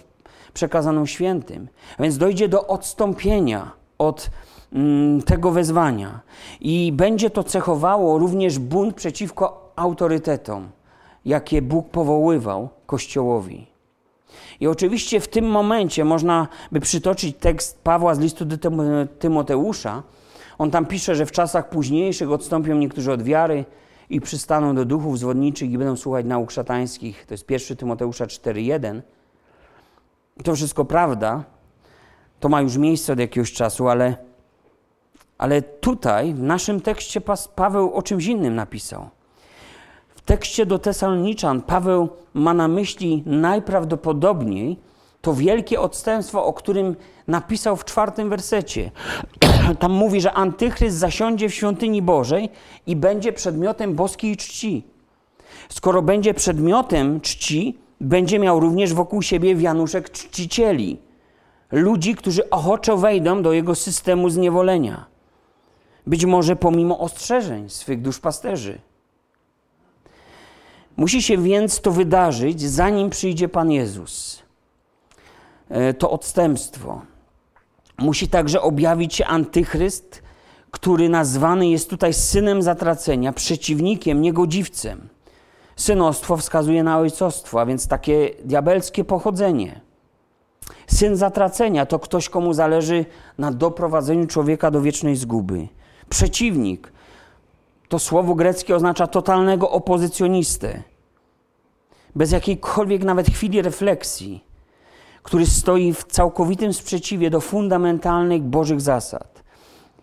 przekazaną 0.53 1.05
świętym. 1.05 1.67
A 1.97 2.03
więc 2.03 2.17
dojdzie 2.17 2.49
do 2.49 2.67
odstąpienia 2.67 3.71
od 3.97 4.29
tego 5.25 5.51
wezwania. 5.51 6.19
I 6.61 6.91
będzie 6.93 7.29
to 7.29 7.43
cechowało 7.43 8.17
również 8.17 8.59
bunt 8.59 8.95
przeciwko 8.95 9.71
autorytetom, 9.75 10.69
jakie 11.25 11.61
Bóg 11.61 11.89
powoływał 11.89 12.69
Kościołowi. 12.85 13.67
I 14.59 14.67
oczywiście 14.67 15.19
w 15.19 15.27
tym 15.27 15.45
momencie 15.45 16.05
można 16.05 16.47
by 16.71 16.79
przytoczyć 16.79 17.37
tekst 17.37 17.83
Pawła 17.83 18.15
z 18.15 18.19
listu 18.19 18.45
do 18.45 18.57
Tymoteusza. 19.19 20.03
On 20.57 20.71
tam 20.71 20.85
pisze, 20.85 21.15
że 21.15 21.25
w 21.25 21.31
czasach 21.31 21.69
późniejszych 21.69 22.31
odstąpią 22.31 22.75
niektórzy 22.75 23.11
od 23.11 23.23
wiary 23.23 23.65
i 24.09 24.21
przystaną 24.21 24.75
do 24.75 24.85
duchów 24.85 25.19
zwodniczych 25.19 25.71
i 25.71 25.77
będą 25.77 25.95
słuchać 25.95 26.25
nauk 26.25 26.51
szatańskich. 26.51 27.25
To 27.25 27.33
jest 27.33 27.51
1 27.51 27.77
Tymoteusza 27.77 28.25
4:1. 28.25 29.01
To 30.43 30.55
wszystko 30.55 30.85
prawda. 30.85 31.43
To 32.39 32.49
ma 32.49 32.61
już 32.61 32.77
miejsce 32.77 33.13
od 33.13 33.19
jakiegoś 33.19 33.53
czasu, 33.53 33.87
ale, 33.87 34.15
ale 35.39 35.61
tutaj 35.61 36.33
w 36.33 36.43
naszym 36.43 36.81
tekście 36.81 37.21
Paweł 37.55 37.93
o 37.93 38.01
czymś 38.01 38.25
innym 38.25 38.55
napisał 38.55 39.09
tekście 40.29 40.65
do 40.65 40.79
Tesaloniczan 40.79 41.61
Paweł 41.61 42.09
ma 42.33 42.53
na 42.53 42.67
myśli 42.67 43.23
najprawdopodobniej 43.25 44.79
to 45.21 45.33
wielkie 45.33 45.79
odstępstwo, 45.81 46.45
o 46.45 46.53
którym 46.53 46.95
napisał 47.27 47.75
w 47.75 47.85
czwartym 47.85 48.29
wersecie. 48.29 48.91
Tam 49.79 49.91
mówi, 49.91 50.21
że 50.21 50.33
antychryst 50.33 50.97
zasiądzie 50.97 51.49
w 51.49 51.53
świątyni 51.53 52.01
Bożej 52.01 52.49
i 52.87 52.95
będzie 52.95 53.33
przedmiotem 53.33 53.95
boskiej 53.95 54.37
czci. 54.37 54.83
Skoro 55.69 56.01
będzie 56.01 56.33
przedmiotem 56.33 57.21
czci, 57.21 57.77
będzie 58.01 58.39
miał 58.39 58.59
również 58.59 58.93
wokół 58.93 59.21
siebie 59.21 59.55
wianuszek 59.55 60.09
czcicieli. 60.09 60.97
Ludzi, 61.71 62.15
którzy 62.15 62.49
ochoczo 62.49 62.97
wejdą 62.97 63.41
do 63.41 63.53
jego 63.53 63.75
systemu 63.75 64.29
zniewolenia. 64.29 65.08
Być 66.07 66.25
może 66.25 66.55
pomimo 66.55 66.99
ostrzeżeń 66.99 67.69
swych 67.69 68.01
duszpasterzy. 68.01 68.79
Musi 70.97 71.23
się 71.23 71.37
więc 71.37 71.81
to 71.81 71.91
wydarzyć, 71.91 72.61
zanim 72.61 73.09
przyjdzie 73.09 73.49
Pan 73.49 73.71
Jezus. 73.71 74.43
E, 75.69 75.93
to 75.93 76.11
odstępstwo. 76.11 77.01
Musi 77.97 78.27
także 78.27 78.61
objawić 78.61 79.15
się 79.15 79.25
antychryst, 79.25 80.23
który 80.71 81.09
nazwany 81.09 81.67
jest 81.67 81.89
tutaj 81.89 82.13
synem 82.13 82.61
zatracenia, 82.61 83.33
przeciwnikiem, 83.33 84.21
niegodziwcem. 84.21 85.09
Synostwo 85.75 86.37
wskazuje 86.37 86.83
na 86.83 86.97
ojcostwo, 86.97 87.61
a 87.61 87.65
więc 87.65 87.87
takie 87.87 88.29
diabelskie 88.43 89.03
pochodzenie. 89.03 89.81
Syn 90.87 91.15
zatracenia 91.15 91.85
to 91.85 91.99
ktoś, 91.99 92.29
komu 92.29 92.53
zależy 92.53 93.05
na 93.37 93.51
doprowadzeniu 93.51 94.27
człowieka 94.27 94.71
do 94.71 94.81
wiecznej 94.81 95.15
zguby. 95.15 95.67
Przeciwnik 96.09 96.91
to 97.89 97.99
słowo 97.99 98.35
greckie 98.35 98.75
oznacza 98.75 99.07
totalnego 99.07 99.71
opozycjonistę 99.71 100.83
bez 102.15 102.31
jakiejkolwiek 102.31 103.03
nawet 103.03 103.27
chwili 103.27 103.61
refleksji, 103.61 104.43
który 105.23 105.45
stoi 105.45 105.93
w 105.93 106.03
całkowitym 106.03 106.73
sprzeciwie 106.73 107.29
do 107.29 107.41
fundamentalnych 107.41 108.43
Bożych 108.43 108.81
zasad. 108.81 109.43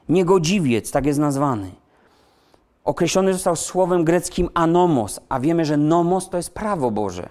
Niegodziwiec, 0.08 0.90
tak 0.90 1.06
jest 1.06 1.18
nazwany. 1.18 1.70
Określony 2.84 3.32
został 3.32 3.56
słowem 3.56 4.04
greckim 4.04 4.48
anomos, 4.54 5.20
a 5.28 5.40
wiemy, 5.40 5.64
że 5.64 5.76
nomos 5.76 6.28
to 6.28 6.36
jest 6.36 6.54
prawo 6.54 6.90
Boże. 6.90 7.28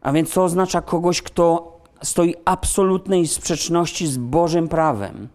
A 0.00 0.12
więc 0.12 0.32
to 0.32 0.44
oznacza 0.44 0.82
kogoś, 0.82 1.22
kto 1.22 1.78
stoi 2.02 2.34
absolutnej 2.44 3.28
sprzeczności 3.28 4.06
z 4.06 4.16
Bożym 4.16 4.68
prawem. 4.68 5.28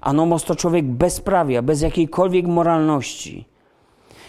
Anomos 0.00 0.44
to 0.44 0.56
człowiek 0.56 0.86
bezprawia, 0.86 1.62
bez 1.62 1.80
jakiejkolwiek 1.80 2.46
moralności 2.46 3.48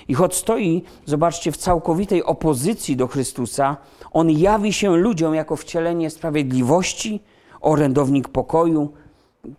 i 0.09 0.13
choć 0.13 0.35
stoi, 0.35 0.83
zobaczcie, 1.05 1.51
w 1.51 1.57
całkowitej 1.57 2.23
opozycji 2.23 2.95
do 2.95 3.07
Chrystusa, 3.07 3.77
on 4.11 4.29
jawi 4.31 4.73
się 4.73 4.97
ludziom 4.97 5.35
jako 5.35 5.55
wcielenie 5.55 6.09
sprawiedliwości, 6.09 7.19
orędownik 7.61 8.27
pokoju, 8.27 8.93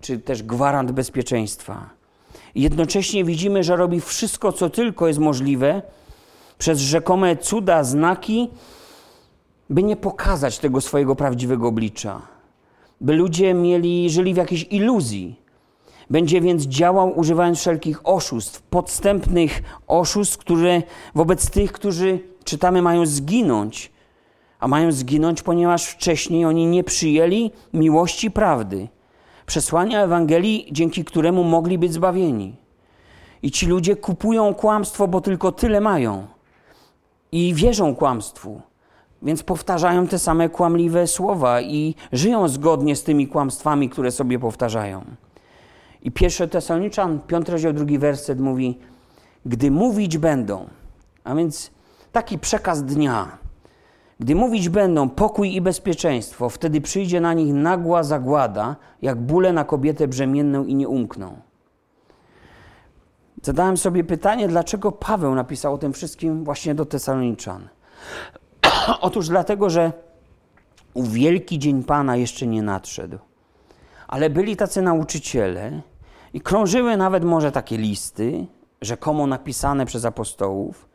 czy 0.01 0.19
też 0.19 0.43
gwarant 0.43 0.93
bezpieczeństwa. 0.93 1.91
Jednocześnie 2.55 3.25
widzimy, 3.25 3.65
że 3.65 3.77
robi 3.77 4.01
wszystko, 4.01 4.53
co 4.53 4.71
tylko 4.71 5.09
jest 5.09 5.19
możliwe, 5.19 5.83
przez 6.59 6.81
rzekome 6.81 7.37
cuda, 7.37 7.85
znaki, 7.85 8.51
by 9.71 9.83
nie 9.83 9.97
pokazać 9.97 10.59
tego 10.59 10.81
swojego 10.81 11.17
prawdziwego 11.17 11.69
oblicza. 11.69 12.23
By 13.01 13.13
ludzie 13.13 13.55
mieli, 13.55 14.11
żyli 14.11 14.35
w 14.35 14.37
jakiejś 14.37 14.67
iluzji, 14.71 15.40
będzie 16.11 16.41
więc 16.41 16.63
działał 16.63 17.19
używając 17.19 17.59
wszelkich 17.59 18.09
oszustw, 18.09 18.63
podstępnych 18.63 19.63
oszustw, 19.87 20.39
które 20.39 20.83
wobec 21.15 21.51
tych, 21.51 21.73
którzy 21.73 22.19
czytamy, 22.45 22.83
mają 22.83 23.07
zginąć. 23.07 23.93
A 24.61 24.69
mają 24.69 24.93
zginąć, 24.93 25.43
ponieważ 25.43 25.87
wcześniej 25.87 26.45
oni 26.45 26.67
nie 26.67 26.85
przyjęli 26.85 27.51
miłości 27.75 28.31
prawdy, 28.31 28.89
przesłania 29.47 30.03
Ewangelii, 30.03 30.69
dzięki 30.73 31.05
któremu 31.05 31.45
mogli 31.45 31.79
być 31.79 31.93
zbawieni. 31.93 32.57
I 33.43 33.51
ci 33.51 33.67
ludzie 33.67 33.97
kupują 33.97 34.55
kłamstwo, 34.55 35.09
bo 35.09 35.21
tylko 35.21 35.53
tyle 35.53 35.81
mają. 35.81 36.27
I 37.33 37.55
wierzą 37.55 37.95
kłamstwu. 37.95 38.61
Więc 39.23 39.43
powtarzają 39.43 40.07
te 40.07 40.19
same 40.19 40.49
kłamliwe 40.49 41.07
słowa 41.07 41.61
i 41.61 41.95
żyją 42.13 42.49
zgodnie 42.49 42.97
z 42.97 43.03
tymi 43.03 43.29
kłamstwami, 43.29 43.89
które 43.89 44.11
sobie 44.11 44.39
powtarzają. 44.39 45.05
I 46.03 46.11
pierwszy 46.11 46.49
Tesaloniczan, 46.49 47.21
piąty 47.21 47.53
rozdział, 47.53 47.73
drugi 47.73 47.99
werset 47.99 48.41
mówi, 48.41 48.79
gdy 49.47 49.71
mówić 49.71 50.19
będą, 50.19 50.69
a 51.25 51.35
więc 51.35 51.71
taki 52.13 52.39
przekaz 52.39 52.85
dnia, 52.85 53.39
gdy 54.21 54.35
mówić 54.35 54.69
będą 54.69 55.09
pokój 55.09 55.55
i 55.55 55.61
bezpieczeństwo, 55.61 56.49
wtedy 56.49 56.81
przyjdzie 56.81 57.21
na 57.21 57.33
nich 57.33 57.55
nagła 57.55 58.03
zagłada, 58.03 58.77
jak 59.03 59.19
bóle 59.19 59.53
na 59.53 59.65
kobietę 59.65 60.09
brzemienną 60.09 60.65
i 60.65 60.75
nie 60.75 60.89
umkną. 60.89 61.37
Zadałem 63.43 63.77
sobie 63.77 64.05
pytanie, 64.05 64.49
dlaczego 64.49 64.93
Paweł 64.93 65.35
napisał 65.35 65.75
o 65.75 65.79
tym 65.79 65.93
wszystkim 65.93 66.45
właśnie 66.45 66.75
do 66.75 66.85
Tesaloniczan. 66.85 67.69
Otóż 69.01 69.29
dlatego, 69.29 69.71
że 69.71 69.93
U 70.95 71.03
wielki 71.03 71.59
dzień 71.59 71.85
Pana 71.85 72.17
jeszcze 72.17 72.47
nie 72.47 72.63
nadszedł. 72.63 73.19
Ale 74.09 74.31
byli 74.31 74.57
tacy 74.57 74.83
nauczyciele 74.83 75.83
i 76.35 76.41
krążyły 76.41 76.97
nawet 76.97 77.25
może 77.25 77.53
takie 77.53 77.77
listy, 77.77 78.47
rzekomo 78.81 79.27
napisane 79.27 79.87
przez 79.87 80.05
apostołów. 80.05 80.89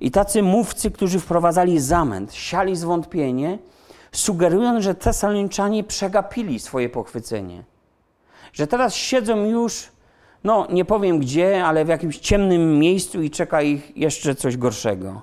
I 0.00 0.10
tacy 0.10 0.42
mówcy, 0.42 0.90
którzy 0.90 1.20
wprowadzali 1.20 1.80
zamęt, 1.80 2.34
siali 2.34 2.76
zwątpienie, 2.76 3.58
sugerując, 4.12 4.84
że 4.84 4.94
Tesaloniczanie 4.94 5.84
przegapili 5.84 6.58
swoje 6.58 6.88
pochwycenie. 6.88 7.64
Że 8.52 8.66
teraz 8.66 8.94
siedzą 8.94 9.44
już, 9.44 9.88
no 10.44 10.66
nie 10.70 10.84
powiem 10.84 11.18
gdzie, 11.18 11.64
ale 11.64 11.84
w 11.84 11.88
jakimś 11.88 12.18
ciemnym 12.18 12.78
miejscu 12.78 13.22
i 13.22 13.30
czeka 13.30 13.62
ich 13.62 13.96
jeszcze 13.96 14.34
coś 14.34 14.56
gorszego. 14.56 15.22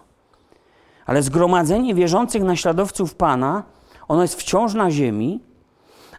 Ale 1.05 1.21
zgromadzenie 1.21 1.95
wierzących 1.95 2.43
naśladowców 2.43 3.15
Pana, 3.15 3.63
ono 4.07 4.21
jest 4.21 4.35
wciąż 4.35 4.73
na 4.73 4.91
ziemi. 4.91 5.39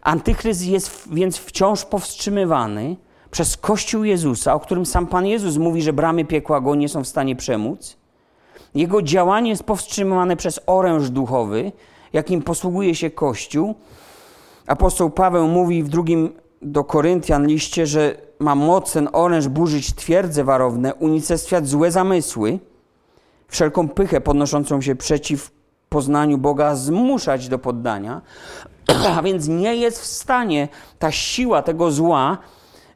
Antychryst 0.01 0.65
jest 0.65 1.13
więc 1.13 1.37
wciąż 1.37 1.85
powstrzymywany 1.85 2.95
przez 3.31 3.57
Kościół 3.57 4.03
Jezusa, 4.03 4.53
o 4.53 4.59
którym 4.59 4.85
sam 4.85 5.07
Pan 5.07 5.25
Jezus 5.25 5.57
mówi, 5.57 5.81
że 5.81 5.93
bramy 5.93 6.25
piekła 6.25 6.61
go 6.61 6.75
nie 6.75 6.89
są 6.89 7.03
w 7.03 7.07
stanie 7.07 7.35
przemóc. 7.35 7.97
Jego 8.75 9.01
działanie 9.01 9.49
jest 9.49 9.63
powstrzymywane 9.63 10.35
przez 10.35 10.59
oręż 10.65 11.09
duchowy, 11.09 11.71
jakim 12.13 12.41
posługuje 12.41 12.95
się 12.95 13.09
Kościół. 13.09 13.75
Apostoł 14.67 15.09
Paweł 15.09 15.47
mówi 15.47 15.83
w 15.83 15.89
drugim 15.89 16.33
do 16.61 16.83
Koryntian 16.83 17.47
liście, 17.47 17.87
że 17.87 18.15
ma 18.39 18.55
moc 18.55 18.93
ten 18.93 19.09
oręż 19.13 19.47
burzyć 19.47 19.95
twierdze 19.95 20.43
warowne, 20.43 20.95
unicestwiać 20.95 21.67
złe 21.67 21.91
zamysły, 21.91 22.59
wszelką 23.47 23.89
pychę 23.89 24.21
podnoszącą 24.21 24.81
się 24.81 24.95
przeciw 24.95 25.51
poznaniu 25.89 26.37
Boga 26.37 26.75
zmuszać 26.75 27.47
do 27.47 27.59
poddania, 27.59 28.21
a 29.17 29.21
więc 29.21 29.47
nie 29.47 29.75
jest 29.75 29.99
w 29.99 30.05
stanie 30.05 30.67
ta 30.99 31.11
siła 31.11 31.61
tego 31.61 31.91
zła 31.91 32.37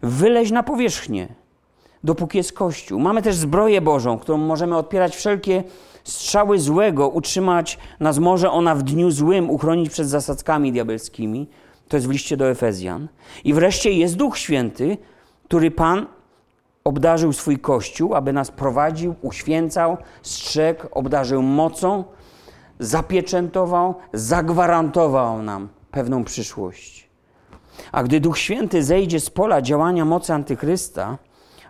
wyleźć 0.03 0.51
na 0.51 0.63
powierzchnię, 0.63 1.27
dopóki 2.03 2.37
jest 2.37 2.53
Kościół. 2.53 2.99
Mamy 2.99 3.21
też 3.21 3.35
zbroję 3.35 3.81
Bożą, 3.81 4.19
którą 4.19 4.37
możemy 4.37 4.77
odpierać 4.77 5.15
wszelkie 5.15 5.63
strzały 6.03 6.59
złego, 6.59 7.09
utrzymać 7.09 7.77
nas 7.99 8.19
może 8.19 8.51
ona 8.51 8.75
w 8.75 8.83
dniu 8.83 9.11
złym, 9.11 9.49
uchronić 9.49 9.89
przed 9.89 10.07
zasadzkami 10.07 10.71
diabelskimi. 10.71 11.47
To 11.87 11.97
jest 11.97 12.07
w 12.07 12.11
liście 12.11 12.37
do 12.37 12.49
Efezjan. 12.49 13.07
I 13.43 13.53
wreszcie 13.53 13.91
jest 13.91 14.15
Duch 14.15 14.37
Święty, 14.37 14.97
który 15.43 15.71
Pan 15.71 16.05
obdarzył 16.83 17.33
swój 17.33 17.59
Kościół, 17.59 18.15
aby 18.15 18.33
nas 18.33 18.51
prowadził, 18.51 19.15
uświęcał, 19.21 19.97
strzegł, 20.21 20.87
obdarzył 20.91 21.41
mocą, 21.41 22.03
zapieczętował, 22.79 23.95
zagwarantował 24.13 25.41
nam 25.41 25.69
pewną 25.91 26.23
przyszłość. 26.23 27.02
A 27.91 28.03
gdy 28.03 28.19
Duch 28.19 28.37
Święty 28.37 28.83
zejdzie 28.83 29.19
z 29.19 29.29
pola 29.29 29.61
działania 29.61 30.05
mocy 30.05 30.33
Antychrysta, 30.33 31.17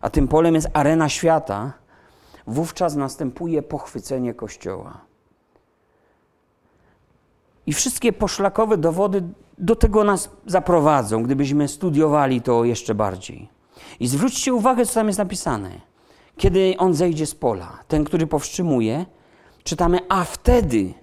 a 0.02 0.10
tym 0.10 0.28
polem 0.28 0.56
jest 0.56 0.68
arena 0.74 1.10
świata, 1.10 1.74
wówczas 2.48 2.96
następuje 2.96 3.62
pochwycenie 3.62 4.34
Kościoła. 4.34 5.02
I 7.66 7.74
wszystkie 7.74 8.14
poszlakowe 8.14 8.78
dowody 8.78 9.24
do 9.58 9.76
tego 9.76 10.04
nas 10.04 10.30
zaprowadzą, 10.46 11.24
gdybyśmy 11.24 11.68
studiowali 11.68 12.42
to 12.42 12.64
jeszcze 12.64 12.96
bardziej. 12.96 13.50
I 14.00 14.08
zwróćcie 14.08 14.54
uwagę, 14.54 14.86
co 14.86 14.94
tam 14.94 15.08
jest 15.08 15.20
napisane. 15.20 15.70
Kiedy 16.38 16.76
on 16.78 16.94
zejdzie 16.94 17.26
z 17.26 17.36
pola, 17.36 17.80
ten, 17.88 18.04
który 18.04 18.28
powstrzymuje, 18.28 19.06
czytamy, 19.64 20.00
a 20.10 20.24
wtedy, 20.24 20.94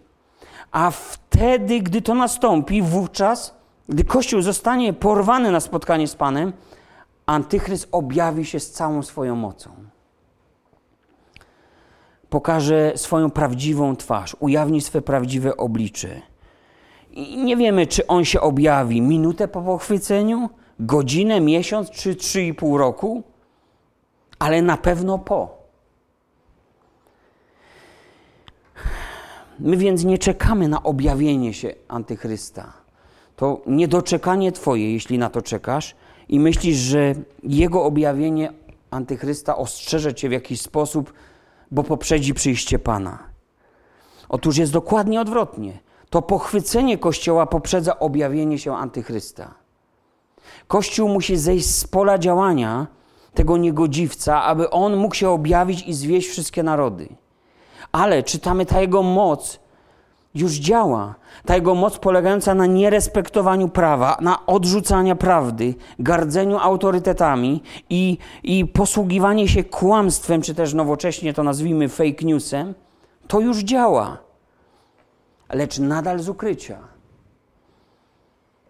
a 0.73 0.91
wtedy, 0.91 1.81
gdy 1.81 2.03
to 2.03 2.15
nastąpi, 2.15 2.83
wówczas, 2.83 3.60
gdy 3.91 4.05
Kościół 4.05 4.43
zostanie 4.43 4.93
porwany 4.93 5.51
na 5.51 5.61
spotkanie 5.61 6.09
z 6.09 6.15
Panem, 6.15 6.53
Antychryst 7.27 7.89
objawi 7.93 8.45
się 8.45 8.61
z 8.61 8.71
całą 8.71 9.03
swoją 9.03 9.37
mocą. 9.37 9.71
Pokaże 12.29 12.93
swoją 12.97 13.31
prawdziwą 13.31 13.97
twarz, 13.97 14.37
ujawni 14.41 14.81
swe 14.81 15.03
prawdziwe 15.03 15.57
oblicze. 15.57 16.21
I 17.11 17.45
nie 17.45 17.57
wiemy, 17.57 17.87
czy 17.87 18.07
on 18.07 18.25
się 18.25 18.41
objawi 18.41 19.01
minutę 19.01 19.49
po 19.49 19.63
pochwyceniu, 19.63 20.51
godzinę, 20.81 21.41
miesiąc 21.41 21.91
czy 21.91 22.15
trzy 22.15 22.43
i 22.43 22.55
pół 22.55 22.79
roku, 22.79 23.23
ale 24.39 24.63
na 24.63 24.77
pewno 24.77 25.19
po. 25.19 25.61
My 29.59 29.77
więc 29.77 30.05
nie 30.05 30.19
czekamy 30.19 30.69
na 30.69 30.83
objawienie 30.83 31.55
się 31.55 31.75
Antychrysta. 31.89 32.80
To 33.41 33.61
niedoczekanie 33.67 34.53
Twoje, 34.53 34.93
jeśli 34.93 35.19
na 35.19 35.31
to 35.31 35.43
czekasz 35.43 35.95
i 36.29 36.41
myślisz, 36.41 36.77
że 36.77 37.15
Jego 37.43 37.85
objawienie 37.85 38.53
Antychrysta 38.91 39.57
ostrzeże 39.57 40.15
Cię 40.15 40.29
w 40.29 40.33
jakiś 40.33 40.61
sposób, 40.61 41.13
bo 41.71 41.83
poprzedzi 41.83 42.35
przyjście 42.35 42.79
Pana. 42.79 43.19
Otóż 44.29 44.57
jest 44.57 44.73
dokładnie 44.73 45.21
odwrotnie. 45.21 45.79
To 46.11 46.23
pochwycenie 46.23 46.99
Kościoła 46.99 47.47
poprzedza 47.47 47.99
objawienie 47.99 48.59
się 48.59 48.77
Antychrysta. 48.77 49.55
Kościół 50.69 51.09
musi 51.09 51.37
zejść 51.37 51.75
z 51.75 51.87
pola 51.87 52.19
działania 52.19 52.87
tego 53.35 53.57
niegodziwca, 53.57 54.43
aby 54.43 54.71
on 54.71 54.97
mógł 54.97 55.15
się 55.15 55.29
objawić 55.29 55.83
i 55.83 55.95
zwieść 55.95 56.29
wszystkie 56.29 56.63
narody. 56.63 57.09
Ale 57.93 58.23
czytamy, 58.23 58.67
ta 58.67 58.81
jego 58.81 59.03
moc 59.03 59.60
już 60.35 60.53
działa. 60.53 61.15
Ta 61.47 61.55
jego 61.55 61.75
moc 61.75 61.99
polegająca 61.99 62.55
na 62.55 62.67
nierespektowaniu 62.67 63.69
prawa, 63.69 64.17
na 64.21 64.47
odrzucaniu 64.47 65.17
prawdy, 65.17 65.75
gardzeniu 65.99 66.59
autorytetami 66.59 67.63
i, 67.91 68.19
i 68.43 68.67
posługiwanie 68.67 69.49
się 69.49 69.65
kłamstwem, 69.65 70.43
czy 70.43 70.55
też 70.55 70.75
nowocześnie 70.75 71.35
to 71.35 71.43
nazwijmy 71.43 71.89
fake 71.89 72.25
newsem, 72.25 72.75
to 73.29 73.41
już 73.41 73.59
działa. 73.59 74.19
Lecz 75.53 75.79
nadal 75.79 76.19
z 76.19 76.29
ukrycia. 76.29 76.79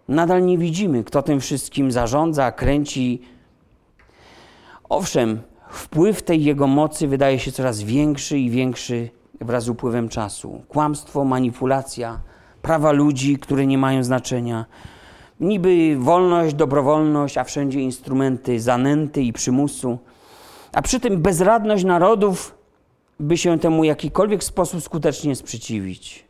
Nadal 0.09 0.45
nie 0.45 0.59
widzimy, 0.59 1.05
kto 1.05 1.23
tym 1.23 1.41
wszystkim 1.41 1.93
zarządza, 1.93 2.53
kręci. 2.53 3.23
Owszem, 4.89 5.41
wpływ 5.71 6.23
tej 6.23 6.45
jego 6.45 6.67
mocy 6.67 7.09
wydaje 7.09 7.39
się 7.39 7.53
coraz 7.53 7.83
większy 7.83 8.39
i 8.39 8.51
większy 8.51 9.11
wraz 9.41 9.65
z 9.65 9.69
upływem 9.69 10.09
czasu. 10.09 10.63
Kłamstwo, 10.69 11.25
manipulacja, 11.25 12.21
prawa 12.63 12.93
ludzi, 12.93 13.39
które 13.39 13.67
nie 13.67 13.79
mają 13.79 14.05
znaczenia. 14.05 14.65
Niby 15.41 15.97
wolność, 15.99 16.55
dobrowolność, 16.55 17.39
a 17.39 17.45
wszędzie 17.45 17.81
instrumenty 17.81 18.61
zanęty 18.61 19.23
i 19.23 19.33
przymusu. 19.33 19.99
A 20.73 20.83
przy 20.83 21.01
tym 21.01 21.23
bezradność 21.23 21.85
narodów, 21.85 22.55
by 23.21 23.37
się 23.37 23.59
temu 23.59 23.83
w 23.83 23.85
jakikolwiek 23.85 24.45
sposób 24.45 24.83
skutecznie 24.83 25.37
sprzeciwić. 25.37 26.25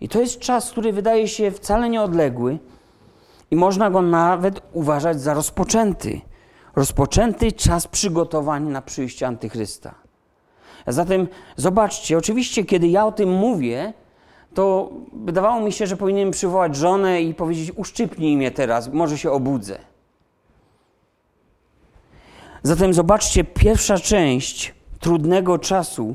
I 0.00 0.08
to 0.08 0.20
jest 0.20 0.38
czas, 0.38 0.70
który 0.70 0.92
wydaje 0.92 1.28
się 1.28 1.50
wcale 1.50 1.88
nieodległy 1.90 2.58
i 3.50 3.56
można 3.56 3.90
go 3.90 4.02
nawet 4.02 4.62
uważać 4.72 5.20
za 5.20 5.34
rozpoczęty. 5.34 6.20
Rozpoczęty 6.76 7.52
czas 7.52 7.88
przygotowań 7.88 8.64
na 8.64 8.82
przyjście 8.82 9.26
Antychrysta. 9.26 10.09
Zatem 10.86 11.28
zobaczcie, 11.56 12.18
oczywiście, 12.18 12.64
kiedy 12.64 12.88
ja 12.88 13.06
o 13.06 13.12
tym 13.12 13.32
mówię, 13.32 13.92
to 14.54 14.90
wydawało 15.12 15.60
mi 15.60 15.72
się, 15.72 15.86
że 15.86 15.96
powinienem 15.96 16.30
przywołać 16.30 16.76
żonę 16.76 17.22
i 17.22 17.34
powiedzieć: 17.34 17.72
Uszczypnij 17.76 18.36
mnie 18.36 18.50
teraz, 18.50 18.92
może 18.92 19.18
się 19.18 19.30
obudzę. 19.30 19.78
Zatem 22.62 22.94
zobaczcie, 22.94 23.44
pierwsza 23.44 23.98
część 23.98 24.74
trudnego 25.00 25.58
czasu 25.58 26.14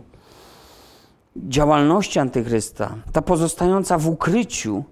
działalności 1.36 2.20
Antychrysta, 2.20 2.96
ta 3.12 3.22
pozostająca 3.22 3.98
w 3.98 4.08
ukryciu, 4.08 4.84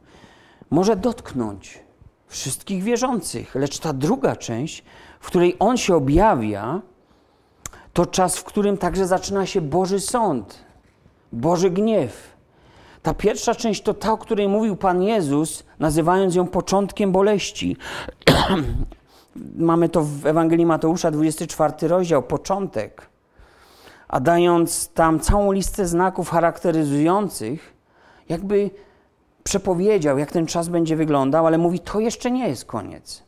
może 0.70 0.96
dotknąć 0.96 1.80
wszystkich 2.28 2.84
wierzących, 2.84 3.56
lecz 3.56 3.80
ta 3.80 3.94
druga 3.94 4.36
część, 4.36 4.84
w 5.20 5.28
której 5.28 5.56
on 5.60 5.78
się 5.78 5.96
objawia, 5.96 6.82
to 7.94 8.06
czas, 8.06 8.38
w 8.38 8.44
którym 8.44 8.78
także 8.78 9.08
zaczyna 9.08 9.46
się 9.46 9.62
Boży 9.62 10.00
sąd, 10.00 10.66
Boży 11.32 11.70
gniew. 11.70 12.34
Ta 13.04 13.14
pierwsza 13.14 13.56
część 13.56 13.82
to 13.82 13.94
ta, 13.94 14.12
o 14.12 14.18
której 14.18 14.48
mówił 14.48 14.76
Pan 14.76 15.04
Jezus, 15.04 15.64
nazywając 15.80 16.36
ją 16.36 16.48
początkiem 16.48 17.12
boleści. 17.12 17.78
Mamy 19.56 19.90
to 19.90 20.04
w 20.04 20.26
Ewangelii 20.26 20.66
Mateusza, 20.66 21.12
24 21.12 21.88
rozdział, 21.88 22.24
początek. 22.24 23.10
A 24.08 24.20
dając 24.20 24.90
tam 24.90 25.20
całą 25.20 25.52
listę 25.52 25.88
znaków 25.88 26.30
charakteryzujących, 26.30 27.74
jakby 28.30 28.70
przepowiedział, 29.44 30.18
jak 30.18 30.32
ten 30.32 30.46
czas 30.46 30.70
będzie 30.70 30.96
wyglądał, 30.96 31.48
ale 31.48 31.58
mówi: 31.58 31.80
To 31.80 32.00
jeszcze 32.00 32.32
nie 32.32 32.48
jest 32.48 32.66
koniec. 32.66 33.24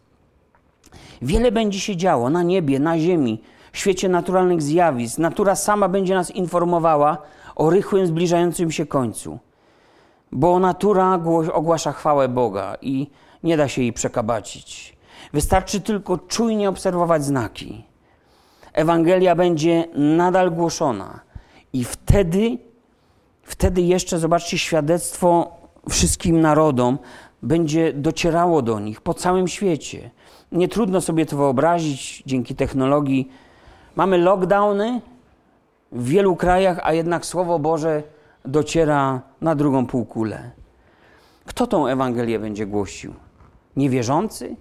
Wiele 1.21 1.51
będzie 1.51 1.79
się 1.79 1.97
działo 1.97 2.29
na 2.29 2.43
niebie, 2.43 2.79
na 2.79 2.99
ziemi, 2.99 3.41
świecie 3.77 4.09
naturalnych 4.09 4.61
zjawisk. 4.61 5.17
Natura 5.17 5.55
sama 5.55 5.89
będzie 5.89 6.15
nas 6.15 6.31
informowała 6.31 7.17
o 7.55 7.69
rychłym, 7.69 8.07
zbliżającym 8.07 8.71
się 8.71 8.85
końcu. 8.85 9.39
bo 10.31 10.59
natura 10.59 11.19
ogłasza 11.53 11.91
chwałę 11.91 12.27
Boga 12.29 12.77
i 12.81 13.07
nie 13.43 13.57
da 13.57 13.67
się 13.67 13.81
jej 13.81 13.93
przekabacić. 13.93 14.97
Wystarczy 15.33 15.81
tylko 15.81 16.17
czujnie 16.17 16.69
obserwować 16.69 17.23
znaki. 17.25 17.83
Ewangelia 18.73 19.35
będzie 19.35 19.87
nadal 19.95 20.51
głoszona 20.51 21.19
i 21.73 21.83
wtedy, 21.83 22.57
wtedy 23.43 23.81
jeszcze, 23.81 24.19
zobaczcie, 24.19 24.57
świadectwo 24.57 25.57
wszystkim 25.89 26.41
narodom 26.41 26.97
będzie 27.43 27.93
docierało 27.93 28.61
do 28.61 28.79
nich 28.79 29.01
po 29.01 29.13
całym 29.13 29.47
świecie. 29.47 30.11
Nie 30.51 30.67
trudno 30.67 31.01
sobie 31.01 31.25
to 31.25 31.37
wyobrazić 31.37 32.23
dzięki 32.25 32.55
technologii. 32.55 33.29
Mamy 33.95 34.17
lockdowny 34.17 35.01
w 35.91 36.07
wielu 36.07 36.35
krajach, 36.35 36.79
a 36.83 36.93
jednak 36.93 37.25
Słowo 37.25 37.59
Boże 37.59 38.03
dociera 38.45 39.21
na 39.41 39.55
drugą 39.55 39.87
półkulę. 39.87 40.51
Kto 41.45 41.67
tą 41.67 41.87
Ewangelię 41.87 42.39
będzie 42.39 42.65
głosił? 42.65 43.13
Niewierzący? 43.75 44.55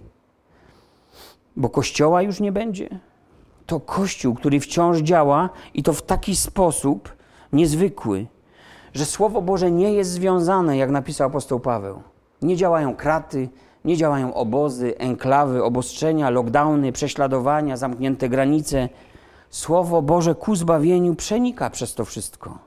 Bo 1.55 1.69
Kościoła 1.69 2.21
już 2.21 2.39
nie 2.39 2.51
będzie? 2.51 2.99
To 3.65 3.79
Kościół, 3.79 4.35
który 4.35 4.59
wciąż 4.59 4.97
działa 4.97 5.49
i 5.73 5.83
to 5.83 5.93
w 5.93 6.01
taki 6.01 6.35
sposób 6.35 7.13
niezwykły, 7.53 8.25
że 8.93 9.05
Słowo 9.05 9.41
Boże 9.41 9.71
nie 9.71 9.93
jest 9.93 10.11
związane, 10.11 10.77
jak 10.77 10.89
napisał 10.89 11.27
apostoł 11.27 11.59
Paweł. 11.59 12.01
Nie 12.41 12.57
działają 12.57 12.95
kraty, 12.95 13.49
nie 13.85 13.97
działają 13.97 14.33
obozy, 14.33 14.97
enklawy, 14.97 15.63
obostrzenia, 15.63 16.29
lockdowny, 16.29 16.91
prześladowania, 16.91 17.77
zamknięte 17.77 18.29
granice. 18.29 18.89
Słowo 19.55 20.01
Boże 20.01 20.35
ku 20.35 20.55
zbawieniu 20.55 21.15
przenika 21.15 21.69
przez 21.69 21.93
to 21.93 22.05
wszystko. 22.05 22.57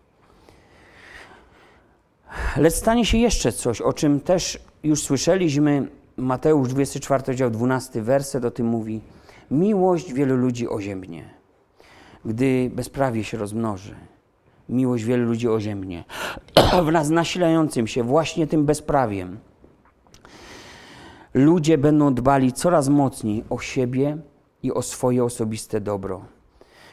Lecz 2.56 2.74
stanie 2.74 3.06
się 3.06 3.18
jeszcze 3.18 3.52
coś, 3.52 3.80
o 3.80 3.92
czym 3.92 4.20
też 4.20 4.58
już 4.82 5.02
słyszeliśmy. 5.02 5.88
Mateusz 6.16 6.68
24, 6.68 7.24
rozdział 7.26 7.50
12, 7.50 8.02
werset 8.02 8.44
o 8.44 8.50
tym 8.50 8.66
mówi. 8.66 9.00
Miłość 9.50 10.12
wielu 10.12 10.36
ludzi 10.36 10.68
oziębnie, 10.68 11.34
gdy 12.24 12.70
bezprawie 12.74 13.24
się 13.24 13.38
rozmnoży. 13.38 13.94
Miłość 14.68 15.04
wielu 15.04 15.24
ludzi 15.24 15.48
oziębnie. 15.48 16.04
Wraz 16.84 17.10
nasilającym 17.10 17.86
się 17.86 18.02
właśnie 18.02 18.46
tym 18.46 18.64
bezprawiem 18.64 19.38
ludzie 21.34 21.78
będą 21.78 22.14
dbali 22.14 22.52
coraz 22.52 22.88
mocniej 22.88 23.44
o 23.50 23.58
siebie 23.58 24.18
i 24.62 24.72
o 24.72 24.82
swoje 24.82 25.24
osobiste 25.24 25.80
dobro, 25.80 26.37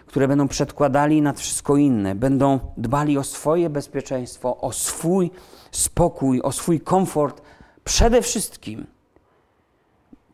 które 0.06 0.28
będą 0.28 0.48
przedkładali 0.48 1.22
nad 1.22 1.40
wszystko 1.40 1.78
inne, 1.78 2.16
będą 2.16 2.60
dbali 2.78 3.18
o 3.18 3.24
swoje 3.24 3.70
bezpieczeństwo, 3.70 4.58
o 4.58 4.72
swój 4.72 5.32
spokój, 5.72 6.42
o 6.42 6.52
swój 6.52 6.80
komfort 6.80 7.42
przede 7.84 8.22
wszystkim. 8.22 8.88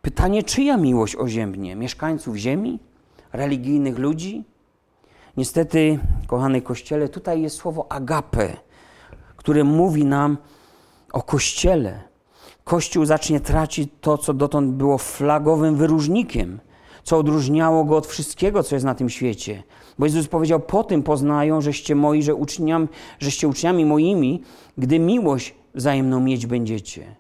Pytanie, 0.02 0.44
czyja 0.44 0.78
miłość 0.78 1.16
oziębnie? 1.16 1.76
Mieszkańców 1.76 2.36
ziemi? 2.36 2.80
Religijnych 3.34 3.98
ludzi? 3.98 4.44
Niestety, 5.38 6.00
kochany 6.28 6.62
Kościele, 6.62 7.10
tutaj 7.10 7.42
jest 7.42 7.56
słowo 7.56 7.92
agape, 7.92 8.58
które 9.38 9.64
mówi 9.64 10.06
nam 10.06 10.38
o 11.14 11.22
Kościele, 11.24 12.12
Kościół 12.64 13.06
zacznie 13.06 13.40
tracić 13.40 13.90
to, 14.02 14.18
co 14.18 14.34
dotąd 14.34 14.72
było 14.72 14.98
flagowym 14.98 15.76
wyróżnikiem, 15.76 16.60
co 17.04 17.18
odróżniało 17.18 17.86
go 17.86 17.98
od 17.98 18.08
wszystkiego, 18.08 18.64
co 18.64 18.76
jest 18.76 18.86
na 18.86 18.96
tym 18.96 19.10
świecie. 19.10 19.64
Bo 20.00 20.06
Jezus 20.06 20.28
powiedział: 20.28 20.60
Po 20.60 20.84
tym 20.84 21.04
poznają, 21.04 21.62
żeście 21.62 21.96
moi, 21.96 22.24
że 22.24 22.36
uczniam, 22.36 22.88
żeście 23.20 23.48
uczniami 23.48 23.86
moimi, 23.86 24.44
gdy 24.78 25.00
miłość 25.00 25.56
wzajemną 25.76 26.20
mieć 26.20 26.46
będziecie. 26.46 27.16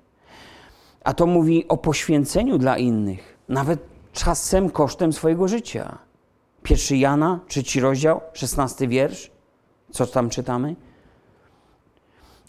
A 1.03 1.13
to 1.13 1.25
mówi 1.25 1.67
o 1.67 1.77
poświęceniu 1.77 2.57
dla 2.57 2.77
innych, 2.77 3.37
nawet 3.49 3.79
czasem 4.13 4.69
kosztem 4.69 5.13
swojego 5.13 5.47
życia. 5.47 5.97
Pierwszy 6.63 6.97
Jana, 6.97 7.39
trzeci 7.47 7.79
rozdział, 7.79 8.21
szesnasty 8.33 8.87
wiersz. 8.87 9.31
Co 9.91 10.07
tam 10.07 10.29
czytamy? 10.29 10.75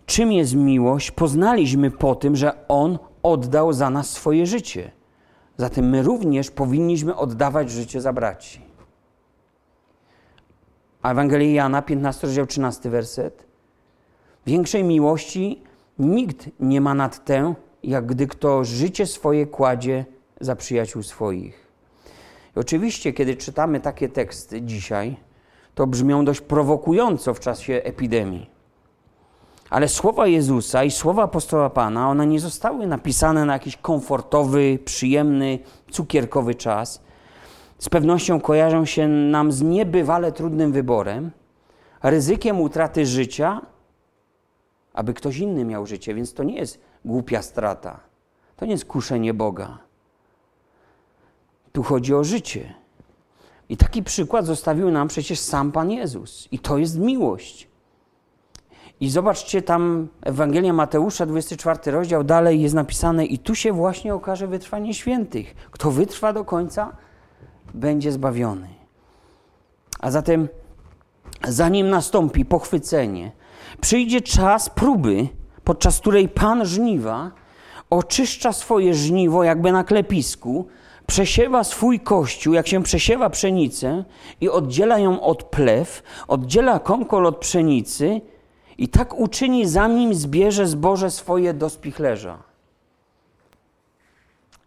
Czym 0.06 0.32
jest 0.32 0.54
miłość, 0.54 1.10
poznaliśmy 1.10 1.90
po 1.90 2.14
tym, 2.14 2.36
że 2.36 2.68
On 2.68 2.98
oddał 3.22 3.72
za 3.72 3.90
nas 3.90 4.10
swoje 4.10 4.46
życie. 4.46 4.90
Zatem 5.56 5.88
my 5.88 6.02
również 6.02 6.50
powinniśmy 6.50 7.16
oddawać 7.16 7.70
życie 7.70 8.00
za 8.00 8.12
braci. 8.12 8.60
A 11.02 11.12
Ewangelia 11.12 11.52
Jana, 11.52 11.82
15 11.82 12.26
rozdział, 12.26 12.46
13 12.46 12.90
werset. 12.90 13.46
Większej 14.46 14.84
miłości 14.84 15.62
nikt 15.98 16.50
nie 16.60 16.80
ma 16.80 16.94
nad 16.94 17.24
tę, 17.24 17.54
jak 17.82 18.06
gdy 18.06 18.26
kto 18.26 18.64
życie 18.64 19.06
swoje 19.06 19.46
kładzie 19.46 20.04
za 20.40 20.56
przyjaciół 20.56 21.02
swoich. 21.02 21.68
I 22.56 22.60
oczywiście, 22.60 23.12
kiedy 23.12 23.36
czytamy 23.36 23.80
takie 23.80 24.08
teksty 24.08 24.62
dzisiaj, 24.62 25.16
to 25.74 25.86
brzmią 25.86 26.24
dość 26.24 26.40
prowokująco 26.40 27.34
w 27.34 27.40
czasie 27.40 27.74
epidemii. 27.84 28.51
Ale 29.72 29.88
słowa 29.88 30.26
Jezusa 30.26 30.84
i 30.84 30.90
słowa 30.90 31.22
apostoła 31.22 31.70
Pana, 31.70 32.10
one 32.10 32.26
nie 32.26 32.40
zostały 32.40 32.86
napisane 32.86 33.44
na 33.44 33.52
jakiś 33.52 33.76
komfortowy, 33.76 34.78
przyjemny, 34.84 35.58
cukierkowy 35.90 36.54
czas. 36.54 37.02
Z 37.78 37.88
pewnością 37.88 38.40
kojarzą 38.40 38.84
się 38.84 39.08
nam 39.08 39.52
z 39.52 39.62
niebywale 39.62 40.32
trudnym 40.32 40.72
wyborem, 40.72 41.30
ryzykiem 42.02 42.60
utraty 42.60 43.06
życia, 43.06 43.60
aby 44.92 45.14
ktoś 45.14 45.38
inny 45.38 45.64
miał 45.64 45.86
życie, 45.86 46.14
więc 46.14 46.34
to 46.34 46.42
nie 46.42 46.56
jest 46.56 46.80
głupia 47.04 47.42
strata. 47.42 48.00
To 48.56 48.64
nie 48.64 48.72
jest 48.72 48.84
kuszenie 48.84 49.34
Boga. 49.34 49.78
Tu 51.72 51.82
chodzi 51.82 52.14
o 52.14 52.24
życie. 52.24 52.74
I 53.68 53.76
taki 53.76 54.02
przykład 54.02 54.46
zostawił 54.46 54.90
nam 54.90 55.08
przecież 55.08 55.38
sam 55.38 55.72
Pan 55.72 55.90
Jezus. 55.90 56.48
I 56.50 56.58
to 56.58 56.78
jest 56.78 56.98
miłość. 56.98 57.71
I 59.02 59.10
zobaczcie 59.10 59.62
tam 59.62 60.08
Ewangelia 60.22 60.72
Mateusza, 60.72 61.26
24 61.26 61.90
rozdział, 61.90 62.24
dalej 62.24 62.60
jest 62.60 62.74
napisane 62.74 63.26
i 63.26 63.38
tu 63.38 63.54
się 63.54 63.72
właśnie 63.72 64.14
okaże 64.14 64.46
wytrwanie 64.46 64.94
świętych. 64.94 65.54
Kto 65.70 65.90
wytrwa 65.90 66.32
do 66.32 66.44
końca, 66.44 66.96
będzie 67.74 68.12
zbawiony. 68.12 68.68
A 70.00 70.10
zatem, 70.10 70.48
zanim 71.48 71.90
nastąpi 71.90 72.44
pochwycenie, 72.44 73.32
przyjdzie 73.80 74.20
czas 74.20 74.70
próby, 74.70 75.28
podczas 75.64 76.00
której 76.00 76.28
Pan 76.28 76.66
żniwa 76.66 77.30
oczyszcza 77.90 78.52
swoje 78.52 78.94
żniwo 78.94 79.44
jakby 79.44 79.72
na 79.72 79.84
klepisku, 79.84 80.66
przesiewa 81.06 81.64
swój 81.64 82.00
kościół, 82.00 82.54
jak 82.54 82.68
się 82.68 82.82
przesiewa 82.82 83.30
pszenicę 83.30 84.04
i 84.40 84.48
oddziela 84.48 84.98
ją 84.98 85.20
od 85.20 85.44
plew, 85.44 86.02
oddziela 86.28 86.78
konkol 86.78 87.26
od 87.26 87.36
pszenicy 87.36 88.20
i 88.78 88.88
tak 88.88 89.18
uczyni, 89.18 89.68
zanim 89.68 90.14
zbierze 90.14 90.66
zboże 90.66 91.10
swoje 91.10 91.54
do 91.54 91.70
spichlerza. 91.70 92.38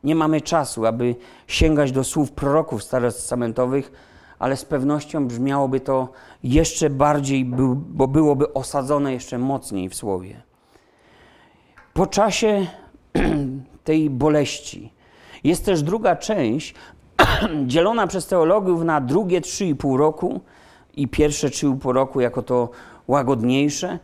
Nie 0.04 0.16
mamy 0.16 0.42
czasu, 0.42 0.86
aby 0.86 1.16
sięgać 1.48 1.92
do 1.92 2.04
słów 2.04 2.32
proroków 2.32 2.84
starostamentowych, 2.84 3.92
ale 4.40 4.58
z 4.58 4.66
pewnością 4.66 5.28
brzmiałoby 5.28 5.80
to 5.80 6.10
jeszcze 6.44 6.90
bardziej, 6.90 7.46
bo 7.76 8.08
byłoby 8.08 8.54
osadzone 8.54 9.14
jeszcze 9.14 9.38
mocniej 9.38 9.90
w 9.90 9.96
słowie. 9.96 10.42
Po 11.94 12.08
czasie 12.08 12.68
tej 13.84 14.10
boleści 14.10 14.94
jest 15.44 15.66
też 15.66 15.84
druga 15.84 16.16
część, 16.16 16.76
dzielona 17.68 18.08
przez 18.08 18.28
teologów 18.28 18.84
na 18.84 19.02
drugie 19.02 19.42
3,5 19.42 19.98
roku 19.98 20.42
i 20.96 21.08
pierwsze 21.08 21.48
3,5 21.48 21.92
roku 21.92 22.22
jako 22.22 22.42
to 22.42 22.70
łagodniejsze. 23.08 24.00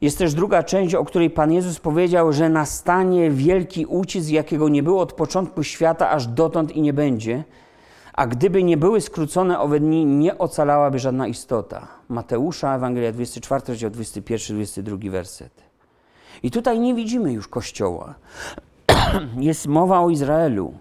Jest 0.00 0.18
też 0.18 0.34
druga 0.34 0.62
część, 0.62 0.94
o 0.94 1.04
której 1.04 1.30
Pan 1.30 1.52
Jezus 1.52 1.78
powiedział, 1.78 2.32
że 2.32 2.48
nastanie 2.48 3.30
wielki 3.30 3.86
ucisk, 3.86 4.28
jakiego 4.30 4.68
nie 4.68 4.82
było 4.82 5.02
od 5.02 5.12
początku 5.12 5.62
świata, 5.62 6.10
aż 6.10 6.26
dotąd 6.26 6.72
i 6.72 6.82
nie 6.82 6.92
będzie. 6.92 7.44
A 8.12 8.26
gdyby 8.26 8.64
nie 8.64 8.76
były 8.76 9.00
skrócone 9.00 9.60
owe 9.60 9.80
dni, 9.80 10.06
nie 10.06 10.38
ocalałaby 10.38 10.98
żadna 10.98 11.26
istota. 11.26 11.88
Mateusza, 12.08 12.76
Ewangelia 12.76 13.12
24, 13.12 13.62
rozdział 13.68 13.90
21, 13.90 14.56
22 14.56 15.10
werset. 15.10 15.62
I 16.42 16.50
tutaj 16.50 16.80
nie 16.80 16.94
widzimy 16.94 17.32
już 17.32 17.48
Kościoła. 17.48 18.14
Jest 19.36 19.66
mowa 19.66 20.00
o 20.00 20.10
Izraelu. 20.10 20.74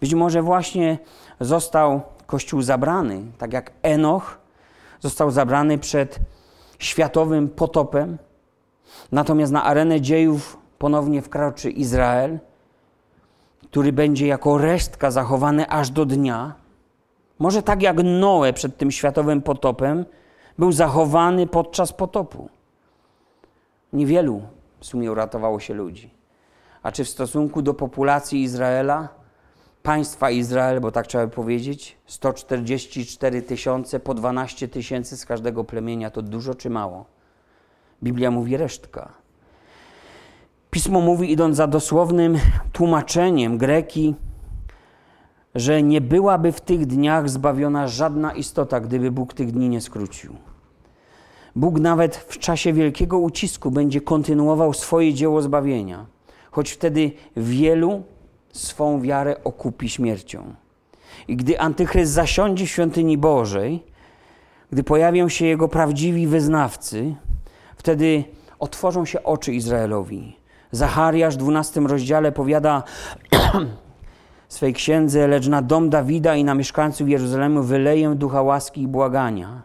Być 0.00 0.14
może 0.14 0.42
właśnie 0.42 0.98
został 1.40 2.00
Kościół 2.26 2.62
zabrany, 2.62 3.22
tak 3.38 3.52
jak 3.52 3.72
Enoch 3.82 4.38
został 5.00 5.30
zabrany 5.30 5.78
przed 5.78 6.20
światowym 6.84 7.48
potopem. 7.48 8.18
Natomiast 9.12 9.52
na 9.52 9.64
arenę 9.64 10.00
dziejów 10.00 10.58
ponownie 10.78 11.22
wkroczy 11.22 11.70
Izrael, 11.70 12.38
który 13.70 13.92
będzie 13.92 14.26
jako 14.26 14.58
resztka 14.58 15.10
zachowany 15.10 15.68
aż 15.68 15.90
do 15.90 16.06
dnia. 16.06 16.54
Może 17.38 17.62
tak 17.62 17.82
jak 17.82 17.96
Noe 18.04 18.52
przed 18.52 18.76
tym 18.76 18.90
światowym 18.90 19.42
potopem 19.42 20.04
był 20.58 20.72
zachowany 20.72 21.46
podczas 21.46 21.92
potopu. 21.92 22.48
Niewielu 23.92 24.42
w 24.80 24.86
sumie 24.86 25.12
uratowało 25.12 25.60
się 25.60 25.74
ludzi. 25.74 26.10
A 26.82 26.92
czy 26.92 27.04
w 27.04 27.08
stosunku 27.08 27.62
do 27.62 27.74
populacji 27.74 28.42
Izraela, 28.42 29.08
państwa 29.84 30.30
Izrael, 30.30 30.80
bo 30.80 30.90
tak 30.90 31.06
trzeba 31.06 31.26
by 31.26 31.32
powiedzieć, 31.32 31.96
144 32.06 33.42
tysiące, 33.42 34.00
po 34.00 34.14
12 34.14 34.68
tysięcy 34.68 35.16
z 35.16 35.26
każdego 35.26 35.64
plemienia, 35.64 36.10
to 36.10 36.22
dużo 36.22 36.54
czy 36.54 36.70
mało? 36.70 37.04
Biblia 38.02 38.30
mówi 38.30 38.56
resztka. 38.56 39.12
Pismo 40.70 41.00
mówi, 41.00 41.32
idąc 41.32 41.56
za 41.56 41.66
dosłownym 41.66 42.38
tłumaczeniem 42.72 43.58
greki, 43.58 44.14
że 45.54 45.82
nie 45.82 46.00
byłaby 46.00 46.52
w 46.52 46.60
tych 46.60 46.86
dniach 46.86 47.28
zbawiona 47.28 47.88
żadna 47.88 48.32
istota, 48.32 48.80
gdyby 48.80 49.10
Bóg 49.10 49.34
tych 49.34 49.52
dni 49.52 49.68
nie 49.68 49.80
skrócił. 49.80 50.36
Bóg 51.56 51.80
nawet 51.80 52.16
w 52.16 52.38
czasie 52.38 52.72
wielkiego 52.72 53.18
ucisku 53.18 53.70
będzie 53.70 54.00
kontynuował 54.00 54.72
swoje 54.72 55.14
dzieło 55.14 55.42
zbawienia, 55.42 56.06
choć 56.50 56.70
wtedy 56.70 57.12
wielu 57.36 58.02
swą 58.54 59.00
wiarę 59.00 59.36
okupi 59.44 59.88
śmiercią. 59.88 60.54
I 61.28 61.36
gdy 61.36 61.60
Antychryst 61.60 62.12
zasiądzie 62.12 62.66
w 62.66 62.70
świątyni 62.70 63.18
Bożej, 63.18 63.82
gdy 64.72 64.82
pojawią 64.82 65.28
się 65.28 65.46
jego 65.46 65.68
prawdziwi 65.68 66.26
wyznawcy, 66.26 67.14
wtedy 67.76 68.24
otworzą 68.58 69.04
się 69.04 69.22
oczy 69.22 69.54
Izraelowi. 69.54 70.36
Zachariasz 70.70 71.34
w 71.34 71.38
12 71.38 71.80
rozdziale 71.80 72.32
powiada 72.32 72.82
swej 74.48 74.74
księdze, 74.74 75.28
lecz 75.28 75.48
na 75.48 75.62
dom 75.62 75.90
Dawida 75.90 76.36
i 76.36 76.44
na 76.44 76.54
mieszkańców 76.54 77.08
Jeruzalemu 77.08 77.62
wyleję 77.62 78.14
ducha 78.14 78.42
łaski 78.42 78.82
i 78.82 78.88
błagania. 78.88 79.62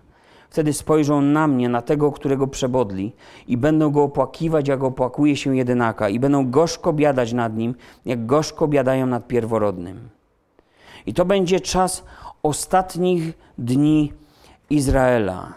Wtedy 0.50 0.74
spojrzą 0.74 1.22
na 1.22 1.48
mnie, 1.48 1.70
na 1.70 1.82
tego, 1.82 2.12
którego 2.12 2.48
przebodli 2.48 3.12
i 3.48 3.58
będą 3.58 3.90
go 3.90 4.04
opłakiwać, 4.04 4.68
jak 4.68 4.84
opłakuje 4.84 5.36
się 5.36 5.58
jedynaka 5.58 6.10
i 6.10 6.20
będą 6.20 6.52
gorzko 6.52 6.94
biadać 6.94 7.34
nad 7.34 7.58
nim, 7.58 7.76
jak 8.06 8.26
gorzko 8.26 8.68
biadają 8.68 9.06
nad 9.06 9.28
pierworodnym. 9.28 10.10
I 11.06 11.14
to 11.14 11.26
będzie 11.26 11.60
czas 11.60 12.04
ostatnich 12.44 13.34
dni 13.58 14.14
Izraela. 14.70 15.54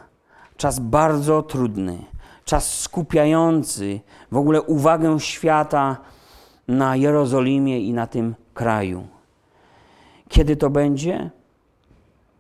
Czas 0.57 0.79
bardzo 0.79 1.43
trudny, 1.43 1.99
czas 2.45 2.81
skupiający 2.81 4.01
w 4.33 4.37
ogóle 4.37 4.63
uwagę 4.63 5.21
świata 5.21 5.97
na 6.69 6.97
Jerozolimie 6.97 7.81
i 7.81 7.93
na 7.93 8.07
tym 8.07 8.35
kraju. 8.55 9.07
Kiedy 10.29 10.57
to 10.57 10.71
będzie? 10.71 11.31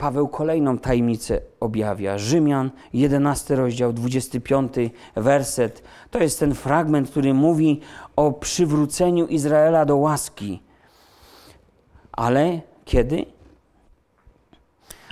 Paweł 0.03 0.28
kolejną 0.28 0.78
tajemnicę 0.78 1.40
objawia. 1.61 2.18
Rzymian, 2.18 2.70
11 2.92 3.57
rozdział, 3.57 3.92
25 3.92 4.72
werset. 5.16 5.82
To 6.11 6.18
jest 6.18 6.40
ten 6.40 6.55
fragment, 6.55 7.11
który 7.11 7.34
mówi 7.34 7.80
o 8.16 8.32
przywróceniu 8.32 9.26
Izraela 9.26 9.84
do 9.84 9.96
łaski. 9.96 10.62
Ale 12.12 12.61
kiedy? 12.84 13.26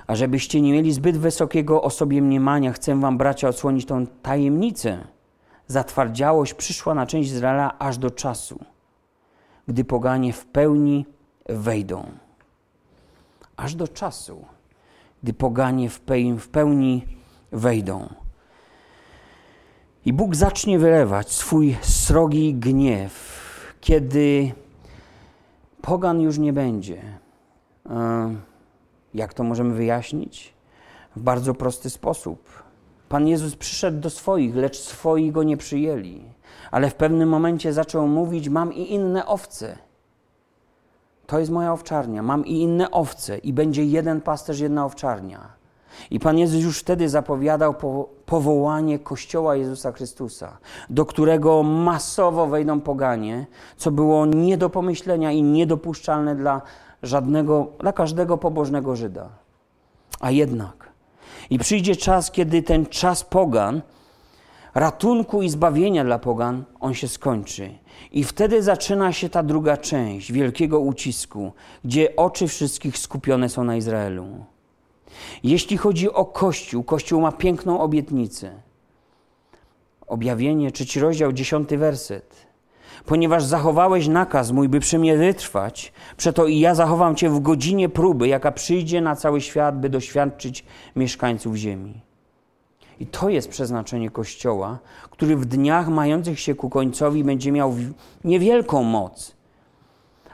A 0.06 0.14
żebyście 0.14 0.60
nie 0.60 0.72
mieli 0.72 0.92
zbyt 0.92 1.18
wysokiego 1.18 1.82
o 1.82 1.90
sobie 1.90 2.22
mniemania, 2.22 2.72
chcę 2.72 3.00
wam, 3.00 3.18
bracia, 3.18 3.48
odsłonić 3.48 3.86
tą 3.86 4.06
tajemnicę. 4.06 4.98
Zatwardziałość 5.66 6.54
przyszła 6.54 6.94
na 6.94 7.06
część 7.06 7.30
Izraela 7.30 7.78
aż 7.78 7.98
do 7.98 8.10
czasu, 8.10 8.58
gdy 9.68 9.84
poganie 9.84 10.32
w 10.32 10.46
pełni 10.46 11.06
wejdą. 11.48 12.10
Aż 13.56 13.74
do 13.74 13.88
czasu 13.88 14.44
gdy 15.22 15.32
poganie 15.32 15.90
w 16.38 16.48
pełni 16.48 17.06
wejdą. 17.52 18.08
I 20.04 20.12
Bóg 20.12 20.36
zacznie 20.36 20.78
wylewać 20.78 21.32
swój 21.32 21.76
srogi 21.80 22.54
gniew, 22.54 23.12
kiedy 23.80 24.52
pogan 25.82 26.20
już 26.20 26.38
nie 26.38 26.52
będzie. 26.52 27.02
E, 27.90 28.34
jak 29.14 29.34
to 29.34 29.44
możemy 29.44 29.74
wyjaśnić? 29.74 30.54
W 31.16 31.20
bardzo 31.20 31.54
prosty 31.54 31.90
sposób. 31.90 32.62
Pan 33.08 33.28
Jezus 33.28 33.56
przyszedł 33.56 34.00
do 34.00 34.10
swoich, 34.10 34.56
lecz 34.56 34.78
swoi 34.78 35.32
go 35.32 35.42
nie 35.42 35.56
przyjęli. 35.56 36.24
Ale 36.70 36.90
w 36.90 36.94
pewnym 36.94 37.28
momencie 37.28 37.72
zaczął 37.72 38.08
mówić: 38.08 38.48
Mam 38.48 38.72
i 38.72 38.92
inne 38.92 39.26
owce 39.26 39.78
to 41.30 41.38
jest 41.38 41.50
moja 41.50 41.72
owczarnia, 41.72 42.22
mam 42.22 42.46
i 42.46 42.60
inne 42.60 42.90
owce, 42.90 43.38
i 43.38 43.52
będzie 43.52 43.84
jeden 43.84 44.20
pasterz, 44.20 44.60
jedna 44.60 44.84
owczarnia. 44.84 45.48
I 46.10 46.20
Pan 46.20 46.38
Jezus 46.38 46.62
już 46.62 46.78
wtedy 46.78 47.08
zapowiadał 47.08 47.74
po, 47.74 48.08
powołanie 48.26 48.98
Kościoła 48.98 49.56
Jezusa 49.56 49.92
Chrystusa, 49.92 50.58
do 50.90 51.06
którego 51.06 51.62
masowo 51.62 52.46
wejdą 52.46 52.80
poganie, 52.80 53.46
co 53.76 53.90
było 53.90 54.26
nie 54.26 54.58
do 54.58 54.70
pomyślenia 54.70 55.32
i 55.32 55.42
niedopuszczalne 55.42 56.36
dla 56.36 56.62
żadnego, 57.02 57.66
dla 57.78 57.92
każdego 57.92 58.38
pobożnego 58.38 58.96
Żyda. 58.96 59.28
A 60.20 60.30
jednak, 60.30 60.90
i 61.50 61.58
przyjdzie 61.58 61.96
czas, 61.96 62.30
kiedy 62.30 62.62
ten 62.62 62.86
czas 62.86 63.24
pogan, 63.24 63.82
ratunku 64.74 65.42
i 65.42 65.50
zbawienia 65.50 66.04
dla 66.04 66.18
pogan, 66.18 66.64
on 66.80 66.94
się 66.94 67.08
skończy. 67.08 67.70
I 68.12 68.24
wtedy 68.24 68.62
zaczyna 68.62 69.12
się 69.12 69.28
ta 69.28 69.42
druga 69.42 69.76
część 69.76 70.32
wielkiego 70.32 70.80
ucisku, 70.80 71.52
gdzie 71.84 72.16
oczy 72.16 72.48
wszystkich 72.48 72.98
skupione 72.98 73.48
są 73.48 73.64
na 73.64 73.76
Izraelu. 73.76 74.26
Jeśli 75.42 75.76
chodzi 75.76 76.12
o 76.12 76.24
Kościół, 76.24 76.84
Kościół 76.84 77.20
ma 77.20 77.32
piękną 77.32 77.80
obietnicę. 77.80 78.52
Objawienie, 80.06 80.72
trzeci 80.72 81.00
rozdział, 81.00 81.32
dziesiąty 81.32 81.78
werset. 81.78 82.46
Ponieważ 83.06 83.44
zachowałeś 83.44 84.08
nakaz 84.08 84.50
mój, 84.50 84.68
by 84.68 84.80
przy 84.80 84.98
mnie 84.98 85.16
wytrwać, 85.16 85.92
przeto 86.16 86.46
i 86.46 86.58
ja 86.58 86.74
zachowam 86.74 87.16
cię 87.16 87.30
w 87.30 87.40
godzinie 87.40 87.88
próby, 87.88 88.28
jaka 88.28 88.52
przyjdzie 88.52 89.00
na 89.00 89.16
cały 89.16 89.40
świat, 89.40 89.80
by 89.80 89.88
doświadczyć 89.88 90.64
mieszkańców 90.96 91.56
ziemi. 91.56 92.00
I 93.00 93.06
to 93.06 93.28
jest 93.28 93.48
przeznaczenie 93.48 94.10
Kościoła, 94.10 94.78
który 95.10 95.36
w 95.36 95.44
dniach 95.44 95.88
mających 95.88 96.40
się 96.40 96.54
ku 96.54 96.70
końcowi 96.70 97.24
będzie 97.24 97.52
miał 97.52 97.74
niewielką 98.24 98.82
moc, 98.82 99.36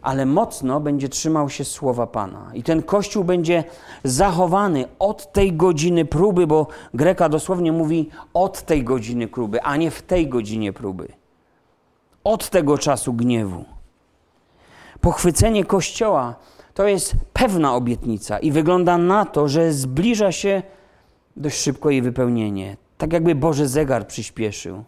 ale 0.02 0.26
mocno 0.26 0.80
będzie 0.80 1.08
trzymał 1.08 1.50
się 1.50 1.64
słowa 1.64 2.06
Pana. 2.06 2.50
I 2.54 2.62
ten 2.62 2.82
Kościół 2.82 3.24
będzie 3.24 3.64
zachowany 4.04 4.84
od 4.98 5.32
tej 5.32 5.52
godziny 5.52 6.04
próby, 6.04 6.46
bo 6.46 6.66
Greka 6.94 7.28
dosłownie 7.28 7.72
mówi 7.72 8.10
od 8.34 8.62
tej 8.62 8.84
godziny 8.84 9.28
próby, 9.28 9.62
a 9.62 9.76
nie 9.76 9.90
w 9.90 10.02
tej 10.02 10.28
godzinie 10.28 10.72
próby. 10.72 11.08
Od 12.24 12.50
tego 12.50 12.78
czasu 12.78 13.12
gniewu. 13.12 13.64
Pochwycenie 15.00 15.64
Kościoła 15.64 16.34
to 16.74 16.88
jest 16.88 17.16
pewna 17.32 17.74
obietnica 17.74 18.38
i 18.38 18.50
wygląda 18.50 18.98
na 18.98 19.24
to, 19.24 19.48
że 19.48 19.72
zbliża 19.72 20.32
się 20.32 20.62
dość 21.36 21.60
szybko 21.60 21.90
jej 21.90 22.02
wypełnienie. 22.02 22.76
Tak 22.98 23.12
jakby 23.12 23.34
Boży 23.34 23.68
zegar 23.68 24.06
przyspieszył. 24.06 24.84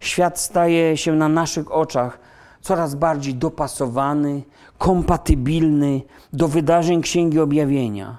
Świat 0.00 0.40
staje 0.40 0.96
się 0.96 1.12
na 1.12 1.28
naszych 1.28 1.72
oczach 1.72 2.18
coraz 2.60 2.94
bardziej 2.94 3.34
dopasowany, 3.34 4.42
kompatybilny 4.78 6.00
do 6.32 6.48
wydarzeń 6.48 7.02
Księgi 7.02 7.40
Objawienia, 7.40 8.18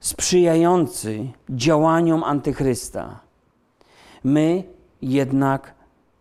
sprzyjający 0.00 1.28
działaniom 1.50 2.24
Antychrysta. 2.24 3.20
My 4.24 4.64
jednak 5.02 5.74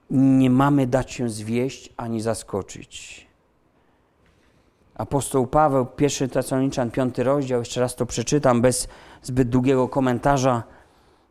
nie 0.10 0.50
mamy 0.50 0.88
dać 0.88 1.12
się 1.12 1.30
zwieść 1.30 1.94
ani 1.98 2.22
zaskoczyć. 2.22 3.23
Apostoł 4.96 5.48
Paweł, 5.48 5.86
pierwszy 5.86 6.28
Tesaloniczan, 6.28 6.92
piąty 6.92 7.24
rozdział, 7.24 7.60
jeszcze 7.60 7.82
raz 7.82 7.96
to 7.96 8.06
przeczytam 8.06 8.62
bez 8.62 8.88
zbyt 9.22 9.50
długiego 9.50 9.88
komentarza, 9.88 10.64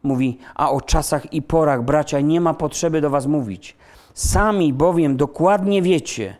mówi, 0.02 0.38
a 0.54 0.70
o 0.70 0.80
czasach 0.80 1.32
i 1.32 1.42
porach, 1.42 1.84
bracia, 1.84 2.20
nie 2.20 2.40
ma 2.40 2.54
potrzeby 2.54 3.00
do 3.00 3.10
was 3.10 3.26
mówić. 3.26 3.76
Sami 4.14 4.72
bowiem 4.72 5.16
dokładnie 5.16 5.82
wiecie, 5.82 6.36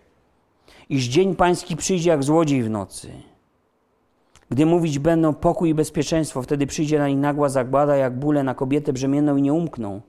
iż 0.88 1.04
dzień 1.04 1.36
pański 1.36 1.76
przyjdzie 1.76 2.10
jak 2.10 2.22
złodziej 2.22 2.62
w 2.62 2.70
nocy. 2.70 3.08
Gdy 4.50 4.66
mówić 4.66 4.98
będą 4.98 5.34
pokój 5.34 5.70
i 5.70 5.74
bezpieczeństwo, 5.74 6.42
wtedy 6.42 6.66
przyjdzie 6.66 6.98
na 6.98 7.08
nich 7.08 7.18
nagła 7.18 7.48
zagłada, 7.48 7.96
jak 7.96 8.18
bóle 8.18 8.42
na 8.42 8.54
kobietę 8.54 8.92
brzemienną 8.92 9.36
i 9.36 9.42
nie 9.42 9.52
umkną. 9.52 10.00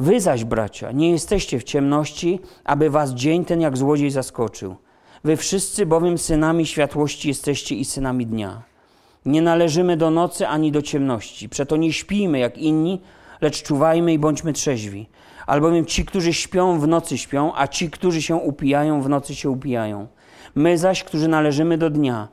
Wy 0.00 0.20
zaś, 0.20 0.44
bracia, 0.44 0.92
nie 0.92 1.10
jesteście 1.10 1.58
w 1.58 1.64
ciemności, 1.64 2.40
aby 2.64 2.90
was 2.90 3.10
dzień 3.10 3.44
ten 3.44 3.60
jak 3.60 3.76
złodziej 3.76 4.10
zaskoczył. 4.10 4.76
Wy 5.24 5.36
wszyscy 5.36 5.86
bowiem 5.86 6.18
synami 6.18 6.66
światłości 6.66 7.28
jesteście 7.28 7.74
i 7.74 7.84
synami 7.84 8.26
dnia. 8.26 8.62
Nie 9.26 9.42
należymy 9.42 9.96
do 9.96 10.10
nocy 10.10 10.48
ani 10.48 10.72
do 10.72 10.82
ciemności. 10.82 11.48
Przeto 11.48 11.76
nie 11.76 11.92
śpijmy 11.92 12.38
jak 12.38 12.58
inni, 12.58 13.00
lecz 13.40 13.62
czuwajmy 13.62 14.12
i 14.12 14.18
bądźmy 14.18 14.52
trzeźwi. 14.52 15.08
Albowiem 15.46 15.86
ci, 15.86 16.04
którzy 16.04 16.32
śpią, 16.32 16.80
w 16.80 16.88
nocy 16.88 17.18
śpią, 17.18 17.52
a 17.54 17.68
ci, 17.68 17.90
którzy 17.90 18.22
się 18.22 18.36
upijają, 18.36 19.02
w 19.02 19.08
nocy 19.08 19.34
się 19.34 19.50
upijają. 19.50 20.06
My 20.54 20.78
zaś, 20.78 21.04
którzy 21.04 21.28
należymy 21.28 21.78
do 21.78 21.90
dnia, 21.90 22.28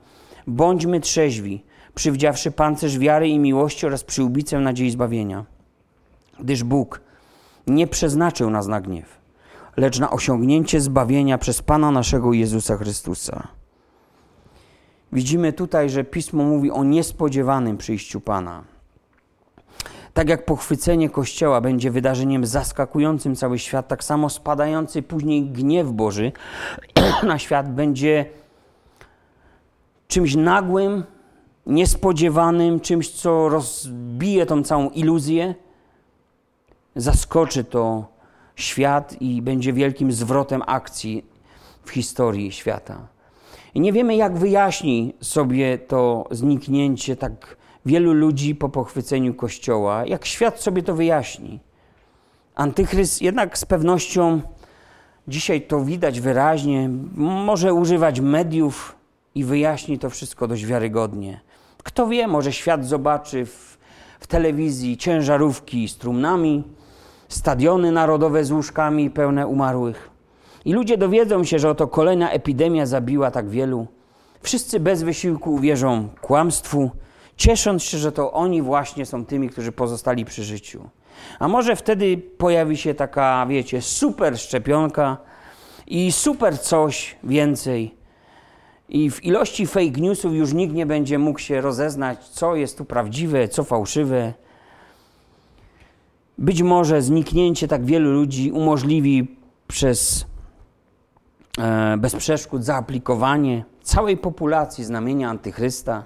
bądźmy 0.47 0.99
trzeźwi, 0.99 1.63
przywdziawszy 1.95 2.51
pancerz 2.51 2.99
wiary 2.99 3.27
i 3.27 3.39
miłości 3.39 3.85
oraz 3.85 4.03
przyłbicę 4.03 4.59
nadziei 4.59 4.91
zbawienia. 4.91 5.45
Gdyż 6.39 6.63
Bóg 6.63 7.01
nie 7.67 7.87
przeznaczył 7.87 8.49
nas 8.49 8.67
na 8.67 8.81
gniew, 8.81 9.17
lecz 9.77 9.99
na 9.99 10.11
osiągnięcie 10.11 10.81
zbawienia 10.81 11.37
przez 11.37 11.61
Pana 11.61 11.91
naszego 11.91 12.33
Jezusa 12.33 12.77
Chrystusa. 12.77 13.47
Widzimy 15.11 15.53
tutaj, 15.53 15.89
że 15.89 16.03
Pismo 16.03 16.43
mówi 16.43 16.71
o 16.71 16.83
niespodziewanym 16.83 17.77
przyjściu 17.77 18.21
Pana. 18.21 18.63
Tak 20.13 20.29
jak 20.29 20.45
pochwycenie 20.45 21.09
Kościoła 21.09 21.61
będzie 21.61 21.91
wydarzeniem 21.91 22.45
zaskakującym 22.45 23.35
cały 23.35 23.59
świat, 23.59 23.87
tak 23.87 24.03
samo 24.03 24.29
spadający 24.29 25.01
później 25.01 25.45
gniew 25.45 25.91
Boży 25.91 26.31
na 27.23 27.39
świat 27.39 27.73
będzie 27.73 28.25
czymś 30.07 30.35
nagłym, 30.35 31.03
niespodziewanym, 31.65 32.79
czymś, 32.79 33.11
co 33.11 33.49
rozbije 33.49 34.45
tą 34.45 34.63
całą 34.63 34.89
iluzję. 34.89 35.55
Zaskoczy 36.95 37.63
to 37.63 38.14
świat 38.55 39.21
i 39.21 39.41
będzie 39.41 39.73
wielkim 39.73 40.11
zwrotem 40.11 40.61
akcji 40.65 41.25
w 41.85 41.89
historii 41.89 42.51
świata. 42.51 43.07
I 43.73 43.79
nie 43.79 43.93
wiemy, 43.93 44.15
jak 44.15 44.37
wyjaśni 44.37 45.13
sobie 45.21 45.77
to 45.77 46.27
zniknięcie 46.31 47.15
tak 47.15 47.57
wielu 47.85 48.13
ludzi 48.13 48.55
po 48.55 48.69
pochwyceniu 48.69 49.33
Kościoła, 49.33 50.05
jak 50.05 50.25
świat 50.25 50.61
sobie 50.61 50.83
to 50.83 50.95
wyjaśni. 50.95 51.59
Antychryst 52.55 53.21
jednak 53.21 53.57
z 53.57 53.65
pewnością, 53.65 54.41
dzisiaj 55.27 55.61
to 55.61 55.81
widać 55.81 56.21
wyraźnie, 56.21 56.89
może 57.15 57.73
używać 57.73 58.19
mediów 58.19 58.95
i 59.35 59.43
wyjaśni 59.43 59.99
to 59.99 60.09
wszystko 60.09 60.47
dość 60.47 60.65
wiarygodnie. 60.65 61.39
Kto 61.83 62.07
wie, 62.07 62.27
może 62.27 62.53
świat 62.53 62.85
zobaczy 62.85 63.45
w, 63.45 63.77
w 64.19 64.27
telewizji 64.27 64.97
ciężarówki 64.97 65.87
z 65.89 65.97
trumnami, 65.97 66.63
stadiony 67.27 67.91
narodowe 67.91 68.45
z 68.45 68.51
łóżkami 68.51 69.09
pełne 69.09 69.47
umarłych. 69.47 70.09
I 70.65 70.73
ludzie 70.73 70.97
dowiedzą 70.97 71.43
się, 71.43 71.59
że 71.59 71.69
oto 71.69 71.87
kolejna 71.87 72.31
epidemia 72.31 72.85
zabiła 72.85 73.31
tak 73.31 73.49
wielu. 73.49 73.87
Wszyscy 74.41 74.79
bez 74.79 75.03
wysiłku 75.03 75.53
uwierzą 75.53 76.09
kłamstwu, 76.21 76.91
ciesząc 77.37 77.83
się, 77.83 77.97
że 77.97 78.11
to 78.11 78.33
oni 78.33 78.61
właśnie 78.61 79.05
są 79.05 79.25
tymi, 79.25 79.49
którzy 79.49 79.71
pozostali 79.71 80.25
przy 80.25 80.43
życiu. 80.43 80.89
A 81.39 81.47
może 81.47 81.75
wtedy 81.75 82.17
pojawi 82.17 82.77
się 82.77 82.93
taka, 82.93 83.45
wiecie, 83.49 83.81
super 83.81 84.39
szczepionka 84.39 85.17
i 85.87 86.11
super 86.11 86.59
coś 86.59 87.15
więcej. 87.23 87.95
I 88.89 89.11
w 89.11 89.23
ilości 89.23 89.67
fake 89.67 90.01
newsów 90.01 90.33
już 90.33 90.53
nikt 90.53 90.73
nie 90.73 90.85
będzie 90.85 91.19
mógł 91.19 91.39
się 91.39 91.61
rozeznać, 91.61 92.29
co 92.29 92.55
jest 92.55 92.77
tu 92.77 92.85
prawdziwe, 92.85 93.47
co 93.47 93.63
fałszywe. 93.63 94.33
Być 96.37 96.61
może 96.61 97.01
zniknięcie 97.01 97.67
tak 97.67 97.85
wielu 97.85 98.11
ludzi 98.11 98.51
umożliwi 98.51 99.37
przez 99.67 100.25
e, 101.57 101.97
bez 101.97 102.15
przeszkód 102.15 102.63
zaaplikowanie 102.63 103.65
całej 103.81 104.17
populacji 104.17 104.83
znamienia 104.83 105.29
Antychrysta. 105.29 106.03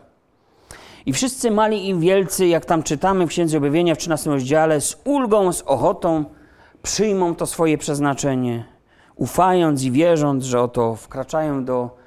I 1.05 1.13
wszyscy 1.13 1.51
mali 1.51 1.89
i 1.89 1.99
wielcy, 1.99 2.47
jak 2.47 2.65
tam 2.65 2.83
czytamy 2.83 3.25
w 3.25 3.29
Księdze 3.29 3.57
Objawienia 3.57 3.95
w 3.95 3.97
13 3.97 4.29
rozdziale, 4.29 4.81
z 4.81 4.97
ulgą, 5.03 5.53
z 5.53 5.61
ochotą 5.61 6.25
przyjmą 6.81 7.35
to 7.35 7.45
swoje 7.45 7.77
przeznaczenie, 7.77 8.65
ufając 9.15 9.83
i 9.83 9.91
wierząc, 9.91 10.43
że 10.43 10.61
oto 10.61 10.95
wkraczają 10.95 11.65
do, 11.65 11.97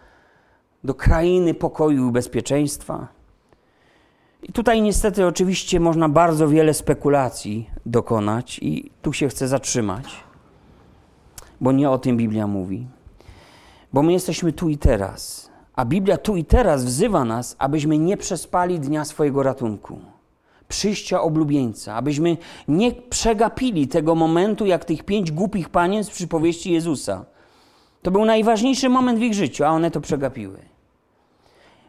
do 0.85 0.95
krainy 0.95 1.55
pokoju 1.55 2.09
i 2.09 2.13
bezpieczeństwa. 2.13 3.09
I 4.43 4.53
tutaj 4.53 4.83
niestety 4.83 5.27
oczywiście 5.27 5.81
można 5.81 6.09
bardzo 6.09 6.49
wiele 6.49 6.75
spekulacji 6.75 7.71
dokonać 7.87 8.59
i 8.63 8.91
tu 9.03 9.13
się 9.13 9.29
chcę 9.29 9.49
zatrzymać, 9.49 10.05
bo 11.61 11.73
nie 11.73 11.91
o 11.91 11.99
tym 11.99 12.17
Biblia 12.17 12.47
mówi. 12.47 12.87
Bo 13.93 14.03
my 14.03 14.13
jesteśmy 14.13 14.53
tu 14.53 14.69
i 14.69 14.79
teraz. 14.79 15.51
A 15.77 15.85
Biblia 15.85 16.17
tu 16.17 16.37
i 16.37 16.45
teraz 16.45 16.85
wzywa 16.85 17.25
nas, 17.25 17.57
abyśmy 17.59 17.99
nie 17.99 18.17
przespali 18.17 18.81
dnia 18.81 19.05
swojego 19.05 19.43
ratunku, 19.43 19.99
przyjścia 20.69 21.21
oblubieńca, 21.21 21.95
abyśmy 21.95 22.37
nie 22.69 22.93
przegapili 22.93 23.89
tego 23.89 24.15
momentu, 24.15 24.67
jak 24.67 24.85
tych 24.85 25.03
pięć 25.03 25.33
głupich 25.33 25.69
panien 25.69 26.05
z 26.05 26.11
przypowieści 26.11 26.73
Jezusa. 26.73 27.25
To 28.03 28.11
był 28.11 28.25
najważniejszy 28.25 28.89
moment 28.89 29.19
w 29.19 29.23
ich 29.23 29.35
życiu, 29.35 29.65
a 29.65 29.69
one 29.69 29.91
to 29.91 30.01
przegapiły. 30.01 30.59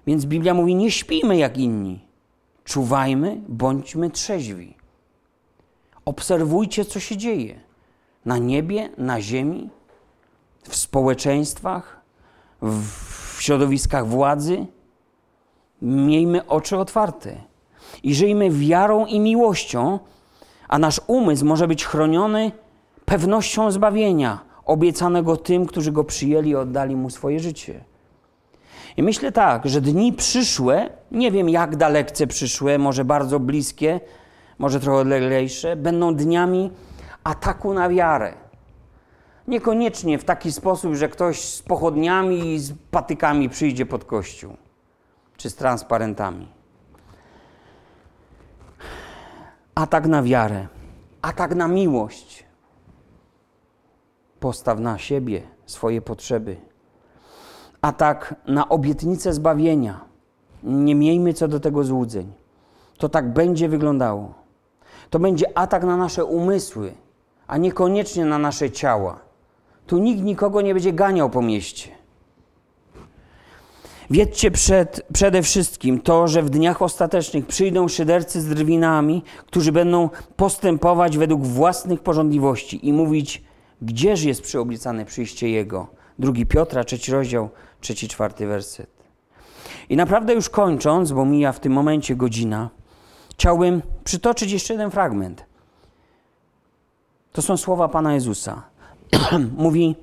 Więc 0.07 0.25
Biblia 0.25 0.53
mówi: 0.53 0.75
nie 0.75 0.91
śpijmy 0.91 1.37
jak 1.37 1.57
inni, 1.57 1.99
czuwajmy, 2.63 3.41
bądźmy 3.47 4.09
trzeźwi. 4.09 4.77
Obserwujcie, 6.05 6.85
co 6.85 6.99
się 6.99 7.17
dzieje 7.17 7.59
na 8.25 8.37
niebie, 8.37 8.89
na 8.97 9.21
ziemi, 9.21 9.69
w 10.63 10.75
społeczeństwach, 10.75 12.01
w 12.61 13.41
środowiskach 13.41 14.07
władzy. 14.07 14.65
Miejmy 15.81 16.47
oczy 16.47 16.77
otwarte 16.77 17.35
i 18.03 18.15
żyjmy 18.15 18.49
wiarą 18.49 19.05
i 19.05 19.19
miłością, 19.19 19.99
a 20.67 20.79
nasz 20.79 21.01
umysł 21.07 21.45
może 21.45 21.67
być 21.67 21.85
chroniony 21.85 22.51
pewnością 23.05 23.71
zbawienia, 23.71 24.39
obiecanego 24.65 25.37
tym, 25.37 25.65
którzy 25.65 25.91
go 25.91 26.03
przyjęli 26.03 26.49
i 26.49 26.55
oddali 26.55 26.95
mu 26.95 27.09
swoje 27.09 27.39
życie. 27.39 27.83
I 28.97 29.03
myślę 29.03 29.31
tak, 29.31 29.65
że 29.65 29.81
dni 29.81 30.13
przyszłe, 30.13 30.89
nie 31.11 31.31
wiem 31.31 31.49
jak 31.49 31.75
dalekce 31.75 32.27
przyszłe, 32.27 32.77
może 32.77 33.05
bardzo 33.05 33.39
bliskie, 33.39 33.99
może 34.59 34.79
trochę 34.79 34.99
odleglejsze, 34.99 35.75
będą 35.75 36.15
dniami 36.15 36.71
ataku 37.23 37.73
na 37.73 37.89
wiarę. 37.89 38.33
Niekoniecznie 39.47 40.17
w 40.17 40.23
taki 40.23 40.51
sposób, 40.51 40.93
że 40.93 41.09
ktoś 41.09 41.41
z 41.41 41.61
pochodniami 41.61 42.53
i 42.53 42.59
z 42.59 42.73
patykami 42.91 43.49
przyjdzie 43.49 43.85
pod 43.85 44.05
kościół, 44.05 44.57
czy 45.37 45.49
z 45.49 45.55
transparentami. 45.55 46.47
Atak 49.75 50.07
na 50.07 50.23
wiarę, 50.23 50.67
atak 51.21 51.55
na 51.55 51.67
miłość. 51.67 52.43
Postaw 54.39 54.79
na 54.79 54.97
siebie 54.97 55.41
swoje 55.65 56.01
potrzeby. 56.01 56.72
Atak 57.83 58.35
na 58.47 58.69
obietnicę 58.69 59.33
zbawienia. 59.33 59.99
Nie 60.63 60.95
miejmy 60.95 61.33
co 61.33 61.47
do 61.47 61.59
tego 61.59 61.83
złudzeń. 61.83 62.33
To 62.97 63.09
tak 63.09 63.33
będzie 63.33 63.69
wyglądało. 63.69 64.33
To 65.09 65.19
będzie 65.19 65.57
atak 65.57 65.83
na 65.83 65.97
nasze 65.97 66.25
umysły, 66.25 66.93
a 67.47 67.57
niekoniecznie 67.57 68.25
na 68.25 68.37
nasze 68.37 68.71
ciała. 68.71 69.19
Tu 69.87 69.97
nikt 69.97 70.23
nikogo 70.23 70.61
nie 70.61 70.73
będzie 70.73 70.93
ganiał 70.93 71.29
po 71.29 71.41
mieście. 71.41 71.89
Wiedzcie 74.09 74.51
przed, 74.51 75.05
przede 75.13 75.41
wszystkim 75.41 76.01
to, 76.01 76.27
że 76.27 76.41
w 76.41 76.49
dniach 76.49 76.81
ostatecznych 76.81 77.47
przyjdą 77.47 77.87
szydercy 77.87 78.41
z 78.41 78.47
drwinami, 78.47 79.23
którzy 79.45 79.71
będą 79.71 80.09
postępować 80.35 81.17
według 81.17 81.43
własnych 81.43 81.99
porządliwości 81.99 82.87
i 82.87 82.93
mówić, 82.93 83.43
gdzież 83.81 84.23
jest 84.23 84.41
przyobiecane 84.41 85.05
przyjście 85.05 85.49
Jego. 85.49 85.87
Drugi 86.19 86.45
Piotra, 86.45 86.83
trzeci 86.83 87.11
rozdział, 87.11 87.49
trzeci, 87.83 88.07
czwarty 88.07 88.47
werset. 88.47 88.89
I 89.89 89.95
naprawdę 89.95 90.33
już 90.33 90.49
kończąc, 90.49 91.11
bo 91.11 91.25
mija 91.25 91.51
w 91.51 91.59
tym 91.59 91.73
momencie 91.73 92.15
godzina, 92.15 92.69
chciałbym 93.31 93.81
przytoczyć 94.03 94.51
jeszcze 94.51 94.73
jeden 94.73 94.91
fragment. 94.91 95.45
To 97.31 97.41
są 97.41 97.57
słowa 97.57 97.87
Pana 97.87 98.13
Jezusa. 98.13 98.63
mówi: 99.57 99.95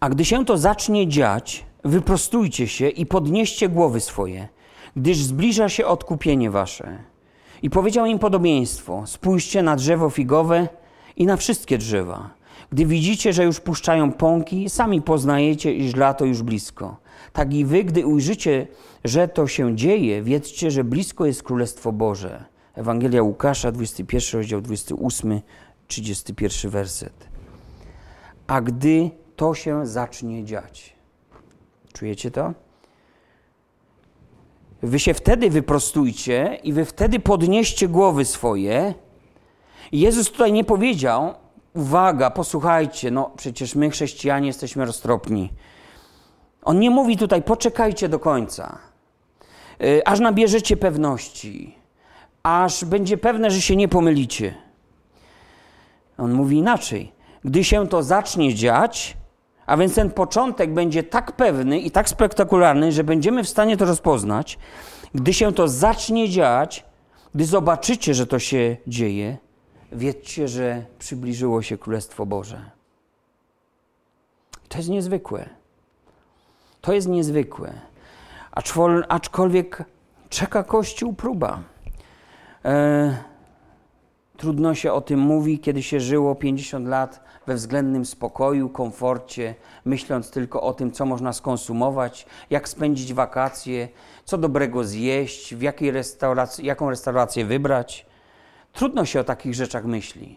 A 0.00 0.08
gdy 0.08 0.24
się 0.24 0.44
to 0.44 0.58
zacznie 0.58 1.08
dziać, 1.08 1.64
wyprostujcie 1.84 2.68
się 2.68 2.88
i 2.88 3.06
podnieście 3.06 3.68
głowy 3.68 4.00
swoje, 4.00 4.48
gdyż 4.96 5.18
zbliża 5.18 5.68
się 5.68 5.86
odkupienie 5.86 6.50
wasze. 6.50 6.98
I 7.62 7.70
powiedział 7.70 8.06
im 8.06 8.18
podobieństwo: 8.18 9.02
Spójrzcie 9.06 9.62
na 9.62 9.76
drzewo 9.76 10.10
figowe 10.10 10.68
i 11.16 11.26
na 11.26 11.36
wszystkie 11.36 11.78
drzewa. 11.78 12.39
Gdy 12.72 12.86
widzicie, 12.86 13.32
że 13.32 13.44
już 13.44 13.60
puszczają 13.60 14.12
pąki, 14.12 14.70
sami 14.70 15.02
poznajecie, 15.02 15.74
iż 15.74 15.96
lato 15.96 16.24
już 16.24 16.42
blisko. 16.42 16.96
Tak 17.32 17.54
i 17.54 17.64
wy, 17.64 17.84
gdy 17.84 18.06
ujrzycie, 18.06 18.66
że 19.04 19.28
to 19.28 19.46
się 19.46 19.76
dzieje, 19.76 20.22
wiedzcie, 20.22 20.70
że 20.70 20.84
blisko 20.84 21.26
jest 21.26 21.42
Królestwo 21.42 21.92
Boże. 21.92 22.44
Ewangelia 22.74 23.22
Łukasza, 23.22 23.72
21 23.72 24.40
rozdział, 24.40 24.60
28, 24.60 25.40
31 25.88 26.70
werset 26.70 27.30
a 28.50 28.60
gdy 28.60 29.10
to 29.36 29.54
się 29.54 29.86
zacznie 29.86 30.44
dziać. 30.44 30.96
Czujecie 31.92 32.30
to? 32.30 32.52
Wy 34.82 34.98
się 34.98 35.14
wtedy 35.14 35.50
wyprostujcie 35.50 36.58
i 36.62 36.72
wy 36.72 36.84
wtedy 36.84 37.20
podnieście 37.20 37.88
głowy 37.88 38.24
swoje. 38.24 38.94
Jezus 39.92 40.30
tutaj 40.30 40.52
nie 40.52 40.64
powiedział, 40.64 41.34
uwaga, 41.74 42.30
posłuchajcie, 42.30 43.10
no 43.10 43.30
przecież 43.36 43.74
my 43.74 43.90
chrześcijanie 43.90 44.46
jesteśmy 44.46 44.84
roztropni. 44.84 45.52
On 46.62 46.78
nie 46.78 46.90
mówi 46.90 47.16
tutaj, 47.16 47.42
poczekajcie 47.42 48.08
do 48.08 48.18
końca, 48.18 48.78
y, 49.82 50.02
aż 50.04 50.20
nabierzecie 50.20 50.76
pewności, 50.76 51.78
aż 52.42 52.84
będzie 52.84 53.18
pewne, 53.18 53.50
że 53.50 53.60
się 53.60 53.76
nie 53.76 53.88
pomylicie. 53.88 54.54
On 56.18 56.32
mówi 56.32 56.56
inaczej 56.56 57.20
gdy 57.44 57.64
się 57.64 57.88
to 57.88 58.02
zacznie 58.02 58.54
dziać, 58.54 59.16
a 59.66 59.76
więc 59.76 59.94
ten 59.94 60.10
początek 60.10 60.74
będzie 60.74 61.02
tak 61.02 61.32
pewny 61.32 61.78
i 61.78 61.90
tak 61.90 62.08
spektakularny, 62.08 62.92
że 62.92 63.04
będziemy 63.04 63.44
w 63.44 63.48
stanie 63.48 63.76
to 63.76 63.84
rozpoznać, 63.84 64.58
gdy 65.14 65.34
się 65.34 65.52
to 65.52 65.68
zacznie 65.68 66.28
dziać, 66.28 66.84
gdy 67.34 67.44
zobaczycie, 67.44 68.14
że 68.14 68.26
to 68.26 68.38
się 68.38 68.76
dzieje, 68.86 69.38
wiedzcie, 69.92 70.48
że 70.48 70.84
przybliżyło 70.98 71.62
się 71.62 71.78
Królestwo 71.78 72.26
Boże. 72.26 72.70
To 74.68 74.78
jest 74.78 74.88
niezwykłe. 74.88 75.48
To 76.80 76.92
jest 76.92 77.08
niezwykłe. 77.08 77.72
Aczkolwiek 79.08 79.84
czeka 80.28 80.62
Kościół 80.62 81.12
próba. 81.12 81.62
E, 82.64 83.16
trudno 84.36 84.74
się 84.74 84.92
o 84.92 85.00
tym 85.00 85.20
mówi, 85.20 85.58
kiedy 85.58 85.82
się 85.82 86.00
żyło 86.00 86.34
50 86.34 86.86
lat 86.86 87.20
we 87.46 87.54
względnym 87.54 88.06
spokoju, 88.06 88.68
komforcie, 88.68 89.54
myśląc 89.84 90.30
tylko 90.30 90.62
o 90.62 90.72
tym, 90.72 90.92
co 90.92 91.06
można 91.06 91.32
skonsumować, 91.32 92.26
jak 92.50 92.68
spędzić 92.68 93.14
wakacje, 93.14 93.88
co 94.24 94.38
dobrego 94.38 94.84
zjeść, 94.84 95.54
w 95.54 95.62
jakiej 95.62 95.90
restauracji, 95.90 96.66
jaką 96.66 96.90
restaurację 96.90 97.44
wybrać. 97.44 98.06
Trudno 98.72 99.04
się 99.04 99.20
o 99.20 99.24
takich 99.24 99.54
rzeczach 99.54 99.84
myśli. 99.84 100.36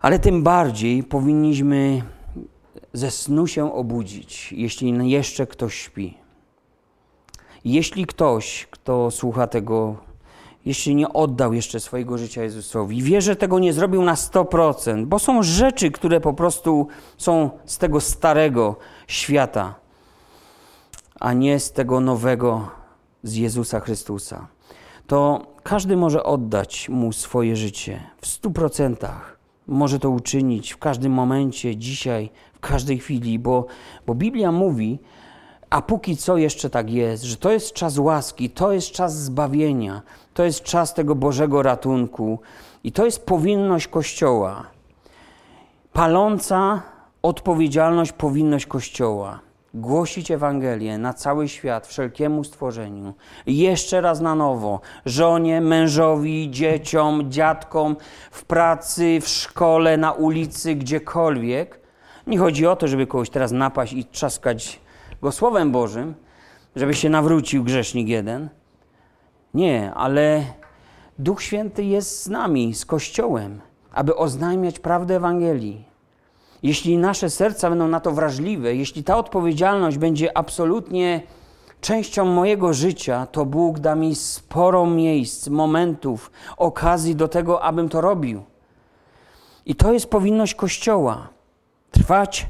Ale 0.00 0.18
tym 0.18 0.42
bardziej 0.42 1.02
powinniśmy 1.02 2.02
ze 2.92 3.10
snu 3.10 3.46
się 3.46 3.74
obudzić, 3.74 4.52
jeśli 4.52 5.10
jeszcze 5.10 5.46
ktoś 5.46 5.74
śpi. 5.74 6.18
Jeśli 7.64 8.06
ktoś, 8.06 8.68
kto 8.70 9.10
słucha 9.10 9.46
tego, 9.46 9.96
jeśli 10.64 10.94
nie 10.94 11.12
oddał 11.12 11.52
jeszcze 11.52 11.80
swojego 11.80 12.18
życia 12.18 12.42
Jezusowi, 12.42 13.02
wie, 13.02 13.20
że 13.20 13.36
tego 13.36 13.58
nie 13.58 13.72
zrobił 13.72 14.02
na 14.02 14.14
100%, 14.14 15.06
bo 15.06 15.18
są 15.18 15.42
rzeczy, 15.42 15.90
które 15.90 16.20
po 16.20 16.32
prostu 16.34 16.88
są 17.16 17.50
z 17.64 17.78
tego 17.78 18.00
starego 18.00 18.76
świata, 19.06 19.74
a 21.20 21.32
nie 21.32 21.60
z 21.60 21.72
tego 21.72 22.00
nowego, 22.00 22.68
z 23.22 23.34
Jezusa 23.34 23.80
Chrystusa, 23.80 24.46
to 25.06 25.46
każdy 25.62 25.96
może 25.96 26.22
oddać 26.22 26.88
mu 26.88 27.12
swoje 27.12 27.56
życie 27.56 28.00
w 28.20 28.26
100%. 28.26 29.08
Może 29.66 29.98
to 29.98 30.10
uczynić 30.10 30.72
w 30.72 30.78
każdym 30.78 31.12
momencie, 31.12 31.76
dzisiaj, 31.76 32.30
w 32.52 32.60
każdej 32.60 32.98
chwili, 32.98 33.38
bo, 33.38 33.66
bo 34.06 34.14
Biblia 34.14 34.52
mówi, 34.52 34.98
a 35.70 35.82
póki 35.82 36.16
co 36.16 36.36
jeszcze 36.36 36.70
tak 36.70 36.90
jest, 36.90 37.22
że 37.22 37.36
to 37.36 37.52
jest 37.52 37.72
czas 37.72 37.98
łaski, 37.98 38.50
to 38.50 38.72
jest 38.72 38.90
czas 38.90 39.22
zbawienia, 39.22 40.02
to 40.34 40.44
jest 40.44 40.62
czas 40.62 40.94
tego 40.94 41.14
Bożego 41.14 41.62
ratunku 41.62 42.40
i 42.84 42.92
to 42.92 43.04
jest 43.04 43.26
powinność 43.26 43.88
Kościoła. 43.88 44.66
Paląca 45.92 46.82
odpowiedzialność, 47.22 48.12
powinność 48.12 48.66
Kościoła. 48.66 49.40
Głosić 49.74 50.30
Ewangelię 50.30 50.98
na 50.98 51.14
cały 51.14 51.48
świat, 51.48 51.86
wszelkiemu 51.86 52.44
stworzeniu. 52.44 53.14
Jeszcze 53.46 54.00
raz 54.00 54.20
na 54.20 54.34
nowo. 54.34 54.80
Żonie, 55.06 55.60
mężowi, 55.60 56.50
dzieciom, 56.50 57.30
dziadkom, 57.30 57.96
w 58.30 58.44
pracy, 58.44 59.18
w 59.22 59.28
szkole, 59.28 59.96
na 59.96 60.12
ulicy, 60.12 60.74
gdziekolwiek. 60.74 61.80
Nie 62.26 62.38
chodzi 62.38 62.66
o 62.66 62.76
to, 62.76 62.88
żeby 62.88 63.06
kogoś 63.06 63.30
teraz 63.30 63.52
napaść 63.52 63.92
i 63.92 64.04
trzaskać 64.04 64.80
go 65.22 65.32
Słowem 65.32 65.72
Bożym, 65.72 66.14
żeby 66.76 66.94
się 66.94 67.08
nawrócił 67.08 67.64
grzesznik 67.64 68.08
jeden. 68.08 68.48
Nie, 69.54 69.94
ale 69.94 70.44
Duch 71.18 71.42
Święty 71.42 71.84
jest 71.84 72.22
z 72.22 72.28
nami, 72.28 72.74
z 72.74 72.86
Kościołem, 72.86 73.60
aby 73.92 74.16
oznajmiać 74.16 74.78
prawdę 74.78 75.16
Ewangelii. 75.16 75.91
Jeśli 76.62 76.98
nasze 76.98 77.30
serca 77.30 77.68
będą 77.70 77.88
na 77.88 78.00
to 78.00 78.12
wrażliwe, 78.12 78.74
jeśli 78.74 79.04
ta 79.04 79.16
odpowiedzialność 79.16 79.98
będzie 79.98 80.38
absolutnie 80.38 81.22
częścią 81.80 82.24
mojego 82.24 82.72
życia, 82.72 83.26
to 83.26 83.46
Bóg 83.46 83.78
da 83.78 83.94
mi 83.94 84.14
sporo 84.14 84.86
miejsc, 84.86 85.48
momentów, 85.48 86.30
okazji 86.56 87.16
do 87.16 87.28
tego, 87.28 87.62
abym 87.62 87.88
to 87.88 88.00
robił. 88.00 88.42
I 89.66 89.74
to 89.74 89.92
jest 89.92 90.10
powinność 90.10 90.54
Kościoła. 90.54 91.28
Trwać, 91.90 92.46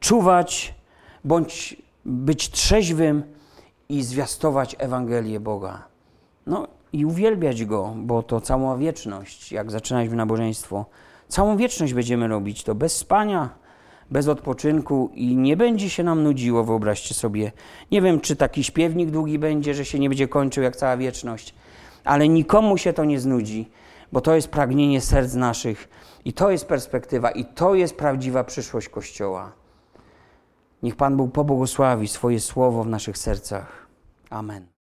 czuwać, 0.00 0.74
bądź 1.24 1.76
być 2.04 2.50
trzeźwym 2.50 3.22
i 3.88 4.02
zwiastować 4.02 4.76
Ewangelię 4.78 5.40
Boga. 5.40 5.82
No 6.46 6.68
i 6.92 7.06
uwielbiać 7.06 7.64
Go, 7.64 7.94
bo 7.96 8.22
to 8.22 8.40
cała 8.40 8.76
wieczność, 8.76 9.52
jak 9.52 9.70
zaczynać 9.70 10.08
w 10.08 10.14
nabożeństwo, 10.14 10.86
całą 11.28 11.56
wieczność 11.56 11.94
będziemy 11.94 12.28
robić 12.28 12.64
to 12.64 12.74
bez 12.74 12.96
spania, 12.96 13.50
bez 14.10 14.28
odpoczynku 14.28 15.10
i 15.14 15.36
nie 15.36 15.56
będzie 15.56 15.90
się 15.90 16.02
nam 16.02 16.22
nudziło, 16.22 16.64
wyobraźcie 16.64 17.14
sobie. 17.14 17.52
Nie 17.90 18.02
wiem, 18.02 18.20
czy 18.20 18.36
taki 18.36 18.64
śpiewnik 18.64 19.10
długi 19.10 19.38
będzie, 19.38 19.74
że 19.74 19.84
się 19.84 19.98
nie 19.98 20.08
będzie 20.08 20.28
kończył 20.28 20.62
jak 20.62 20.76
cała 20.76 20.96
wieczność, 20.96 21.54
ale 22.04 22.28
nikomu 22.28 22.78
się 22.78 22.92
to 22.92 23.04
nie 23.04 23.20
znudzi, 23.20 23.70
bo 24.12 24.20
to 24.20 24.34
jest 24.34 24.48
pragnienie 24.48 25.00
serc 25.00 25.34
naszych 25.34 25.88
i 26.24 26.32
to 26.32 26.50
jest 26.50 26.66
perspektywa 26.66 27.30
i 27.30 27.44
to 27.44 27.74
jest 27.74 27.96
prawdziwa 27.96 28.44
przyszłość 28.44 28.88
Kościoła. 28.88 29.52
Niech 30.82 30.96
Pan 30.96 31.16
Bóg 31.16 31.32
pobłogosławi 31.32 32.08
swoje 32.08 32.40
słowo 32.40 32.84
w 32.84 32.88
naszych 32.88 33.18
sercach. 33.18 33.86
Amen. 34.30 34.77